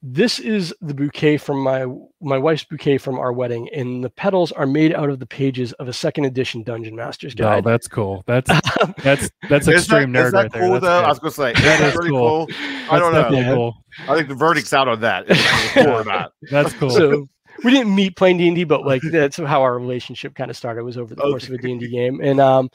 [0.00, 1.84] This is the bouquet from my
[2.20, 5.72] my wife's bouquet from our wedding, and the petals are made out of the pages
[5.74, 7.44] of a second edition Dungeon Master's Guide.
[7.46, 7.64] Oh, Guide.
[7.64, 8.22] that's cool.
[8.26, 8.48] That's
[9.02, 10.62] that's that's extreme that, nerd is that right there.
[10.62, 11.00] cool That's though?
[11.00, 11.04] good.
[11.04, 12.46] I was gonna say That that is is cool.
[12.46, 12.46] cool.
[12.50, 13.54] I That's don't know.
[13.54, 13.74] cool.
[14.08, 15.26] I think the verdict's out on that.
[15.74, 16.32] cool or not?
[16.50, 16.90] That's cool.
[16.90, 17.28] so
[17.64, 20.96] we didn't meet playing D&D, but like that's how our relationship kind of started was
[20.96, 22.20] over the course of a D&D game.
[22.22, 22.70] And um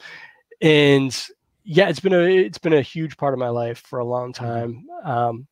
[0.60, 1.26] and
[1.64, 4.34] yeah, it's been a it's been a huge part of my life for a long
[4.34, 4.84] time.
[5.04, 5.46] Um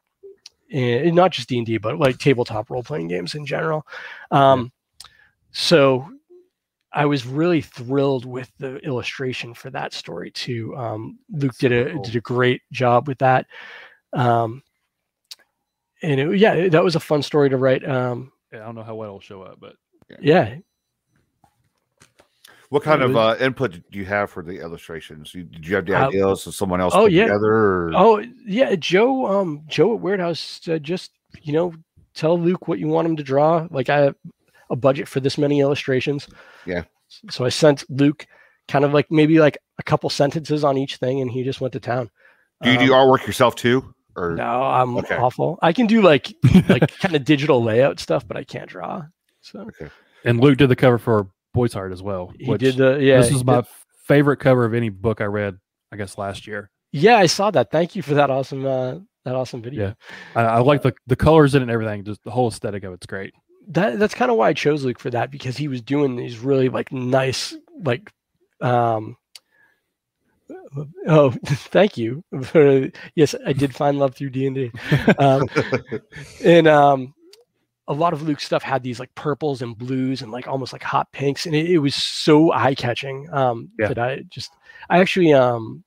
[0.73, 3.87] and not just D&D, but like tabletop role playing games in general.
[4.31, 4.73] Um
[5.53, 6.09] so
[6.93, 10.77] I was really thrilled with the illustration for that story too.
[10.77, 12.03] Um, Luke did a cool.
[12.03, 13.47] did a great job with that.
[14.13, 14.63] Um,
[16.03, 17.89] and it, yeah, that was a fun story to write.
[17.89, 19.77] Um, Yeah, I don't know how well it'll show up, but
[20.21, 20.57] yeah,
[22.73, 25.35] What kind of uh, input do you have for the illustrations?
[25.35, 27.25] You, did you have the Uh, ideas of someone else oh, put yeah.
[27.25, 27.53] together?
[27.53, 27.91] Or?
[27.95, 29.27] Oh yeah, Joe.
[29.27, 31.11] Um, Joe at Weird House said just
[31.43, 31.75] you know
[32.15, 33.69] tell Luke what you want him to draw.
[33.71, 34.15] Like I have
[34.71, 36.29] a budget for this many illustrations.
[36.65, 36.85] Yeah.
[37.29, 38.27] So I sent Luke
[38.69, 41.75] kind of like maybe like a couple sentences on each thing, and he just went
[41.75, 42.11] to town.
[42.63, 43.95] do you do Um, artwork yourself too?
[44.17, 45.17] Or No, I'm Okay.
[45.17, 45.59] awful.
[45.61, 46.35] I can do like
[46.71, 49.03] like kind of digital layout stuff, but I can't draw.
[49.43, 49.69] So
[50.25, 52.33] and Luke did the cover for Boy's Heart as well.
[52.39, 53.19] he did the yeah.
[53.19, 53.63] this is did- my
[54.07, 55.59] favorite cover of any book I read.
[55.93, 56.71] I guess last year.
[56.93, 57.17] yeah.
[57.19, 57.71] I saw that.
[57.71, 59.89] Thank you for that awesome uh, that awesome video.
[59.89, 59.95] Yeah.
[60.35, 62.05] I, I like the the colors in it and everything.
[62.05, 63.35] Just the whole aesthetic of it's great.
[63.69, 66.39] that that's kind of why I chose Luke for that because he was doing these
[66.39, 67.55] really like nice
[67.85, 68.11] like
[68.61, 69.17] um
[71.07, 72.25] oh thank you
[73.15, 74.71] yes I did find love through D&D
[75.19, 75.49] um,
[76.45, 77.15] and um
[77.89, 80.83] a lot of Luke's stuff had these like purples and blues and like almost like
[80.83, 83.89] hot pinks and it, it was so eye catching um Yeah.
[83.89, 84.53] that I just
[84.89, 85.83] I actually um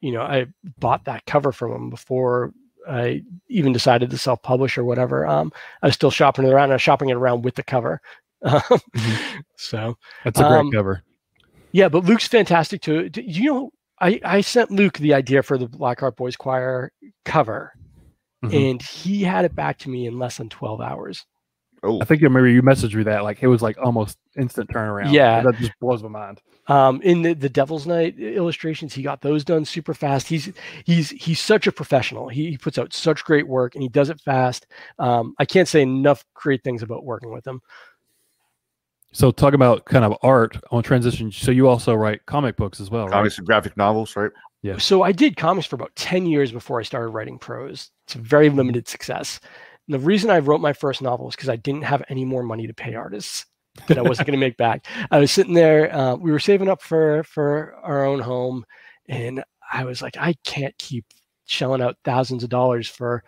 [0.00, 0.46] you know I
[0.78, 2.52] bought that cover from him before
[2.88, 5.52] I even decided to self publish or whatever um
[5.82, 6.70] I was still shopping it around.
[6.70, 8.00] I was shopping it around with the cover.
[8.44, 8.80] Um,
[9.56, 11.02] So That's a great Um, cover.
[11.70, 13.08] yeah, but Luke's fantastic too.
[13.08, 16.90] Do You know, I I sent Luke the idea for the Blackheart Boys Choir
[17.24, 17.72] cover,
[18.42, 18.70] Mhm.
[18.72, 21.24] and he had it back to me in less than twelve hours.
[21.84, 24.70] oh, I think you remember you messaged me that like it was like almost instant
[24.70, 25.12] turnaround.
[25.12, 25.40] Yeah.
[25.42, 26.40] that just blows my mind.
[26.68, 30.28] Um, in the, the Devil's Night illustrations, he got those done super fast.
[30.28, 30.52] He's
[30.84, 32.28] he's he's such a professional.
[32.28, 34.66] He, he puts out such great work, and he does it fast.
[35.00, 37.60] Um, I can't say enough great things about working with him.
[39.12, 41.32] So talk about kind of art on transition.
[41.32, 43.12] So you also write comic books as well, right?
[43.12, 44.30] comics and graphic novels, right?
[44.62, 44.78] Yeah.
[44.78, 47.90] So I did comics for about 10 years before I started writing prose.
[48.06, 49.40] It's a very limited success.
[49.88, 52.44] And the reason I wrote my first novel was because I didn't have any more
[52.44, 53.46] money to pay artists
[53.88, 54.86] that I wasn't going to make back.
[55.10, 58.64] I was sitting there, uh, we were saving up for for our own home,
[59.08, 61.06] and I was like, I can't keep
[61.46, 63.24] shelling out thousands of dollars for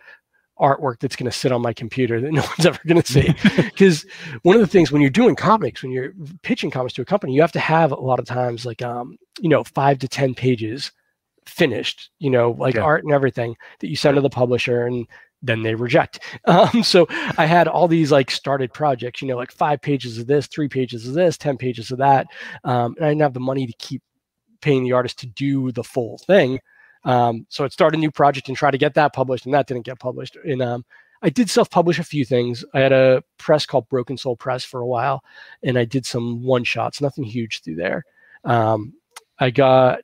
[0.57, 3.35] artwork that's going to sit on my computer that no one's ever going to see.
[3.75, 4.05] Because
[4.43, 6.13] one of the things when you're doing comics, when you're
[6.43, 9.17] pitching comics to a company, you have to have a lot of times like um,
[9.41, 10.91] you know, five to ten pages
[11.45, 12.81] finished, you know, like Yeah.
[12.81, 15.07] art and everything that you send to the publisher and
[15.41, 16.19] then they reject.
[16.45, 17.07] Um, so
[17.37, 20.67] I had all these like started projects, you know, like five pages of this, three
[20.69, 22.27] pages of this, 10 pages of that.
[22.63, 24.01] Um, and I didn't have the money to keep
[24.61, 26.59] paying the artist to do the full thing.
[27.03, 29.67] Um, so I'd start a new project and try to get that published, and that
[29.67, 30.37] didn't get published.
[30.43, 30.85] And um,
[31.21, 32.65] I did self-publish a few things.
[32.73, 35.23] I had a press called Broken Soul Press for a while,
[35.63, 38.03] and I did some one-shots, nothing huge through there.
[38.43, 38.93] Um,
[39.39, 39.99] I got,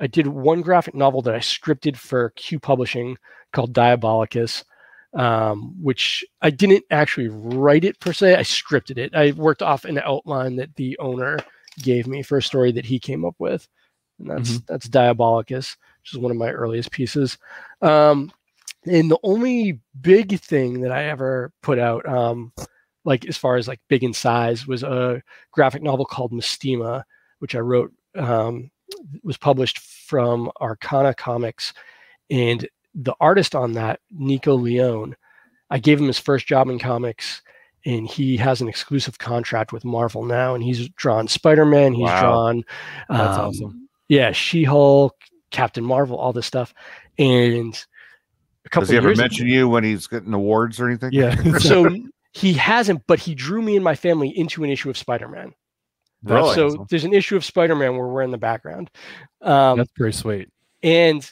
[0.00, 3.18] I did one graphic novel that I scripted for Q Publishing
[3.52, 4.64] called Diabolicus,
[5.14, 8.36] um, which I didn't actually write it per se.
[8.36, 9.14] I scripted it.
[9.14, 11.38] I worked off an outline that the owner
[11.82, 13.66] gave me for a story that he came up with,
[14.18, 17.38] and that's that's Diabolicus, which is one of my earliest pieces.
[17.82, 18.32] Um,
[18.84, 22.52] and the only big thing that I ever put out, um,
[23.04, 25.22] like as far as like big in size, was a
[25.52, 27.02] graphic novel called Mystema,
[27.40, 27.92] which I wrote.
[28.14, 28.70] Um,
[29.22, 31.72] was published from Arcana Comics,
[32.30, 35.14] and the artist on that, Nico Leon,
[35.70, 37.42] I gave him his first job in comics,
[37.84, 42.04] and he has an exclusive contract with Marvel now, and he's drawn Spider Man, he's
[42.04, 42.20] Wow.
[42.20, 42.64] drawn,
[43.08, 43.88] That's um, awesome.
[44.08, 45.14] yeah, She Hulk,
[45.50, 46.74] Captain Marvel, all this stuff,
[47.18, 47.74] and
[48.64, 51.10] a couple Does he ever years mention ago- you when he's getting awards or anything?
[51.12, 51.34] Yeah.
[51.58, 51.88] so
[52.32, 55.54] he hasn't, but he drew me and my family into an issue of Spider Man.
[56.22, 56.54] Really?
[56.54, 58.90] So there's an issue of Spider Man where we're in the background.
[59.40, 60.48] Um, That's pretty sweet.
[60.82, 61.30] and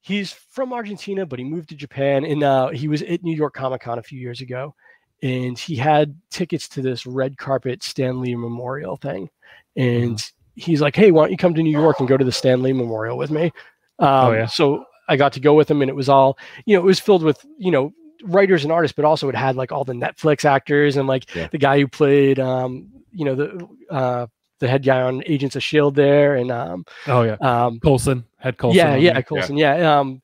[0.00, 3.54] he's from Argentina, but he moved to Japan, and uh, he was at New York
[3.54, 4.74] Comic Con a few years ago,
[5.22, 9.28] and he had tickets to this red carpet Stan Lee Memorial thing,
[9.76, 10.22] and
[10.56, 12.62] he's like, "Hey, why don't you come to New York and go to the Stan
[12.62, 13.52] Lee Memorial with me?"
[13.98, 14.46] Um, yeah.
[14.46, 16.98] So I got to go with him, and it was all, you know, it was
[17.00, 17.92] filled with, you know,
[18.24, 21.48] writers and artists, but also it had like all the Netflix actors and like Yeah.
[21.48, 24.26] the guy who played, um, you know, the uh,
[24.60, 28.56] the head guy on Agents of Shield there, and um, Oh yeah, um, Coulson had
[28.58, 28.76] Coulson.
[28.78, 29.22] yeah, yeah, there.
[29.22, 30.20] Coulson, yeah, um,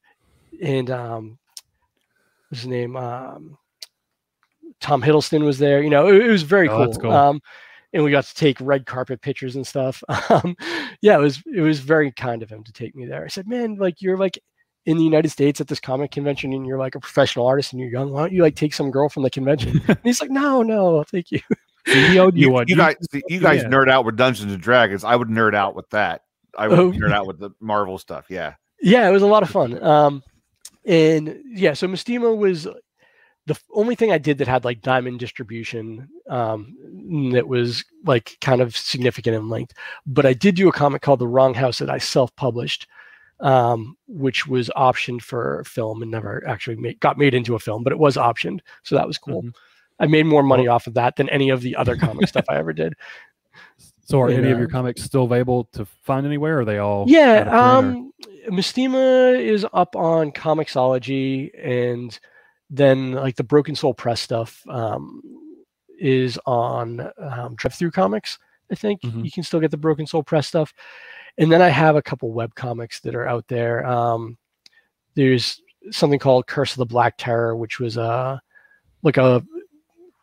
[0.63, 1.39] and um,
[2.49, 2.97] what's his name?
[2.97, 3.57] Um,
[4.81, 5.83] Tom Hiddleston was there.
[5.83, 6.85] You know, it, it was very Oh, cool.
[6.87, 7.13] that's cool.
[7.13, 7.41] Um,
[7.93, 10.03] and we got to take red carpet pictures and stuff.
[10.31, 10.55] Um,
[11.03, 13.25] yeah, it was it was very kind of him to take me there.
[13.25, 14.39] I said, man, like you're like
[14.87, 17.81] in the United States at this comic convention and you're like a professional artist and
[17.81, 18.11] you're young.
[18.13, 19.81] Why don't you like take some girl from the convention?
[19.89, 21.41] and he's like, no, no, thank you.
[21.87, 22.69] He owed you, You, one.
[22.69, 22.97] you guys,
[23.29, 23.69] you guys yeah.
[23.69, 25.05] nerd out with Dungeons and Dragons.
[25.05, 26.23] I would nerd out with that.
[26.59, 26.91] I would Oh.
[26.93, 28.27] nerd out with the Marvel stuff.
[28.29, 28.55] Yeah.
[28.83, 29.83] yeah, it was a lot of fun.
[29.83, 30.23] Um,
[30.85, 32.67] and yeah, so Mistimo was
[33.47, 38.61] the only thing I did that had like diamond distribution um, that was like kind
[38.61, 39.73] of significant in length.
[40.07, 42.87] But I did do a comic called The Wrong House that I self-published,
[43.41, 47.83] um, which was optioned for film and never actually made, got made into a film,
[47.83, 49.43] but it was optioned, so that was cool.
[49.43, 49.55] Mhm.
[50.01, 52.57] I made more money off of that than any of the other comic stuff I
[52.57, 52.95] ever did.
[54.03, 56.57] So are any of your uh, comics still available to find anywhere?
[56.57, 57.05] Or are they all?
[57.07, 62.19] Yeah, out of print, or- um, Mystima is up on Comixology, and
[62.71, 65.23] then like the Broken Soul Press stuff um,
[65.97, 68.37] is on um, DriveThru Comics.
[68.73, 69.25] I think Mhm.
[69.25, 70.75] you can still get the Broken Soul Press stuff,
[71.39, 73.87] and then I have a couple web comics that are out there.
[73.87, 74.37] Um,
[75.15, 75.63] there's
[75.93, 78.43] something called Curse of the Black Terror, which was a
[79.05, 79.45] like a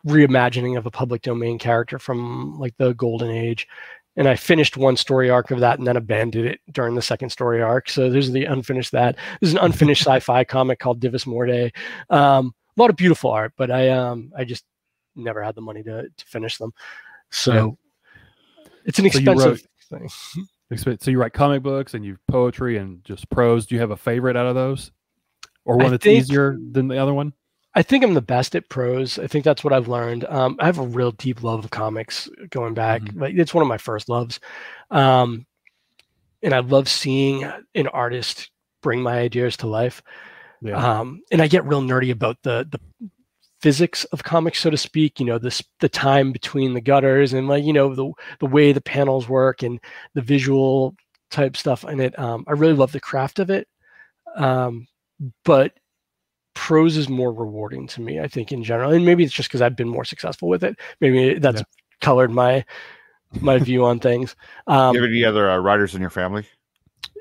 [0.08, 3.68] reimagining of a public domain character from like the golden age.
[4.16, 7.30] And i finished one story arc of that and then abandoned it during the second
[7.30, 7.90] story arc.
[7.90, 9.16] So there's the unfinished that.
[9.40, 11.72] There's an unfinished sci-fi comic called divus morte.
[12.10, 14.64] Um, a lot of beautiful art but i um i just
[15.16, 16.72] never had the money to, to finish them.
[17.32, 17.78] So
[18.86, 20.10] it's an So expensive wrote-
[20.78, 23.66] thing So you write comic books and you poetry and just prose.
[23.66, 24.92] Do you have a favorite out of those,
[25.66, 27.34] or I one that's think- easier than the other one?
[27.78, 29.20] I think I'm the best at prose.
[29.20, 30.26] I think that's what I've learned.
[30.26, 33.04] Um, I have a real deep love of comics going back.
[33.04, 33.22] Mhm.
[33.22, 34.40] Like it's one of my first loves.
[34.90, 35.46] Um,
[36.42, 37.44] and I love seeing
[37.76, 38.50] an artist
[38.82, 40.02] bring my ideas to life.
[40.62, 40.78] Yeah.
[41.02, 42.80] Um, and I get real nerdy about the the
[43.62, 45.20] physics of comics, so to speak.
[45.20, 48.72] You know, this the time between the gutters and like you know the the way
[48.72, 49.80] the panels work and
[50.16, 50.96] the visual
[51.30, 52.18] type stuff in it.
[52.18, 53.68] Um, I really love the craft of it.
[54.36, 54.88] Um,
[55.46, 55.74] but
[56.58, 58.92] prose is more rewarding to me, I think, in general.
[58.92, 60.76] And maybe it's just because I've been more successful with it.
[61.00, 61.66] Maybe that's Yeah.
[62.02, 62.66] colored my
[63.42, 64.36] my view on things.
[64.68, 66.46] Um, you have any other uh, writers in your family?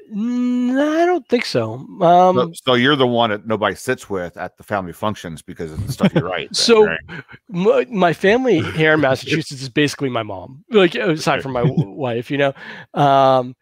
[0.08, 1.74] No, I don't think so.
[2.00, 5.72] Um, so, so you're the one that nobody sits with at the family functions because
[5.72, 6.48] of the stuff you write.
[6.50, 7.00] then, So- right?
[7.48, 12.30] my, my family here in Massachusetts is basically my mom, like aside from my wife,
[12.30, 12.54] you know.
[12.94, 13.56] Um,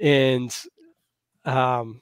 [0.00, 0.56] and
[1.44, 2.00] um,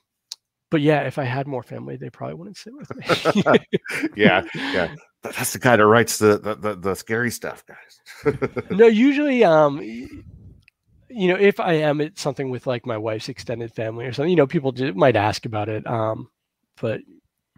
[0.70, 3.58] but yeah, if I had more family, they probably wouldn't sit with me.
[4.16, 4.94] yeah, yeah.
[5.22, 8.36] That's the guy that writes the the, the, the scary stuff, guys.
[8.70, 13.72] no, usually, um, you know, if I am at something with like my wife's extended
[13.72, 15.86] family or something, you know, people do, might ask about it.
[15.86, 16.28] Um,
[16.80, 17.00] but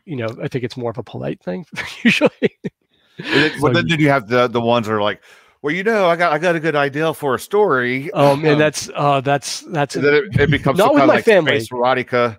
[0.04, 1.66] you know, I think it's more of a polite thing
[2.04, 2.30] usually.
[3.18, 5.22] It- but then, then you have the the ones that are like,
[5.60, 8.10] well, you know, I got I got a good idea for a story.
[8.12, 11.02] Oh man, Um, that's uh, that's that's and then it, it becomes Not with kind
[11.02, 11.58] of my like family.
[11.60, 12.38] space erotica.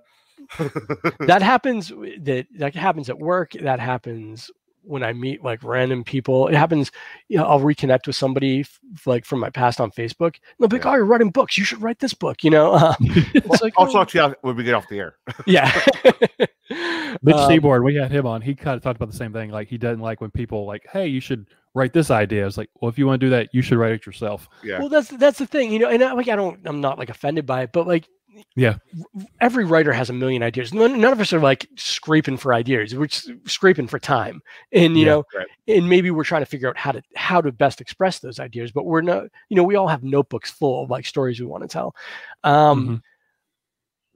[1.19, 4.49] that happens that that happens at work that happens
[4.83, 6.89] when i meet like random people it happens
[7.27, 10.67] you know i'll reconnect with somebody f- like from my past on facebook and they'll
[10.69, 10.91] be like Yeah.
[10.91, 13.87] oh you're writing books you should write this book you know uh, it's like I'll
[13.89, 15.15] oh, talk to you when we get off the air.
[15.45, 15.69] yeah
[17.21, 18.41] Mitch Um, Seaboard, we had him on.
[18.41, 19.49] He kind of talked about the same thing.
[19.49, 22.69] Like he doesn't like when people like, "Hey, you should write this idea." It's like,
[22.75, 24.47] well, if you want to do that, you should write it yourself.
[24.63, 24.79] Yeah.
[24.79, 27.09] well that's that's the thing you know and I, like i don't i'm not like
[27.09, 28.07] offended by it but like
[28.55, 28.75] Yeah.
[29.41, 32.93] every writer has a million ideas none, none of us are like scraping for ideas
[32.95, 33.07] we're
[33.45, 34.41] scraping for time
[34.71, 35.47] and you Yeah, know right.
[35.67, 38.71] and maybe we're trying to figure out how to how to best express those ideas
[38.71, 41.63] but we're not you know we all have notebooks full of like stories we want
[41.63, 41.95] to tell
[42.43, 43.01] um Mhm.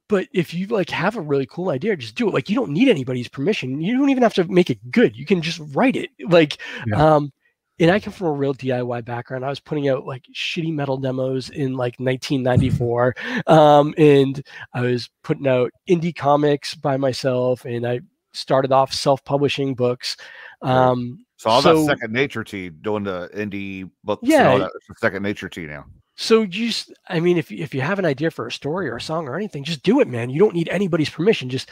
[0.10, 2.72] but if you like have a really cool idea just do it like you don't
[2.72, 5.96] need anybody's permission you don't even have to make it good you can just write
[5.96, 6.58] it like
[6.88, 7.16] Yeah.
[7.16, 7.32] um
[7.80, 10.98] and i come from a real diy background i was putting out like shitty metal
[10.98, 13.16] demos in like 1994
[13.48, 14.44] um and
[14.74, 18.00] i was putting out indie comics by myself and i
[18.34, 20.18] started off self-publishing books
[20.62, 24.22] um So all So- that's second nature to you doing the indie books.
[24.24, 24.50] Yeah.
[24.52, 25.86] all that, second nature to you now.
[26.16, 29.02] So just, I mean, if if you have an idea for a story or a
[29.02, 30.30] song or anything, just do it, man.
[30.30, 31.50] You don't need anybody's permission.
[31.50, 31.70] Just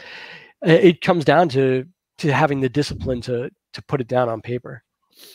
[0.62, 1.86] it comes down to
[2.18, 4.82] to having the discipline to to put it down on paper.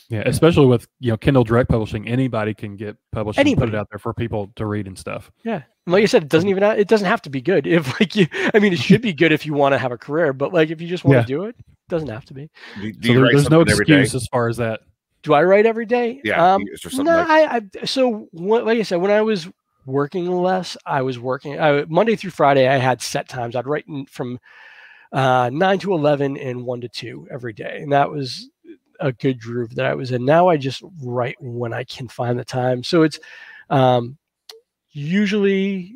[0.10, 3.76] Yeah, especially with you know Kindle Direct Publishing, anybody can get published and put it
[3.76, 5.32] out there for people to read and stuff.
[5.44, 7.68] Yeah, and like you said, it doesn't even it doesn't have to be good.
[7.78, 9.98] If like you, I mean, it should be good if you want to have a
[9.98, 11.22] career, but like if you just want Yeah.
[11.22, 11.56] to do it,
[11.90, 12.50] doesn't have to be.
[12.82, 14.02] Do, do So there- there's no something every day?
[14.02, 14.82] excuse as far as that.
[15.24, 16.22] Do I write every day?
[16.24, 19.22] Yeah, Um, is there no, like- I, I so what, like I said, when I
[19.22, 19.48] was
[19.86, 22.68] working less, I was working I, Monday through Friday.
[22.68, 23.56] I had set times.
[23.56, 24.40] I'd write in from
[25.12, 28.50] uh, nine to eleven and one to two every day, and that was
[29.00, 30.26] a good groove that I was in.
[30.26, 32.84] Now I just write when I can find the time.
[32.84, 33.20] So it's
[33.70, 34.18] um,
[34.92, 35.96] usually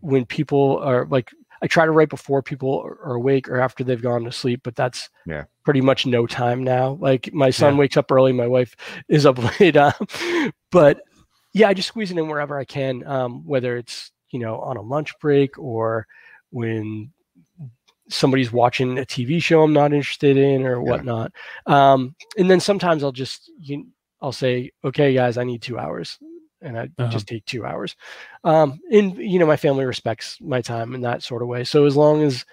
[0.00, 1.30] when people are like
[1.62, 4.74] I try to write before people are awake or after they've gone to sleep, but
[4.74, 5.44] that's Yeah.
[5.64, 6.98] pretty much no time now.
[7.00, 7.78] Like my son Yeah.
[7.78, 8.74] wakes up early, my wife
[9.08, 9.92] is up late, uh,
[10.72, 11.02] but
[11.52, 14.76] yeah, I just squeeze it in wherever I can, um, whether it's you know on
[14.76, 16.06] a lunch break or
[16.50, 17.12] when
[18.08, 20.90] somebody's watching a TV show I'm not interested in or Yeah.
[20.90, 21.32] whatnot.
[21.66, 23.86] Um, and then sometimes I'll just you,
[24.20, 26.18] I'll say, okay, guys, I need two hours,
[26.60, 27.08] and I Uh-huh.
[27.08, 27.96] just take two hours.
[28.44, 31.64] Um, and you know, my family respects my time in that sort of way.
[31.64, 32.44] So as long as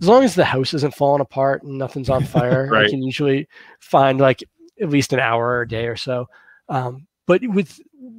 [0.00, 3.48] as long as the house isn't falling apart and nothing's on fire, I can usually
[3.80, 4.42] find like
[4.80, 6.28] at least an hour a day or so.
[6.68, 7.78] Um, but with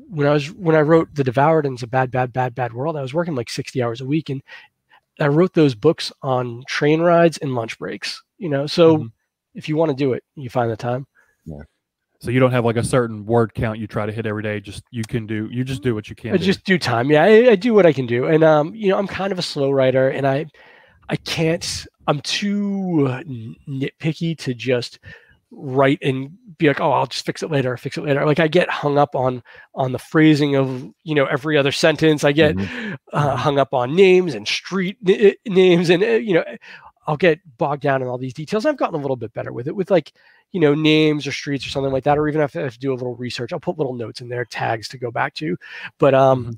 [0.09, 2.73] when I was when I wrote The Devoured and It's a Bad, Bad, Bad, Bad
[2.73, 4.41] World, I was working like 60 hours a week and
[5.21, 8.67] I wrote those books on train rides and lunch breaks, you know.
[8.67, 9.11] So Mhm.
[9.55, 11.05] if you want to do it, you find the time.
[11.45, 11.61] Yeah.
[12.19, 14.59] So you don't have like a certain word count you try to hit every day.
[14.59, 15.47] Just you can do.
[15.51, 16.33] You just do what you can.
[16.33, 16.43] I do.
[16.45, 17.09] just do time.
[17.09, 19.39] Yeah, I, I do what I can do, and um, you know, I'm kind of
[19.39, 20.45] a slow writer, and I,
[21.09, 21.87] I can't.
[22.07, 23.23] I'm too uh,
[23.67, 24.99] nitpicky to just
[25.51, 27.75] write and be like, oh, I'll just fix it later.
[27.77, 28.25] Fix it later.
[28.25, 29.43] Like I get hung up on
[29.75, 32.23] on the phrasing of you know every other sentence.
[32.23, 32.55] I get
[33.13, 36.43] uh, hung up on names and street n- names, and uh, you know,
[37.07, 38.65] I'll get bogged down in all these details.
[38.65, 40.13] I've gotten a little bit better with it, with like
[40.51, 42.79] you know names or streets or something like that, or even if I have to
[42.79, 45.57] do a little research, I'll put little notes in there, tags to go back to.
[45.97, 46.57] But um,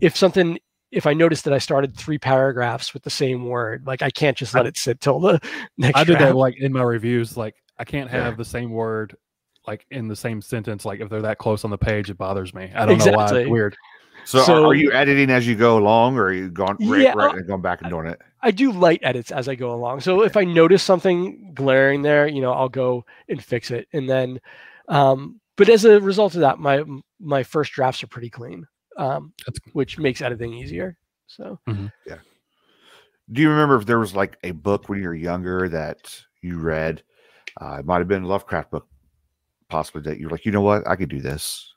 [0.00, 0.58] if something,
[0.90, 4.36] if I notice that I started three paragraphs with the same word, like I can't
[4.36, 5.40] just let it sit till the
[5.78, 5.98] next.
[5.98, 7.36] I did that like in my reviews.
[7.36, 8.24] Like I can't Yeah.
[8.24, 9.16] have the same word
[9.66, 10.84] like in the same sentence.
[10.84, 12.70] Like if they're that close on the page, it bothers me.
[12.74, 13.36] I don't know why.
[13.38, 13.76] It's weird.
[14.24, 17.00] So, are- So- are you editing as you go along, or are you gone right,
[17.02, 18.20] Yeah, right, uh, and going back and doing it?
[18.42, 20.00] I do light edits as I go along.
[20.00, 23.86] So if I notice something glaring there, you know, I'll go and fix it.
[23.92, 24.40] And then,
[24.88, 26.84] um, but as a result of that, my
[27.20, 28.66] my first drafts are pretty clean,
[28.96, 30.96] um, That's- which makes editing easier.
[31.28, 32.18] So yeah.
[33.32, 36.58] Do you remember if there was like a book when you were younger that you
[36.58, 37.02] read?
[37.60, 38.86] Uh, it might have been a Lovecraft book,
[39.68, 41.72] possibly that you're like, you know what, I could do this.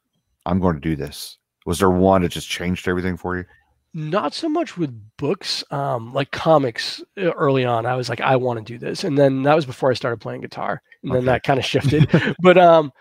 [0.45, 1.37] I'm going to do this.
[1.65, 3.45] Was there one that just changed everything for you?
[3.91, 7.01] not so much with books, um, like comics.
[7.17, 9.65] uh, Early on, I was like, I want to do this, and then that was
[9.65, 12.07] before I started playing guitar, and then that kind of shifted.
[12.39, 12.91] but um,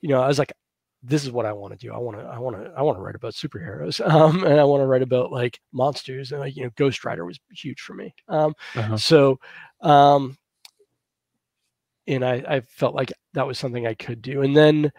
[0.00, 0.52] you know, I was like,
[1.00, 1.92] this is what I want to do.
[1.92, 4.64] I want to, I want to, I want to write about superheroes, um, and I
[4.64, 7.94] want to write about like monsters, and like you know, Ghost Rider was huge for
[7.94, 8.12] me.
[8.26, 8.96] Um, Uh-huh.
[8.96, 9.38] so,
[9.80, 10.36] um,
[12.06, 14.42] and I, I felt like that was something I could do.
[14.42, 14.92] And then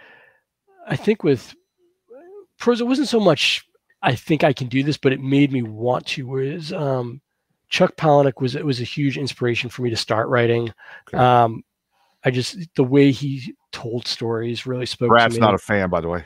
[0.87, 1.53] I think with
[2.59, 3.65] prose, it wasn't so much
[4.03, 6.27] I think I can do this, but it made me want to.
[6.27, 7.21] Was um,
[7.69, 10.73] Chuck Palahniuk was it was a huge inspiration for me to start writing.
[11.07, 11.17] Okay.
[11.17, 11.63] Um,
[12.25, 15.45] I just the way he told stories really spoke Brad's to me.
[15.45, 16.25] not a fan, by the way.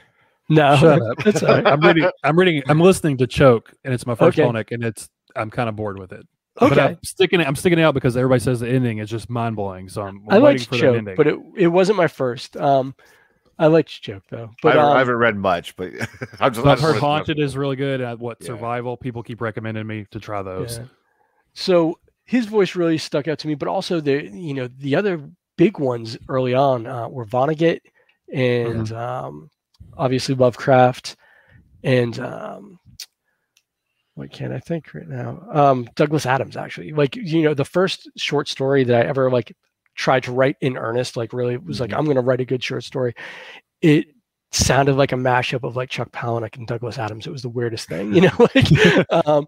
[0.50, 1.68] no, Shut that's all right.
[1.68, 2.10] I'm reading.
[2.24, 2.64] I'm reading.
[2.68, 4.48] I'm listening to Choke, and it's my first Okay.
[4.48, 5.08] Palahniuk, and it's.
[5.36, 6.28] I'm kind of bored with it.
[6.60, 6.82] But Okay.
[6.82, 7.40] I'm sticking.
[7.42, 9.90] it- I'm sticking it out because everybody says the ending is just mind blowing.
[9.90, 11.16] So I'm, I I'm waiting liked for the Choke, ending.
[11.16, 12.58] but it, it wasn't my first.
[12.58, 12.96] Um,
[13.60, 14.50] I liked Choke though.
[14.52, 15.92] I, But haven't, I um, haven't read much, but
[16.40, 16.64] I'm just.
[16.64, 18.02] So I I've just heard wanted to- Haunted is really good.
[18.02, 18.48] At what Yeah.
[18.48, 20.78] Survival people keep recommending me to try those.
[20.80, 20.86] Yeah.
[21.54, 25.30] So his voice really stuck out to me, but also the you know the other
[25.58, 27.80] big ones early on uh, were Vonnegut
[28.34, 28.96] and Mm-hmm.
[28.96, 29.50] um,
[29.96, 31.16] obviously Lovecraft
[31.84, 32.80] and um,
[34.18, 35.42] what can I think right now?
[35.52, 36.92] Um, Douglas Adams actually.
[36.92, 39.56] Like you know the first short story that I ever like
[39.96, 41.98] tried to write in earnest, like really was like Mhm.
[41.98, 43.14] I'm going to write a good short story.
[43.82, 44.08] It
[44.52, 47.28] sounded like a mashup of like Chuck Palahniuk and Douglas Adams.
[47.28, 48.32] It was the weirdest thing, you know.
[48.56, 48.72] like,
[49.28, 49.46] um,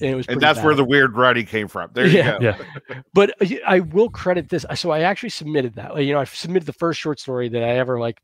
[0.00, 1.90] and it was And pretty that's where the weird writing came from.
[1.92, 2.38] There you Yeah.
[2.38, 2.44] go.
[2.90, 3.02] Yeah.
[3.14, 4.66] but I- I will credit this.
[4.74, 5.94] So I actually submitted that.
[5.94, 8.18] Like, you know, I submitted the first short story that I ever like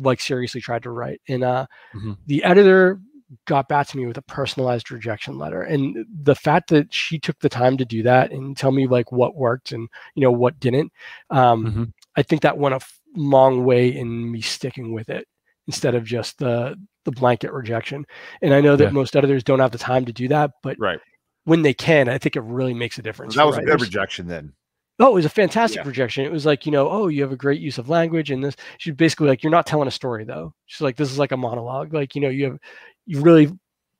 [0.00, 2.16] like seriously tried to write, and uh, Mhm.
[2.26, 2.98] the editor
[3.46, 5.62] got back to me with a personalized rejection letter.
[5.62, 9.10] And the fact that she took the time to do that and tell me like
[9.12, 10.92] what worked and you know what didn't,
[11.30, 11.92] um, Mhm.
[12.16, 15.26] I think that went a f- long way in me sticking with it
[15.66, 18.06] instead of just the the blanket rejection.
[18.40, 18.90] And I know that Yeah.
[18.90, 20.98] most editors don't have the time to do that, but Right.
[21.44, 23.34] when they can, I think it really makes a difference.
[23.34, 24.54] that for was a good rejection then.
[25.00, 25.88] Oh, it was a fantastic Yeah.
[25.88, 26.24] rejection.
[26.24, 28.56] It was like, you know, oh, you have a great use of language and this.
[28.78, 30.54] She's basically like, you're not telling a story though.
[30.66, 31.92] She's like, this is like a monologue.
[31.92, 32.58] Like, you know, you have,
[33.06, 33.52] you really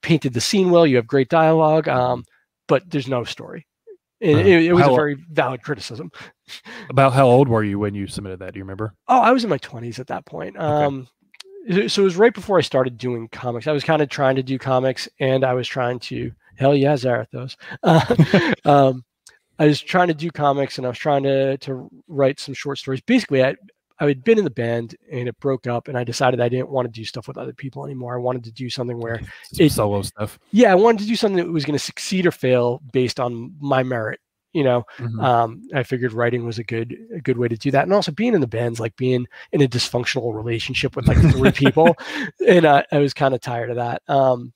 [0.03, 0.87] painted the scene well.
[0.87, 2.25] You have great dialogue, um,
[2.69, 3.67] but there's no story.
[4.21, 4.49] And Uh-huh.
[4.49, 6.11] it, it was a very valid criticism.
[6.91, 8.53] About how old were you when you submitted that?
[8.55, 8.95] Do you remember?
[9.09, 10.59] Oh, I was in my 20s at that point.
[10.59, 11.07] Um,
[11.69, 13.67] so- so it was right before I started doing comics.
[13.67, 16.93] I was kind of trying to do comics, and I was trying to hell yeah,
[16.95, 17.57] Zarathos.
[17.83, 19.03] Uh, um,
[19.59, 22.77] I was trying to do comics, and I was trying to to write some short
[22.79, 23.01] stories.
[23.01, 23.57] Basically, I
[24.01, 26.69] I had been in the band, and it broke up, and I decided I didn't
[26.71, 28.15] want to do stuff with other people anymore.
[28.15, 29.21] I wanted to do something where
[29.53, 30.39] Some It- solo stuff.
[30.51, 33.55] yeah, I wanted to do something that was going to succeed or fail based on
[33.61, 34.19] my merit.
[34.53, 35.23] You know, Mhm.
[35.23, 38.13] um, I figured writing was a good a good way to do that, and also
[38.13, 41.97] being in the bands, like being in a dysfunctional relationship with like three people,
[42.47, 44.03] and I, I was kind of tired of that.
[44.09, 44.53] Um,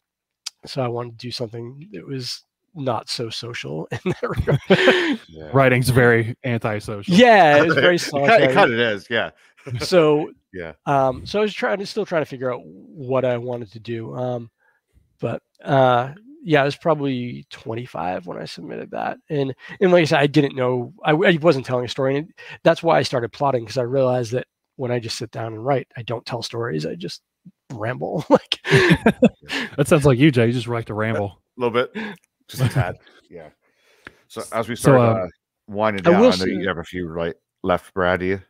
[0.67, 2.45] so I wanted to do something that was
[2.79, 5.21] not so social in that regard.
[5.29, 5.51] Yeah.
[5.53, 7.15] Writing's very antisocial.
[7.15, 8.45] yeah, it's very It solitary.
[8.45, 9.31] It kind of is, yeah.
[9.81, 10.73] so Yeah.
[10.87, 13.81] um so i was trying to still trying to figure out what i wanted to
[13.81, 14.51] do um
[15.21, 20.05] but uh yeah i was probably 25 when i submitted that and and like i
[20.05, 23.03] said i didn't know i, I wasn't telling a story and it, that's why i
[23.03, 24.47] started plotting because i realized that
[24.77, 27.21] when i just sit down and write i don't tell stories i just
[27.75, 28.61] ramble like
[29.77, 30.47] That sounds like you, Jay.
[30.47, 31.43] You just like to ramble.
[31.59, 31.95] A little bit,
[32.49, 32.97] just a tad.
[33.31, 33.51] Yeah.
[34.29, 35.27] So as we So, start uh,
[35.67, 38.21] winding down, I, will know say- you have a few right left, Brad.
[38.21, 38.41] Do you?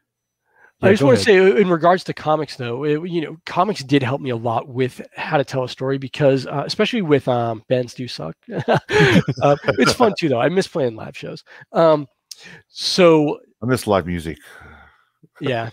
[0.81, 3.37] I just go want to say, uh, in regards to comics, though, it, you know,
[3.47, 7.03] comics did help me a lot with how to tell a story because, uh, especially
[7.03, 8.37] with um, bands do suck.
[8.69, 8.77] uh,
[9.81, 10.41] it's fun too, though.
[10.41, 11.43] I miss playing live shows.
[11.73, 12.07] Um,
[12.69, 14.39] so I miss live music.
[15.41, 15.71] yeah,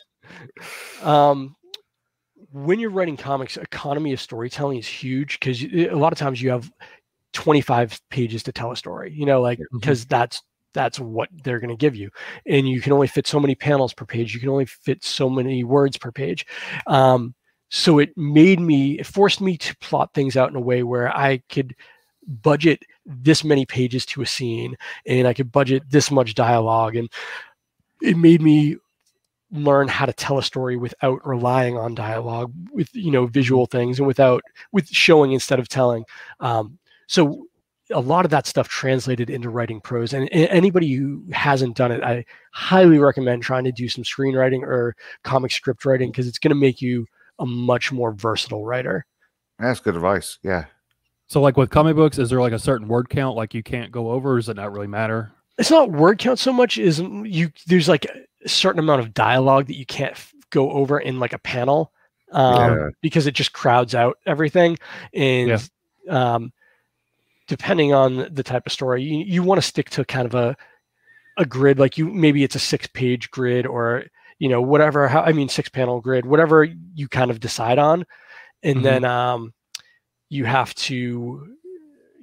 [1.03, 1.55] um,
[2.51, 6.49] when you're writing comics, economy of storytelling is huge because a lot of times you
[6.49, 6.71] have
[7.35, 9.13] 25 pages to tell a story.
[9.13, 10.41] You know, like because that's
[10.73, 12.09] that's what they're going to give you.
[12.45, 15.29] And you can only fit so many panels per page you can only fit so
[15.29, 16.45] many words per page.
[16.87, 17.35] Um,
[17.69, 21.09] so it made me it forced me to plot things out in a way where
[21.17, 21.75] i could
[22.27, 24.75] budget this many pages to a scene
[25.07, 27.09] and i could budget this much dialogue and
[28.03, 28.77] it made me
[29.51, 33.99] learn how to tell a story without relying on dialogue with you know visual things
[33.99, 36.03] and without with showing instead of telling.
[36.39, 37.45] Um, so
[37.91, 41.91] a lot of that stuff translated into writing prose and a- anybody who hasn't done
[41.91, 46.39] it i highly recommend trying to do some screenwriting or comic script writing because it's
[46.39, 47.05] going to make you
[47.39, 49.05] a much more versatile writer
[49.59, 50.39] That's good advice.
[50.41, 50.65] Yeah.
[51.27, 53.91] So, like with comic books, is there like a certain word count like you can't
[53.91, 54.33] go over?
[54.33, 55.31] Or does it not really matter?
[55.57, 58.05] it's not word count so much is you there's like
[58.43, 61.91] a certain amount of dialogue that you can't f- go over in like a panel
[62.31, 62.89] um, Yeah.
[63.01, 64.77] because it just crowds out everything
[65.13, 65.69] and
[66.09, 66.51] um,
[67.47, 70.55] depending on the type of story you, you want to stick to kind of a
[71.37, 74.05] a grid like you maybe it's a six page grid or
[74.39, 78.05] you know whatever how i mean six panel grid whatever you kind of decide on
[78.63, 78.83] and Mhm.
[78.83, 79.53] then um
[80.29, 81.47] you have to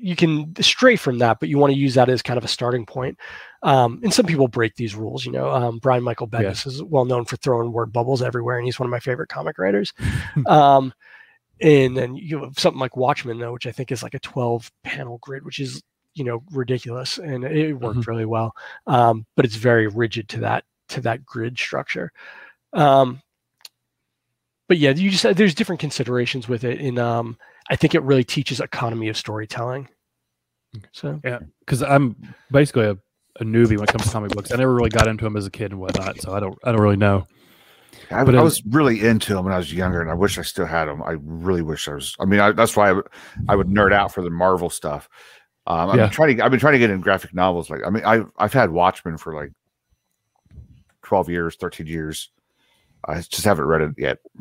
[0.04, 2.48] you can stray from that but you want to use that as kind of a
[2.48, 3.16] starting point
[3.62, 6.40] um and some people break these rules you know um brian michael Yeah.
[6.40, 9.28] bendis is well known for throwing word bubbles everywhere and he's one of my favorite
[9.28, 9.92] comic writers
[10.46, 10.92] um
[11.62, 14.70] and then you have something like Watchmen, though, which I think is like a 12
[14.82, 15.82] panel grid, which is,
[16.14, 17.18] you know, ridiculous.
[17.18, 18.54] And it worked really well.
[18.86, 22.12] Um, but it's very rigid to that, to that grid structure.
[22.72, 23.22] Um,
[24.68, 26.80] but yeah, you just, there's different considerations with it.
[26.80, 27.38] And um,
[27.70, 29.88] I think it really teaches economy of storytelling.
[30.92, 32.16] So yeah, Because I'm
[32.50, 32.96] basically a,
[33.40, 34.52] a newbie when it comes to comic books.
[34.52, 36.72] I never really got into them as a kid and whatnot, so I don't I
[36.72, 37.26] don't really know.
[38.12, 40.42] I, But I was really into them when I was younger, and I wish I
[40.42, 41.02] still had them.
[41.02, 42.14] I really wish I was.
[42.20, 43.06] I mean, I, that's why I would,
[43.48, 45.08] I would nerd out for the Marvel stuff.
[45.66, 46.08] Um, I'm Yeah.
[46.08, 46.44] trying to.
[46.44, 47.70] I've been trying to get in graphic novels.
[47.70, 49.52] Like, I mean, I've I've had Watchmen for like
[51.02, 52.30] twelve years, thirteen years.
[53.04, 54.18] I just haven't read it yet.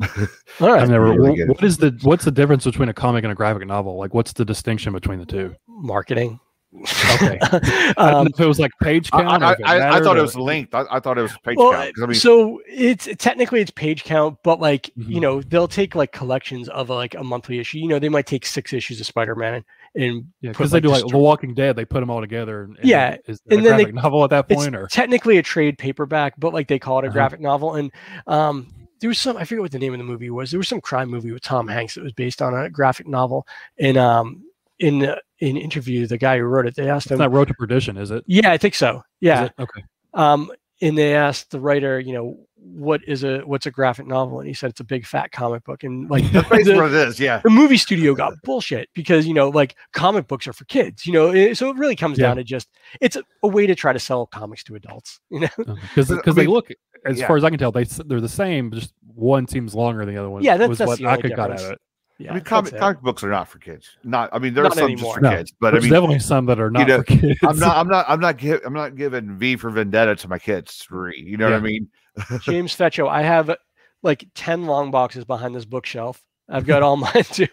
[0.60, 1.06] all right, I've never.
[1.12, 3.66] really wh- get what is the what's the difference between a comic and a graphic
[3.66, 3.96] novel?
[3.98, 5.54] Like, what's the distinction between the two?
[5.66, 6.38] marketing.
[6.74, 7.38] Okay.
[7.42, 7.58] I
[7.96, 9.42] don't know um, if it was like page count.
[9.42, 10.74] or I, I, I mattered thought it was linked.
[10.74, 11.94] I, I thought it was page well, count.
[11.94, 15.20] 'cause I mean, so it's technically it's page count, but like you Mhm.
[15.20, 17.78] know they'll take like collections of like a monthly issue.
[17.78, 20.80] You know they might take six issues of Spider-Man and, and Yeah, put, because they
[20.80, 21.76] do like The Walking Dead.
[21.76, 22.62] They put them all together.
[22.64, 24.86] And, and Yeah, is and a then they- graphic novel at that it's point, or
[24.86, 27.12] technically a trade paperback, but like they call it a Uh-huh.
[27.12, 27.74] graphic novel.
[27.74, 27.92] And
[28.26, 30.50] um, there was some I forget what the name of the movie was.
[30.50, 33.46] There was some crime movie with Tom Hanks that was based on a graphic novel.
[33.78, 34.44] And um,
[34.82, 37.48] in uh, in interview, the guy who wrote it, they asked it's him, not Road
[37.48, 38.22] to Perdition, is it?
[38.26, 38.96] "Yeah, I think so.
[38.98, 39.52] Is Yeah." it?
[39.58, 39.82] Okay.
[40.14, 40.50] Um,
[40.82, 44.40] and they asked the writer, you know, what is a what's a graphic novel?
[44.40, 45.84] And he said it's a big fat comic book.
[45.84, 47.18] And like that's the- what it is.
[47.20, 47.40] Yeah.
[47.42, 51.12] the movie studio got bullshit because you know like comic books are for kids you
[51.12, 52.28] know so it really comes Yeah.
[52.28, 52.68] down to just
[53.00, 56.14] it's a, a way to try to sell comics to adults you know Because But,
[56.14, 56.68] I because they look
[57.04, 57.26] as yeah.
[57.26, 58.70] far as I can tell, they they're the same.
[58.70, 60.42] Just one seems longer than the other one.
[60.44, 61.78] Yeah, that's- was that's what the I only could got out of it.
[62.22, 63.90] Yeah, I mean, comic, comic books are not for kids.
[64.04, 65.14] Not, I mean, there are some anymore.
[65.14, 67.04] just for No, kids, but I There's mean, definitely some that are not know, for
[67.04, 67.38] kids.
[67.42, 70.38] I'm not, I'm not, I'm not give, I'm not giving V for Vendetta to my
[70.38, 71.26] kids to read.
[71.26, 71.88] You know what I mean?
[72.42, 73.08] James Fetcho.
[73.08, 73.54] I have
[74.02, 76.22] like ten long boxes behind this bookshelf.
[76.48, 77.48] I've got all mine too.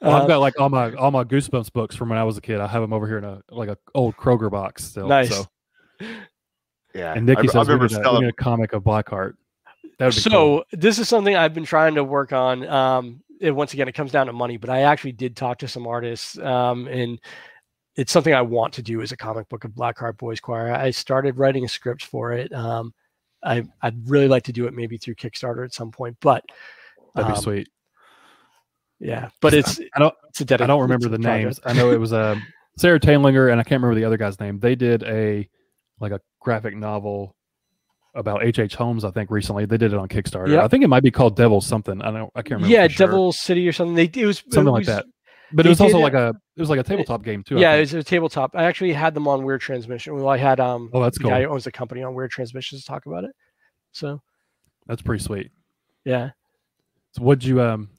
[0.00, 2.38] Well, Uh, I've got like all my all my Goosebumps books from when I was
[2.38, 2.60] a kid.
[2.60, 5.08] I have them over here in a like a old Kroger box still.
[5.08, 5.30] Nice.
[5.34, 5.46] So.
[6.94, 7.12] Yeah.
[7.14, 8.22] And Nikki I, I says we remember need, a, we selling.
[8.22, 9.34] need a comic of Blackheart.
[9.98, 10.64] That would be so cool.
[10.72, 12.66] this is something I've been trying to work on.
[12.68, 15.68] Um, it, once again, it comes down to money, but I actually did talk to
[15.68, 17.20] some artists, um, and
[17.96, 20.72] it's something I want to do as a comic book of Blackheart Boys Choir.
[20.72, 22.52] I started writing a script for it.
[22.52, 22.92] Um,
[23.44, 26.44] I, I'd really like to do it maybe through Kickstarter at some point, but
[27.14, 27.68] That'd be um, sweet.
[28.98, 31.44] Yeah, but it's I don't it's a I don't remember the project.
[31.44, 31.60] names.
[31.64, 32.36] I know it was uh,
[32.78, 34.58] Sarah Tainlinger and I can't remember the other guy's name.
[34.58, 35.48] They did a
[36.00, 37.33] like a graphic novel
[38.14, 38.58] about H.H.
[38.58, 38.74] H.
[38.76, 39.04] Holmes.
[39.04, 40.48] I think recently they did it on Kickstarter.
[40.48, 40.64] Yep.
[40.64, 42.00] I think it might be called Devil something.
[42.02, 42.30] I don't.
[42.34, 42.68] I can't remember.
[42.68, 43.06] Yeah, for sure.
[43.06, 43.94] Devil City or something.
[43.94, 45.06] They it was it something like was- that.
[45.52, 47.58] But it was also did, like a it was like a tabletop game too.
[47.58, 48.52] Yeah, it was a tabletop.
[48.56, 50.16] I actually had them on Wyrd Transmission.
[50.16, 52.80] Well, I had um Oh, that's the guy who owns the company on Wyrd Transmissions
[52.82, 53.30] to talk about it.
[53.92, 54.20] So
[54.86, 55.52] That's pretty sweet.
[56.04, 56.30] yeah.
[57.12, 57.90] So would you um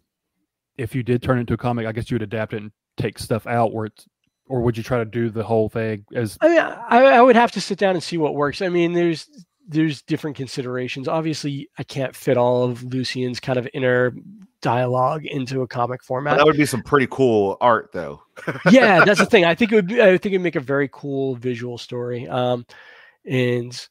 [0.78, 2.72] if you did turn it into a comic, I guess you would adapt it and
[2.98, 4.06] take stuff out where it's
[4.48, 7.38] or would you try to do the whole thing as I mean, I, I would
[7.38, 8.62] have to sit down and see what works.
[8.62, 9.30] I mean, there's
[9.68, 11.08] there's different considerations.
[11.08, 14.14] Obviously, I can't fit all of Lucian's kind of inner
[14.62, 16.38] dialogue into a comic format.
[16.38, 18.22] that would be some pretty cool art, though.
[18.70, 19.46] yeah, that's the thing.
[19.46, 19.88] I think it would.
[19.88, 22.28] Be, I think it'd make a very cool visual story.
[22.28, 22.66] Um,
[23.26, 23.88] and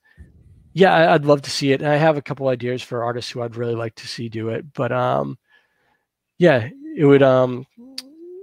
[0.73, 1.81] yeah, I'd love to see it.
[1.81, 4.49] And I have a couple ideas for artists who I'd really like to see do
[4.51, 4.73] it.
[4.75, 5.39] But um,
[6.39, 7.23] yeah, it would.
[7.23, 7.67] Um,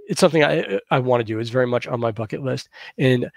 [0.07, 1.39] it's something I I want to do.
[1.39, 2.69] It's very much on my bucket list.
[2.97, 3.29] In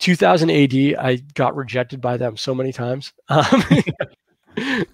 [0.00, 3.12] 2000 AD, I got rejected by them so many times.
[3.28, 3.44] Um,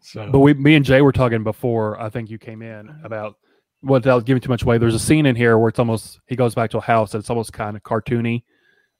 [0.00, 2.00] so But we, me and Jay were talking before.
[2.00, 3.36] I think you came in about
[3.82, 4.78] without giving too much away.
[4.78, 7.20] There's a scene in here where it's almost he goes back to a house and
[7.20, 8.44] it's almost kind of cartoony.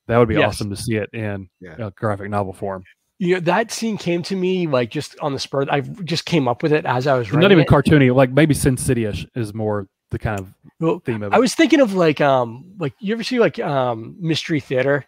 [0.07, 0.49] That would be Yes.
[0.55, 1.77] awesome to see it in Yeah.
[1.87, 2.85] a graphic novel form.
[3.19, 5.67] you know, that scene came to me like just on the spur.
[5.71, 7.41] I just came up with it as I was writing.
[7.41, 7.69] Not even it.
[7.69, 11.37] cartoony, like maybe Sin City-ish is more the kind of Well, theme of it.
[11.37, 15.05] I was thinking of like um like you ever see like um mystery theater?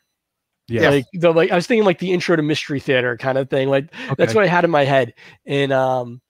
[0.68, 0.88] yeah.
[0.90, 3.68] Like the like I was thinking like the intro to mystery theater kind of thing.
[3.68, 5.14] Like that's what I had in my head.
[5.46, 6.20] And um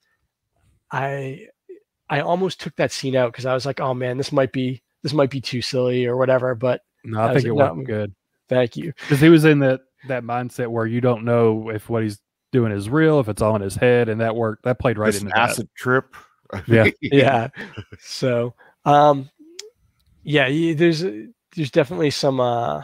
[0.91, 1.47] I
[2.09, 4.81] I almost took that scene out because I was like, oh man, this might be
[5.01, 6.55] this might be too silly or whatever.
[6.55, 8.13] But no, I I was think it like, worked no, good
[8.49, 8.93] thank you.
[8.99, 12.19] because he was in that that mindset where you don't know if what he's
[12.51, 14.63] doing is real, if it's all in his head, and that worked.
[14.63, 15.49] That played right This into that.
[15.51, 16.15] acid trip.
[16.67, 16.89] Yeah.
[17.01, 17.47] Yeah.
[17.99, 18.53] so
[18.85, 19.29] um
[20.23, 22.83] yeah, there's there's definitely some uh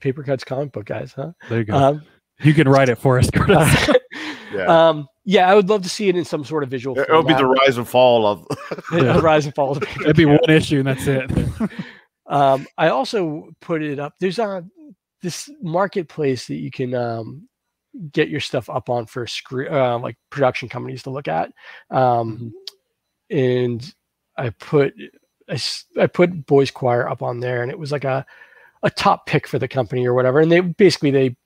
[0.00, 1.32] paper cuts comic book guys, huh?
[1.48, 1.74] There you go.
[1.74, 2.02] Um,
[2.42, 3.90] you can write it for us, Curtis.
[4.54, 4.64] yeah.
[4.88, 6.98] um yeah, I would love to see it in some sort of visual.
[6.98, 8.46] it would be the rise and fall of.
[8.92, 9.12] Yeah.
[9.14, 10.40] the rise and fall of paper It'd be cut.
[10.40, 11.30] one issue and that's it.
[12.26, 14.14] Um, I also put it up.
[14.20, 14.64] There's a
[15.22, 17.48] this marketplace that you can um,
[18.12, 21.52] get your stuff up on for screen, uh, like production companies to look at.
[21.90, 22.52] Um,
[23.30, 23.82] And
[24.40, 24.94] I put
[25.98, 28.24] I put Boys Choir up on there, and it was like a
[28.82, 30.40] a top pick for the company or whatever.
[30.40, 31.36] And they basically they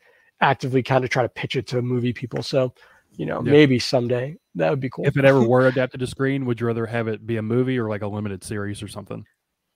[0.40, 2.42] actively kind of try to pitch it to movie people.
[2.42, 2.72] So
[3.16, 3.52] you know Yeah.
[3.52, 5.06] maybe someday that would be cool.
[5.06, 7.78] if it ever were adapted to screen, would you rather have it be a movie
[7.78, 9.26] or like a limited series or something?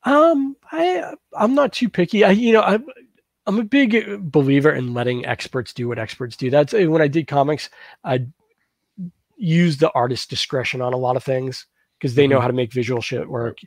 [0.05, 2.24] Um, I I'm not too picky.
[2.24, 2.78] I you know I
[3.47, 6.51] I'm a big believer in letting experts do what experts do.
[6.51, 7.70] That's when I did comics,
[8.05, 8.27] I
[9.36, 11.66] used the artist's discretion on a lot of things
[11.99, 12.43] because they know Mhm.
[12.43, 13.59] how to make visual shit work.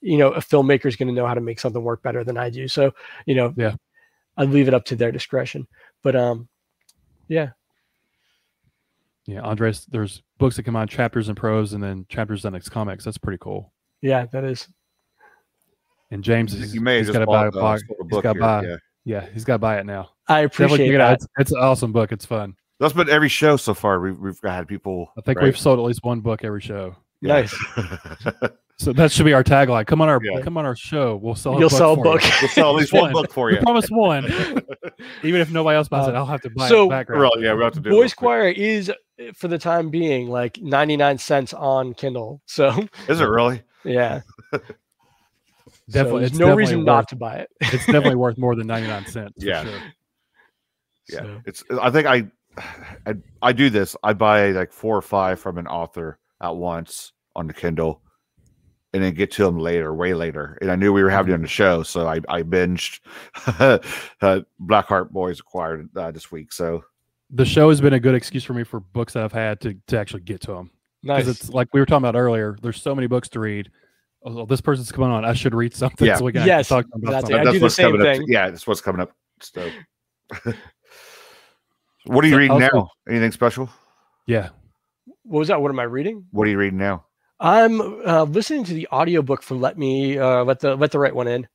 [0.00, 2.36] You know, a filmmaker is going to know how to make something work better than
[2.38, 2.68] I do.
[2.68, 2.92] So
[3.26, 3.74] you know, Yeah.
[4.36, 5.66] I leave it up to their discretion.
[6.02, 6.48] But um,
[7.28, 7.50] yeah,
[9.26, 12.68] Yeah, Andres, there's books that come out chapters and prose and then chapters on X
[12.68, 13.04] comics.
[13.04, 13.72] That's pretty cool.
[14.00, 14.66] yeah, that is.
[16.10, 17.82] And James, is, you may have he's just got to buy a bought, uh, box.
[17.86, 18.62] sold a He's book got buy.
[18.64, 18.76] yeah.
[19.04, 20.10] Yeah, he's got to buy it now.
[20.28, 21.08] I appreciate it out.
[21.10, 21.14] that.
[21.14, 22.10] It's, it's an awesome book.
[22.12, 22.54] It's fun.
[22.80, 24.00] That's been every show so far.
[24.00, 25.12] We've we've had people.
[25.16, 25.44] I think right?
[25.44, 26.96] we've sold at least one book every show.
[27.20, 27.40] Yeah.
[27.42, 27.56] Nice.
[28.78, 29.86] So that should be our tagline.
[29.86, 30.40] Come on our Yeah.
[30.40, 31.16] come on our show.
[31.16, 31.52] We'll sell.
[31.60, 32.12] You'll book sell a for you.
[32.14, 32.22] book.
[32.40, 33.60] we'll sell at least one book for We you.
[33.60, 34.24] promise one.
[35.22, 36.88] Even if nobody else buys it, Um, I'll have to buy so- it.
[36.88, 37.20] Background.
[37.20, 37.90] Well, yeah, we have to do.
[37.90, 38.26] it Boys quick.
[38.26, 38.94] Choir is, uh,
[39.34, 42.40] for the time being, like 99 cents on Kindle.
[42.46, 42.70] So
[43.06, 43.60] Is it really?
[43.84, 44.22] yeah,
[44.52, 44.70] Definitely,
[45.90, 47.50] So there's it's no definitely reason worth, not to buy it.
[47.60, 49.34] It's definitely worth more than ninety nine cents.
[49.44, 49.62] Yeah.
[49.64, 49.78] For sure.
[51.10, 51.64] Yeah, So, it's.
[51.82, 52.26] I think I,
[53.06, 53.94] I, I do this.
[54.02, 58.00] I buy like four or five from an author at once on the Kindle,
[58.92, 60.58] and then get to them later, way later.
[60.60, 63.00] And I knew we were having it on the show, so I I binged
[64.22, 66.52] uh, Black Heart Boys' Choir uh, this week.
[66.52, 66.84] So
[67.30, 69.74] The show has been a good excuse for me for books that I've had to
[69.88, 70.70] to actually get to them
[71.02, 71.24] nice.
[71.24, 72.56] because it's like we were talking about earlier.
[72.62, 73.70] There's so many books to read.
[74.24, 75.24] oh, this person's coming on.
[75.24, 76.16] I should read something Yeah.
[76.16, 77.32] so we can Yes, actually talk about that's it.
[77.32, 77.48] something.
[77.48, 78.16] I do the what's same coming up.
[78.16, 78.24] thing.
[78.28, 79.12] Yeah, that's what's coming up.
[79.40, 79.70] So,
[82.06, 82.90] what are you So reading also- now?
[83.08, 83.70] Anything special?
[84.26, 84.50] Yeah.
[85.30, 85.62] What was that?
[85.62, 86.26] What am I reading?
[86.32, 87.04] What are you reading now?
[87.38, 91.14] I'm uh, listening to the audiobook for Let Me uh, Let the Let the Right
[91.14, 91.46] One In.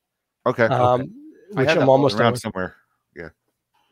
[0.45, 0.63] Okay.
[0.65, 1.13] Um,
[1.55, 2.31] I which had that I'm almost around done.
[2.33, 2.41] with.
[2.41, 2.75] somewhere.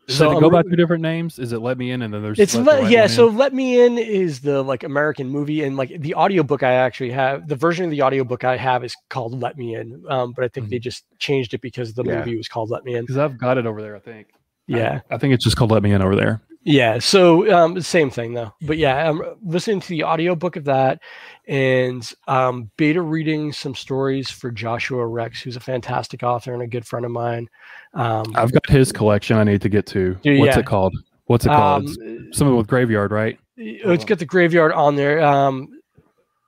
[0.07, 1.39] Does So it I'm go by re- two different names?
[1.39, 3.01] Is it Let Me In and then there's It's Let the let, Right yeah.
[3.01, 3.37] One So In?
[3.37, 7.47] Let Me In is the like American movie, and like the audiobook I actually have.
[7.47, 10.49] The version of the audiobook I have is called Let Me In, um, but I
[10.49, 12.19] think they just changed it because the Yeah.
[12.19, 13.03] movie was called Let Me In.
[13.03, 13.95] because I've got it over there.
[13.95, 14.27] I think.
[14.67, 14.99] Yeah.
[15.09, 16.41] I think it's just called Let Me In over there.
[16.65, 18.53] Yeah, so um, same thing though.
[18.61, 21.01] But yeah, I'm listening to the audiobook of that
[21.47, 26.67] and um, beta reading some stories for Joshua Rex, who's a fantastic author and a
[26.67, 27.49] good friend of mine.
[27.93, 29.37] Um, I've got his collection.
[29.37, 30.13] I need to get to.
[30.13, 30.59] What's yeah.
[30.59, 30.95] it called?
[31.25, 31.85] What's it called?
[31.87, 33.37] um, It's something with Graveyard, right?
[33.57, 35.21] it's got the graveyard on there.
[35.23, 35.69] Um,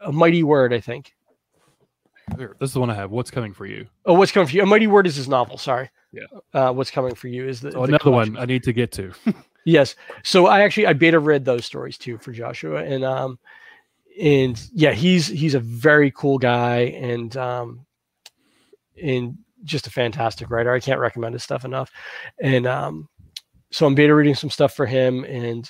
[0.01, 1.13] a mighty word, I think.
[2.37, 3.11] Here, This is the one I have.
[3.11, 3.85] What's coming for you?
[4.05, 4.63] Oh, what's coming for you?
[4.63, 5.57] A mighty word is his novel.
[5.57, 5.89] Sorry.
[6.11, 6.23] Yeah.
[6.53, 8.33] Uh, what's coming for you is the, Oh, the another collection.
[8.35, 9.11] one I need to get to.
[9.65, 9.95] Yes.
[10.23, 13.39] So I actually I beta read those stories too for Joshua and um
[14.21, 17.85] and yeah, he's he's a very cool guy and um
[19.01, 20.71] and just a fantastic writer.
[20.71, 21.91] I can't recommend his stuff enough.
[22.39, 23.09] And um
[23.71, 25.69] so I'm beta reading some stuff for him and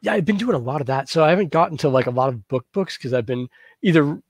[0.00, 1.08] yeah, I've been doing a lot of that.
[1.08, 3.48] So I haven't gotten to like a lot of book books because I've been
[3.82, 4.20] either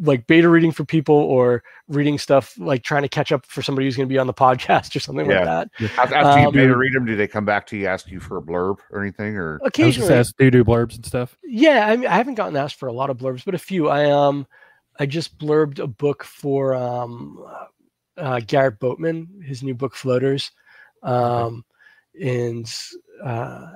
[0.00, 3.86] like beta reading for people or reading stuff like trying to catch up for somebody
[3.86, 5.36] who's going to be on the podcast or something Yeah.
[5.36, 5.44] like
[5.78, 5.98] that.
[5.98, 8.20] After, after you Um, beta read them, do they come back to you, ask you
[8.20, 9.36] for a blurb or anything?
[9.36, 11.36] Or I was just Occasionally, asked, do you do blurbs and stuff?
[11.44, 13.88] Yeah, I, mean, I haven't gotten asked for a lot of blurbs, but a few.
[13.88, 14.46] I um,
[14.98, 17.44] I just blurbed a book for um,
[18.16, 20.50] uh, Garrett Boatman, his new book Floaters,
[21.02, 21.64] um,
[22.20, 22.72] and
[23.24, 23.72] uh,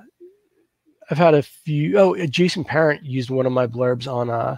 [1.11, 1.99] I've had a few.
[1.99, 4.57] Oh, Jason Parent used one of my blurbs on uh,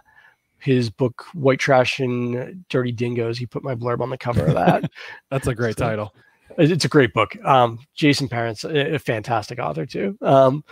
[0.64, 3.38] his book White Trash and Dirty Dingoes.
[3.38, 4.90] He put my blurb on the cover of that.
[5.30, 6.14] That's a great So- title.
[6.56, 7.36] It's a great book.
[7.44, 10.16] Um, Jason Parent's a, a fantastic author too.
[10.22, 10.62] Um,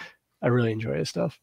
[0.41, 1.39] I really enjoy his stuff.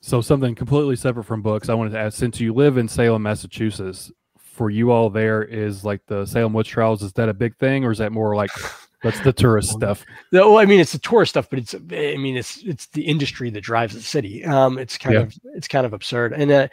[0.00, 1.68] So something completely separate from books.
[1.68, 5.84] I wanted to ask, since you live in Salem, Massachusetts, for you all there is
[5.84, 7.02] like the Salem witch trials.
[7.02, 8.50] Is that a big thing, or is that more like
[9.06, 10.04] that's the tourist stuff?
[10.32, 13.02] No, well, I mean it's the tourist stuff, but it's I mean it's it's the
[13.02, 14.44] industry that drives the city.
[14.44, 15.22] Um, it's kind Yeah.
[15.22, 16.68] of it's kind of absurd, and uh,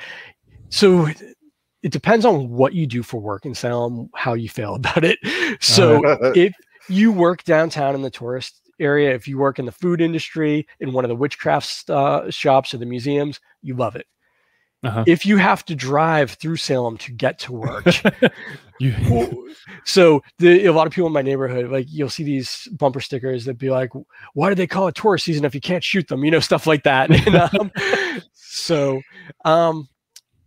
[0.70, 1.08] so
[1.84, 5.20] it depends on what you do for work in Salem, how you feel about it.
[5.62, 6.02] So
[6.36, 6.54] if
[6.90, 10.94] you work downtown in the tourist area, if you work in the food industry, in
[10.94, 14.08] one of the witchcraft uh, shops or the museums, you love it.
[14.84, 15.04] Uh-huh.
[15.08, 17.86] If you have to drive through Salem to get to work,
[18.80, 19.54] You,
[19.86, 23.46] so the a lot of people in my neighborhood like you'll see these bumper stickers
[23.46, 23.92] that be like
[24.34, 26.26] why do they call it tourist season if you can't shoot them?
[26.26, 27.10] You know stuff like that.
[27.28, 27.72] And, um,
[28.34, 29.02] so
[29.46, 29.88] um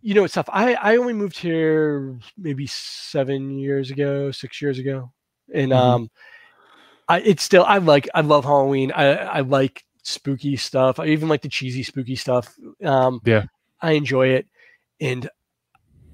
[0.01, 4.77] you know it's tough i i only moved here maybe seven years ago six years
[4.77, 5.11] ago.
[5.53, 5.75] And Mhm.
[5.77, 6.09] um
[7.07, 8.91] i it's still i like i love halloween.
[8.91, 10.99] I i like spooky stuff.
[10.99, 12.53] I even like the cheesy spooky stuff.
[12.83, 13.45] Um Yeah.
[13.81, 14.47] I enjoy it
[14.99, 15.29] and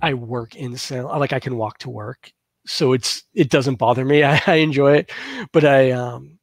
[0.01, 1.17] I work in Salem.
[1.17, 2.29] Like I can walk to work,
[2.67, 4.21] so it's it doesn't bother me.
[4.25, 5.11] I, I enjoy it,
[5.53, 6.37] but I um,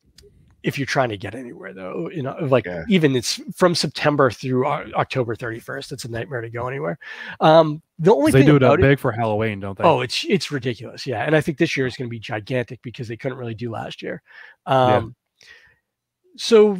[0.62, 2.84] if you're trying to get anywhere though, you know, like Yeah.
[2.88, 5.92] even it's from September through O- October 31st.
[5.92, 6.98] It's a nightmare to go anywhere.
[7.40, 9.84] Um, the only they thing do it up about it, big for Halloween, don't they?
[9.84, 11.24] oh, it's it's ridiculous, yeah.
[11.24, 13.70] And I think this year is going to be gigantic because they couldn't really do
[13.70, 14.22] last year.
[14.66, 14.96] Yeah.
[14.96, 15.14] Um,
[16.36, 16.78] so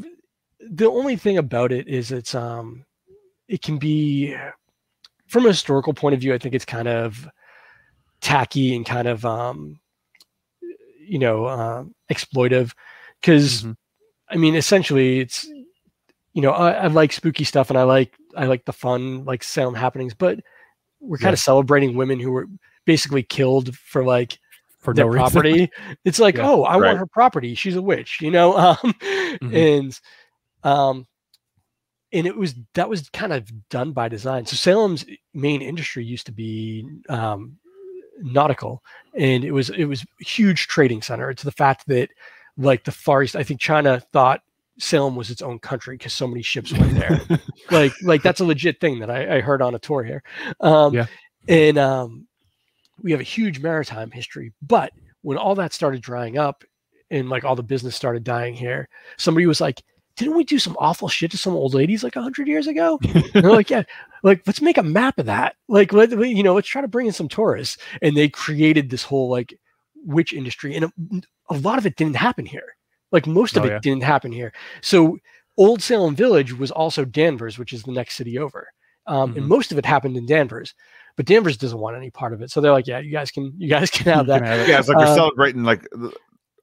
[0.61, 2.85] the only thing about it is it's um,
[3.51, 4.35] it can be
[5.27, 7.29] from a historical point of view, I think it's kind of
[8.21, 9.79] tacky and kind of um,
[11.01, 12.73] you know um, exploitive
[13.21, 13.77] because Mhm.
[14.29, 15.45] I mean essentially it's
[16.33, 19.43] you know I, I like spooky stuff and I like I like the fun like
[19.43, 20.39] Salem happenings, but
[21.01, 21.35] we're kind Yeah.
[21.35, 22.47] of celebrating women who were
[22.85, 24.39] basically killed for like
[24.79, 25.21] for their no reason.
[25.21, 25.71] property.
[26.05, 26.49] It's like, Yeah.
[26.49, 26.87] oh, I Right.
[26.89, 27.55] want her property.
[27.55, 28.55] She's a witch, you know.
[28.83, 28.95] Um,
[29.53, 30.01] And
[30.63, 31.07] um,
[32.13, 34.47] and it was that was kind of done by design.
[34.47, 35.05] So Salem's
[35.35, 37.57] main industry used to be um,
[38.19, 38.83] nautical,
[39.15, 41.33] and it was it was huge trading center.
[41.33, 42.11] To the fact that
[42.57, 44.43] like the Far East, I think China thought
[44.79, 47.21] Salem was its own country because so many ships went there.
[47.71, 50.23] like like that's a legit thing that I, I heard on a tour here.
[50.61, 51.07] Um, Yeah.
[51.49, 52.27] And um,
[53.03, 54.93] we have a huge maritime history, but
[55.23, 56.65] when all that started drying up
[57.11, 59.83] and like all the business started dying here, somebody was like,
[60.21, 63.01] "Didn't we do some awful shit to some old ladies like a hundred years ago?"
[63.35, 63.83] They're like, "Yeah,
[64.23, 65.57] like let's make a map of that.
[65.69, 69.03] Like let you know, let's try to bring in some tourists." And they created this
[69.03, 69.59] whole like
[70.05, 70.93] witch industry, and a,
[71.51, 72.77] a lot of it didn't happen here.
[73.13, 73.79] Like most of Oh, it yeah.
[73.81, 74.53] didn't happen here.
[74.83, 75.19] So
[75.57, 78.69] Old Salem Village was also Danvers, which is the next city over.
[79.07, 79.49] Um, And Mhm.
[79.49, 80.75] most of it happened in Danvers.
[81.17, 82.51] but Danvers doesn't want any part of it.
[82.51, 84.43] So they're like, yeah, you guys can you guys can have that.
[84.69, 85.87] Yeah, it's like they're Uh, celebrating like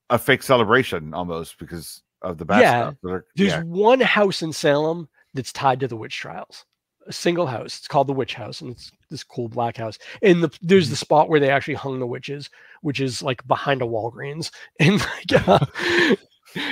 [0.10, 2.02] a fake celebration almost because
[2.32, 2.82] of the bad Yeah.
[2.82, 2.95] stuff.
[3.04, 3.64] They're- There's yeah.
[3.64, 6.66] one house in Salem that's tied to the witch trials.
[7.08, 7.78] A single house.
[7.78, 9.98] It's called the Witch House, and it's this cool black house.
[10.22, 10.99] And the, there's the Mm-hmm.
[10.99, 12.49] spot where they actually hung the witches,
[12.82, 14.52] which is like behind a Walgreens.
[14.80, 15.66] And like, uh,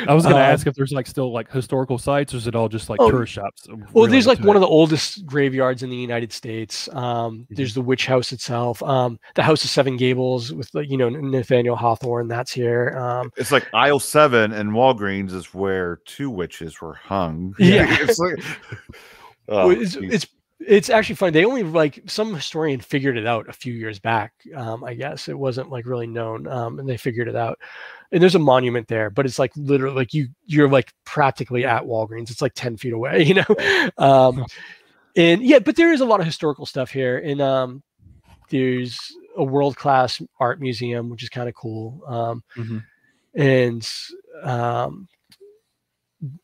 [0.07, 2.47] I was going to uh, ask if there's like still like historical sites, or is
[2.47, 3.67] it all just like Oh, tourist shops?
[3.93, 6.89] Well, there's like one of the oldest graveyards in the United States.
[6.93, 7.55] Um, Mm-hmm.
[7.55, 8.81] There's the Witch House itself.
[8.83, 12.27] Um, the House of Seven Gables with like, you know Nathaniel Hawthorne.
[12.27, 12.95] That's here.
[12.97, 17.53] Um, It's like aisle seven and Walgreens is where two witches were hung.
[17.59, 17.85] Yeah.
[17.99, 18.43] it's like,
[19.49, 20.27] oh, it's, it's
[20.59, 21.31] it's actually funny.
[21.31, 24.33] They only like some historian figured it out a few years back.
[24.55, 27.59] Um, I guess it wasn't like really known, um, and they figured it out.
[28.11, 31.83] And there's a monument there, but it's like literally like you you're like practically at
[31.83, 32.31] Walgreens.
[32.31, 33.91] It's like ten feet away, you know.
[33.97, 34.45] Um,
[35.15, 37.83] and yeah, but there is a lot of historical stuff here, and um,
[38.49, 38.97] there's
[39.37, 42.01] a world class art museum, which is kind of cool.
[42.07, 42.83] Um, Mhm.
[43.33, 43.89] and
[44.43, 45.07] um,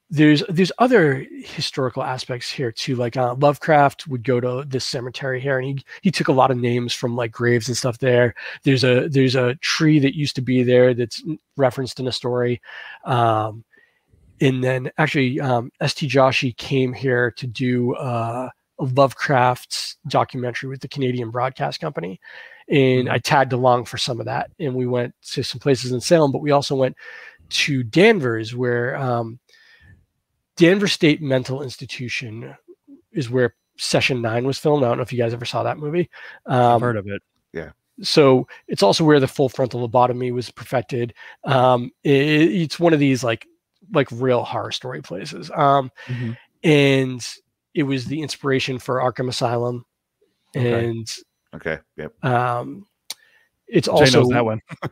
[0.10, 2.96] there's there's other historical aspects here too.
[2.96, 6.52] Like uh, Lovecraft would go to this cemetery here, and he he took a lot
[6.52, 8.36] of names from like graves and stuff there.
[8.64, 11.24] There's a there's a tree that used to be there that's
[11.58, 12.62] referenced in a story.
[13.06, 13.64] Um,
[14.42, 16.08] and then actually, um, S.T.
[16.08, 18.50] Joshi came here to do uh,
[18.80, 22.20] a Lovecraft's documentary with the Canadian Broadcast Company,
[22.68, 24.52] and I tagged along for some of that.
[24.60, 26.98] And we went to some places in Salem, but we also went
[27.52, 29.40] to Danvers, where um,
[30.58, 32.56] Danvers State Mental Institution
[33.12, 34.84] is where Session Nine was filmed.
[34.84, 36.10] I don't know if you guys ever saw that movie.
[36.46, 37.22] I've Um, heard of it.
[37.54, 37.72] Yeah.
[38.02, 41.14] So it's also where the full frontal lobotomy was perfected.
[41.44, 43.48] Um, i- it's one of these like
[43.94, 45.50] like real horror story places.
[45.52, 46.38] Um, Mhm.
[46.64, 47.28] and
[47.74, 49.86] it was the inspiration for Arkham Asylum,
[50.56, 50.86] Okay.
[50.90, 51.12] and
[51.56, 51.80] okay.
[51.98, 52.24] Yep.
[52.24, 52.86] um,
[53.68, 54.62] it's Jay also knows that one.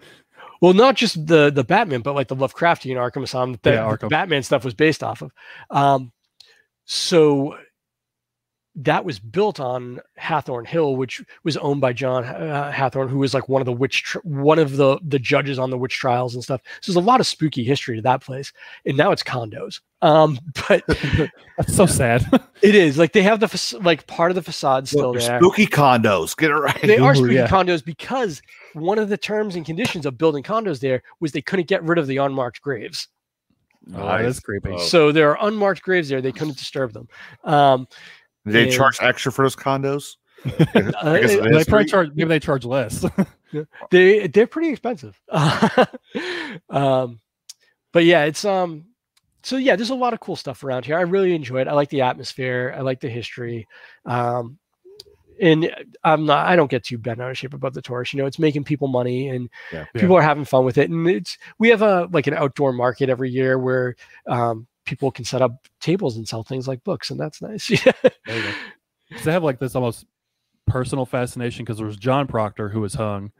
[0.61, 3.97] well, not just the the Batman, but like the Lovecraftian Arkham Asylum that Yeah, the
[3.97, 4.09] Arkham.
[4.09, 5.31] Batman stuff was based off of.
[5.69, 6.11] Um,
[6.85, 7.55] so
[8.75, 13.33] that was built on Hathorne Hill, which was owned by John uh, Hathorne, who was
[13.33, 16.33] like one of the witch, tr- one of the the judges on the witch trials
[16.33, 16.61] and stuff.
[16.81, 18.53] So there's a lot of spooky history to that place,
[18.85, 19.81] and now it's condos.
[20.01, 20.83] Um, but
[21.57, 22.25] That's so sad.
[22.61, 25.39] it is like they have the fac- like part of the facade still They're there.
[25.39, 26.37] spooky condos.
[26.37, 26.81] Get it right.
[26.81, 27.47] They are spooky yeah.
[27.47, 28.41] condos because
[28.73, 31.97] one of the terms and conditions of building condos there was they couldn't get rid
[31.97, 33.07] of the unmarked graves.
[33.95, 34.71] oh, that's creepy.
[34.71, 34.77] Oh.
[34.77, 36.21] So there are unmarked graves there.
[36.21, 37.07] They couldn't disturb them.
[37.43, 37.87] Um,
[38.45, 40.15] they and- charge extra for those condos?
[40.45, 42.09] uh, Because of the they probably charge.
[42.15, 43.05] Maybe they charge less.
[43.91, 45.19] they they're pretty expensive.
[46.69, 47.19] um,
[47.91, 48.85] but yeah, it's um.
[49.43, 50.97] So yeah, there's a lot of cool stuff around here.
[50.97, 51.67] I really enjoy it.
[51.67, 52.73] I like the atmosphere.
[52.77, 53.67] I like the history.
[54.05, 54.58] Um,
[55.41, 56.47] and I'm not.
[56.47, 58.13] I don't get too bent out of shape about the tourist.
[58.13, 59.85] You know, it's making people money, and Yeah.
[59.95, 60.89] people are having fun with it.
[60.89, 63.95] And it's we have a like an outdoor market every year where
[64.27, 67.69] um, people can set up tables and sell things like books, and that's nice.
[68.27, 68.53] Yeah.
[69.23, 70.05] they have like this almost
[70.67, 73.31] personal fascination because there was John Proctor who was hung,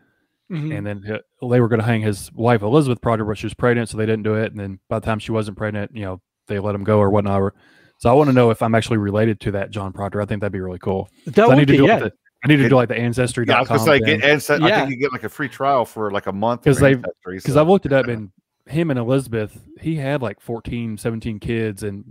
[0.52, 0.76] Mhm.
[0.76, 3.90] and then they were going to hang his wife Elizabeth Proctor, but she was pregnant,
[3.90, 4.52] so they didn't do it.
[4.52, 7.10] And then by the time she wasn't pregnant, you know, they let him go or
[7.12, 7.40] whatnot.
[7.42, 7.54] Or-
[8.00, 10.22] So I want to know if I'm actually related to that John Proctor.
[10.22, 11.10] I think that'd be really cool.
[11.26, 11.94] that 'Cause I would need to do yeah.
[11.96, 12.14] like the,
[12.44, 13.46] I need to do like the ancestry.
[13.48, 15.50] Yeah, I was gonna say, get, and so- I think you get like a free
[15.50, 18.32] trial for like a month 'Cause for they've- because so- I've looked it up and
[18.68, 22.06] him and Elizabeth, he had like 14, 17 kids, and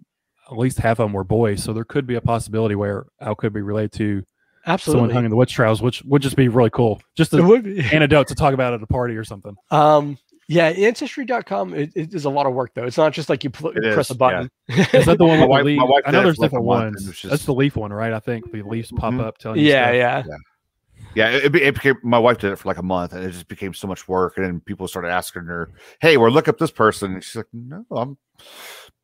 [0.51, 1.63] at least half of them were boys.
[1.63, 4.25] So there could be a possibility where I could be related to
[4.67, 4.99] Absolutely.
[5.01, 7.01] someone hung in the witch trials, which would just be really cool.
[7.17, 9.55] Just an would anecdote to talk about at a party or something.
[9.71, 10.19] Um,
[10.49, 12.85] yeah, ancestry.com it, it is a lot of work though.
[12.85, 14.51] It's not just like you pl- press is, a button.
[14.69, 16.03] Is that the one My with wife- the leaf?
[16.07, 17.05] I know there's for, like, a different ones.
[17.05, 18.13] it was That's the leaf one, right?
[18.13, 19.21] I think the leaves pop Mhm.
[19.21, 19.67] up telling you.
[19.69, 20.27] yeah, stuff.
[20.27, 20.37] yeah.
[21.15, 23.49] Yeah, it, it became my wife did it for like a month, and it just
[23.49, 24.37] became so much work.
[24.37, 25.71] And then people started asking her,
[26.01, 28.19] "Hey, we're look up this person," and she's like, "No, I'm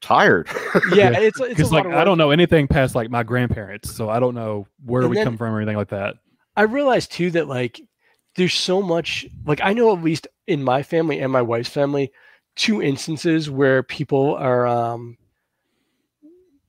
[0.01, 0.49] tired."
[0.93, 3.23] Yeah, it's it's a Because lot like of I don't know anything past like my
[3.23, 6.17] grandparents, so I don't know where And we then- come from or anything like that.
[6.57, 7.81] I realized too that like
[8.37, 12.13] there's so much like I know at least in my family and my wife's family,
[12.57, 15.17] two instances where people are um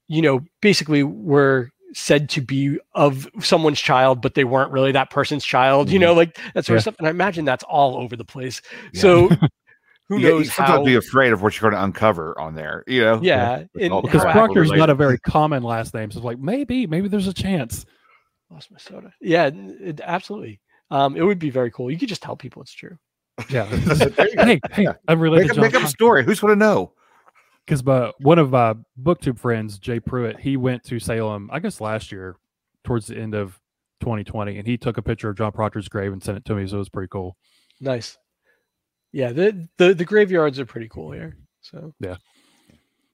[0.08, 5.10] you know, basically were said to be of someone's child, but they weren't really that
[5.10, 6.72] person's child, you know, like that sort Mm-hmm.
[6.74, 6.76] Yeah.
[6.78, 6.96] of stuff.
[7.00, 8.62] And I imagine that's all over the place.
[8.94, 9.30] So
[10.10, 12.54] who you, knows you sometimes how be afraid of what you're going to uncover on
[12.54, 12.84] there.
[12.86, 13.20] You know?
[13.24, 15.94] yeah, With and all the Because how crap accurate- Proctor's not a very common last
[15.96, 17.86] name, so it's like maybe maybe there's a chance.
[18.52, 19.12] lost my soda.
[19.22, 20.60] Yeah, it, absolutely.
[20.92, 21.90] Um, it would be very cool.
[21.90, 22.98] You could just tell people it's true.
[23.50, 23.66] Yeah.
[23.76, 26.24] There hey, hey, I'm related Make, to up, make up a story.
[26.24, 26.94] Who's going to know?
[27.66, 31.82] because my one of my booktube friends, Jay Pruitt, he went to Salem, I guess
[31.82, 32.36] last year,
[32.84, 33.60] towards the end of
[34.02, 36.68] 2020, and he took a picture of John Proctor's grave and sent it to me.
[36.68, 37.36] So it was pretty cool.
[37.82, 38.18] Nice.
[39.12, 41.38] Yeah, the the the graveyards are pretty cool here.
[41.62, 42.18] So yeah,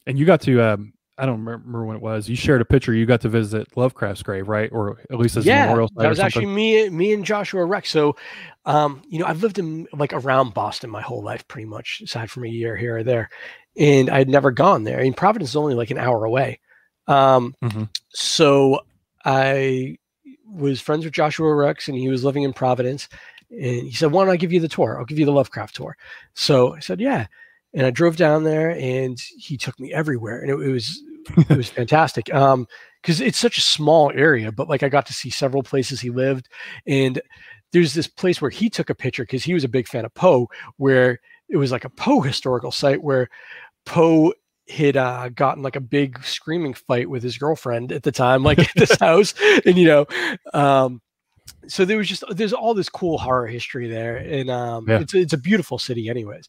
[0.08, 2.28] And you got to, um, I don't remember when it was.
[2.28, 2.96] You shared a picture.
[2.96, 4.72] You got to visit Lovecraft's grave, right?
[4.72, 7.64] Or at least as a yeah, memorial site that was actually me, me and Joshua
[7.64, 7.92] Rex.
[7.92, 8.16] So,
[8.66, 12.32] um, you know, I've lived in like around Boston my whole life, pretty much, aside
[12.32, 13.30] from a year here or there,
[13.78, 15.00] and I had never gone there.
[15.00, 16.60] I mean, Providence is only like an hour away.
[17.06, 17.88] Um, Mhm.
[18.10, 18.80] so
[19.24, 19.98] I
[20.48, 23.08] was friends with Joshua Rex, and he was living in Providence,
[23.52, 24.98] and he said, "Why don't I give you the tour?
[24.98, 25.96] I'll give you the Lovecraft tour."
[26.34, 27.28] So I said, "Yeah."
[27.76, 31.00] And I drove down there, and he took me everywhere, and it, it was
[31.50, 32.34] it was fantastic.
[32.34, 32.68] Um,
[33.02, 36.12] because it's such a small area, but like I got to see several places he
[36.12, 36.48] lived,
[36.86, 37.20] and
[37.74, 40.14] there's this place where he took a picture because he was a big fan of
[40.14, 41.20] Poe, where
[41.50, 43.28] it was like a Poe historical site where
[43.86, 44.34] Poe
[44.70, 48.60] had uh, gotten like a big screaming fight with his girlfriend at the time, like
[48.60, 49.34] at this house,
[49.66, 50.06] and you know,
[50.54, 51.02] um,
[51.68, 55.00] so there was just there's all this cool horror history there, and um, Yeah.
[55.00, 56.48] it's it's a beautiful city, anyways.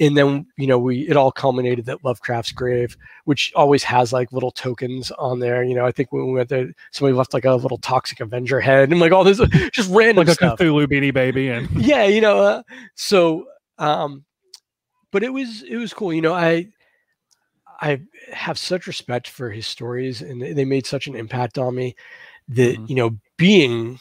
[0.00, 4.30] And then you know we it all culminated at Lovecraft's grave, which always has like
[4.32, 5.62] little tokens on there.
[5.64, 8.60] You know, I think when we went there, somebody left like a little toxic Avenger
[8.60, 9.40] head and like all this
[9.72, 12.62] just random like a stuff Cthulhu Beanie Baby, and yeah you know uh,
[12.94, 13.46] so
[13.78, 14.24] um
[15.10, 16.66] but it was it was cool you know i
[17.80, 18.00] i
[18.32, 21.94] have such respect for his stories and they made such an impact on me
[22.48, 22.88] that Mhm.
[22.88, 23.98] you know being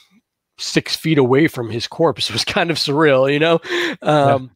[0.57, 3.59] six feet away from his corpse was kind of surreal you know
[4.01, 4.51] um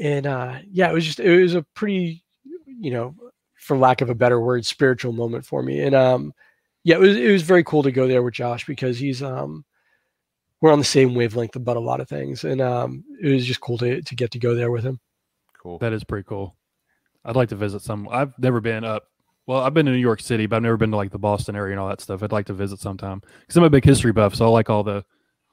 [0.00, 2.24] and uh yeah it was just it was a pretty
[2.66, 3.14] you know
[3.54, 6.32] for lack of a better word spiritual moment for me and um
[6.82, 9.64] yeah it was it was very cool to go there with josh because he's um
[10.60, 13.60] we're on the same wavelength about a lot of things and um it was just
[13.60, 14.98] cool to to get to go there with him
[15.62, 15.78] Cool.
[15.78, 16.56] that is pretty cool.
[17.22, 18.08] I'd like to visit some.
[18.10, 19.04] I've never been up.
[19.46, 21.54] Well, I've been to New York City, but I've never been to like the Boston
[21.54, 22.22] area and all that stuff.
[22.22, 24.82] I'd like to visit sometime because I'm a big history buff, so I like all
[24.82, 25.04] the,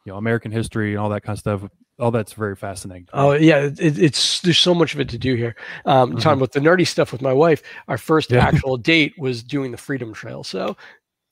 [0.06, 1.64] you know, American history and all that kind of stuff.
[2.00, 3.08] All that's very fascinating.
[3.14, 5.56] oh yeah it, it's there's so much of it to do here
[5.86, 6.22] um Mhm.
[6.22, 8.46] talking about the nerdy stuff with my wife our first Yeah.
[8.46, 10.78] actual date was doing the freedom trail so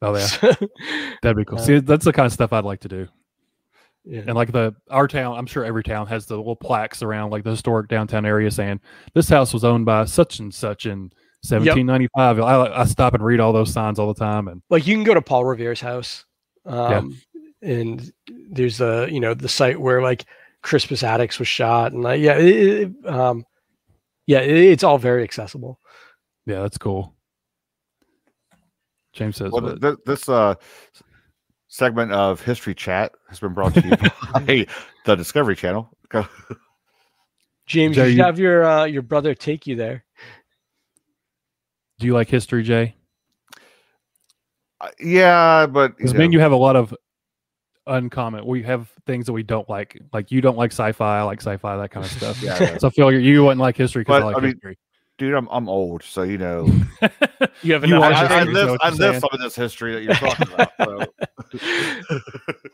[0.02, 0.28] oh yeah,
[1.22, 1.60] that'd be cool.
[1.60, 3.08] Uh, See, that's the kind of stuff I'd like to do.
[4.04, 4.22] yeah.
[4.28, 7.44] And like the our town, I'm sure every town has the little plaques around like
[7.44, 8.82] the historic downtown area saying
[9.14, 11.12] this house was owned by such and such in
[11.48, 12.40] 1795.
[12.40, 15.04] I, I stop and read all those signs all the time, and like you can
[15.04, 16.26] go to Paul Revere's house,
[16.66, 17.18] um,
[17.62, 20.26] and there's the you know the site where like
[20.66, 23.46] Crispus Attucks was shot, and like yeah, it, it, um,
[24.26, 25.80] yeah, it, it's all very accessible.
[26.48, 27.14] yeah, that's cool.
[29.14, 30.56] James says, Well, th- this uh,
[31.68, 33.96] segment of History Chat has been brought to you
[34.34, 34.66] by
[35.06, 35.96] the Discovery Channel.
[37.68, 40.04] James, Jay, you should have your uh, your brother take you there.
[42.00, 42.96] do you like history, Jay?
[44.82, 46.92] Uh, yeah, but Because you me and know, you have a lot of
[47.88, 48.46] uncommon.
[48.46, 50.02] We have things that we don't like.
[50.14, 52.42] Like you don't like sci-fi, I like sci-fi, that kind of stuff.
[52.42, 52.78] Yeah, yeah.
[52.78, 54.78] So I feel like you wouldn't like history because I like I mean, history.
[55.18, 56.66] dude, I'm I'm old, so you know,
[57.62, 59.40] You have You enough I, it, I, I you know live I live some of
[59.40, 60.72] this history that you're talking about.
[60.80, 61.06] So.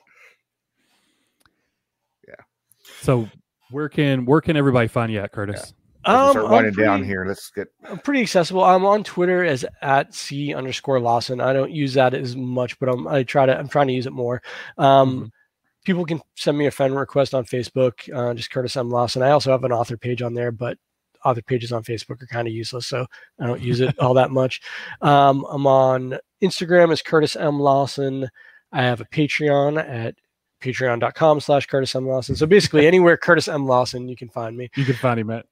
[3.01, 3.27] So
[3.71, 5.59] where can where can everybody find you at, Curtis?
[5.61, 7.25] As we Um, start I'm winding down pretty- here.
[7.25, 8.63] Let's get I'm pretty accessible.
[8.63, 11.39] I'm on Twitter as at c underscore Lawson.
[11.41, 14.05] I don't use that as much, but I'm I try to I'm trying to use
[14.07, 14.41] it more.
[14.77, 15.31] Um,
[15.83, 19.23] People can send me a friend request on Facebook, uh, just Curtis M Lawson.
[19.23, 20.77] I also have an author page on there, but
[21.25, 23.03] author pages on Facebook are kind of useless, so
[23.39, 24.61] I don't use it all that much.
[25.01, 28.29] Um, I'm on Instagram as Curtis M Lawson.
[28.71, 30.13] I have a Patreon at
[30.61, 32.35] patreon.com slash Curtis M Lawson.
[32.35, 34.69] So basically anywhere Curtis M Lawson, you can find me.
[34.75, 35.47] You can find him at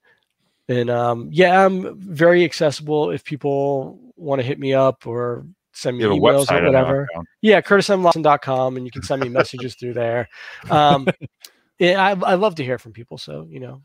[0.69, 5.97] And um, yeah, I'm very accessible if people want to hit me up or send
[5.97, 6.51] me you have a emails website.
[6.51, 7.07] I or know, whatever.
[7.11, 7.27] I found.
[7.41, 10.29] Yeah, curtismlawson.com and you can send me messages through there.
[10.69, 11.07] Um,
[11.79, 13.17] yeah, I, I love to hear from people.
[13.17, 13.81] So, you know,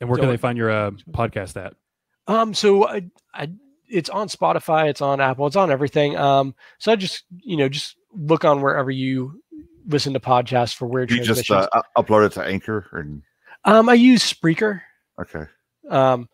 [0.00, 1.74] and where can they find your uh, podcast at?
[2.26, 3.50] um, so I, I,
[3.88, 6.16] it's on Spotify, it's on Apple, it's on everything.
[6.18, 9.40] Um, so I just, you know, just look on wherever you
[9.86, 13.22] listen to podcasts for Wyrd You just uh, upload it to Anchor and
[13.64, 14.82] um, I use Spreaker.
[15.18, 15.46] okay.
[15.88, 16.28] Um,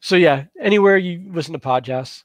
[0.00, 2.24] so yeah, anywhere you listen to podcasts.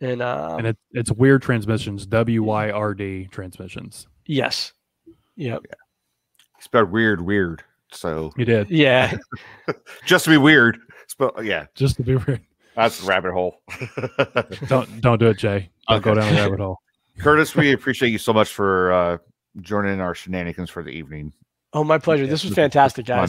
[0.00, 4.08] And, um, and it, it's Wyrd Transmissions, W Y R D transmissions.
[4.26, 4.72] yes.
[5.36, 5.62] Yep.
[6.60, 7.62] Spelled weird, weird.
[7.90, 9.16] So You did Yeah.
[10.06, 10.78] just to be weird.
[11.08, 12.40] Spell, yeah, just to be weird.
[12.76, 13.56] that's a rabbit hole.
[14.68, 15.70] Don't don't do it, Jay.
[15.88, 16.78] Don't go down the rabbit hole.
[17.18, 19.18] Curtis, we appreciate you so much for uh,
[19.60, 21.32] joining our shenanigans for the evening.
[21.74, 22.24] Oh, my pleasure.
[22.24, 23.28] Yeah, This was this was fantastic, fun.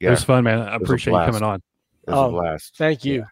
[0.00, 0.06] Guys.
[0.08, 0.60] It was fun, man.
[0.60, 1.56] I appreciate you coming on.
[2.06, 2.76] it was a Oh, blast.
[2.76, 3.24] Thank you.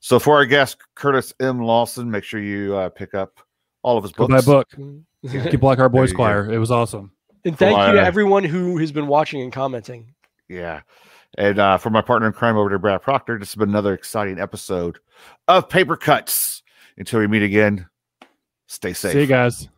[0.00, 1.60] So for our guest Curtis M.
[1.60, 3.40] Lawson, make sure you uh, pick up
[3.82, 4.44] all of his Go books.
[4.44, 5.50] buy a book.
[5.50, 6.22] Keep Black Heart Boys you go.
[6.22, 6.52] Choir.
[6.52, 7.12] It was awesome.
[7.44, 10.14] And thank you to uh, everyone who has been watching and commenting.
[10.48, 10.82] Yeah.
[11.36, 13.92] And uh, for my partner in crime over there, Brad Proctor, this has been another
[13.92, 14.98] exciting episode
[15.46, 16.62] of Paper Cuts.
[16.96, 17.86] Until we meet again,
[18.66, 19.12] stay safe.
[19.12, 19.68] See you guys.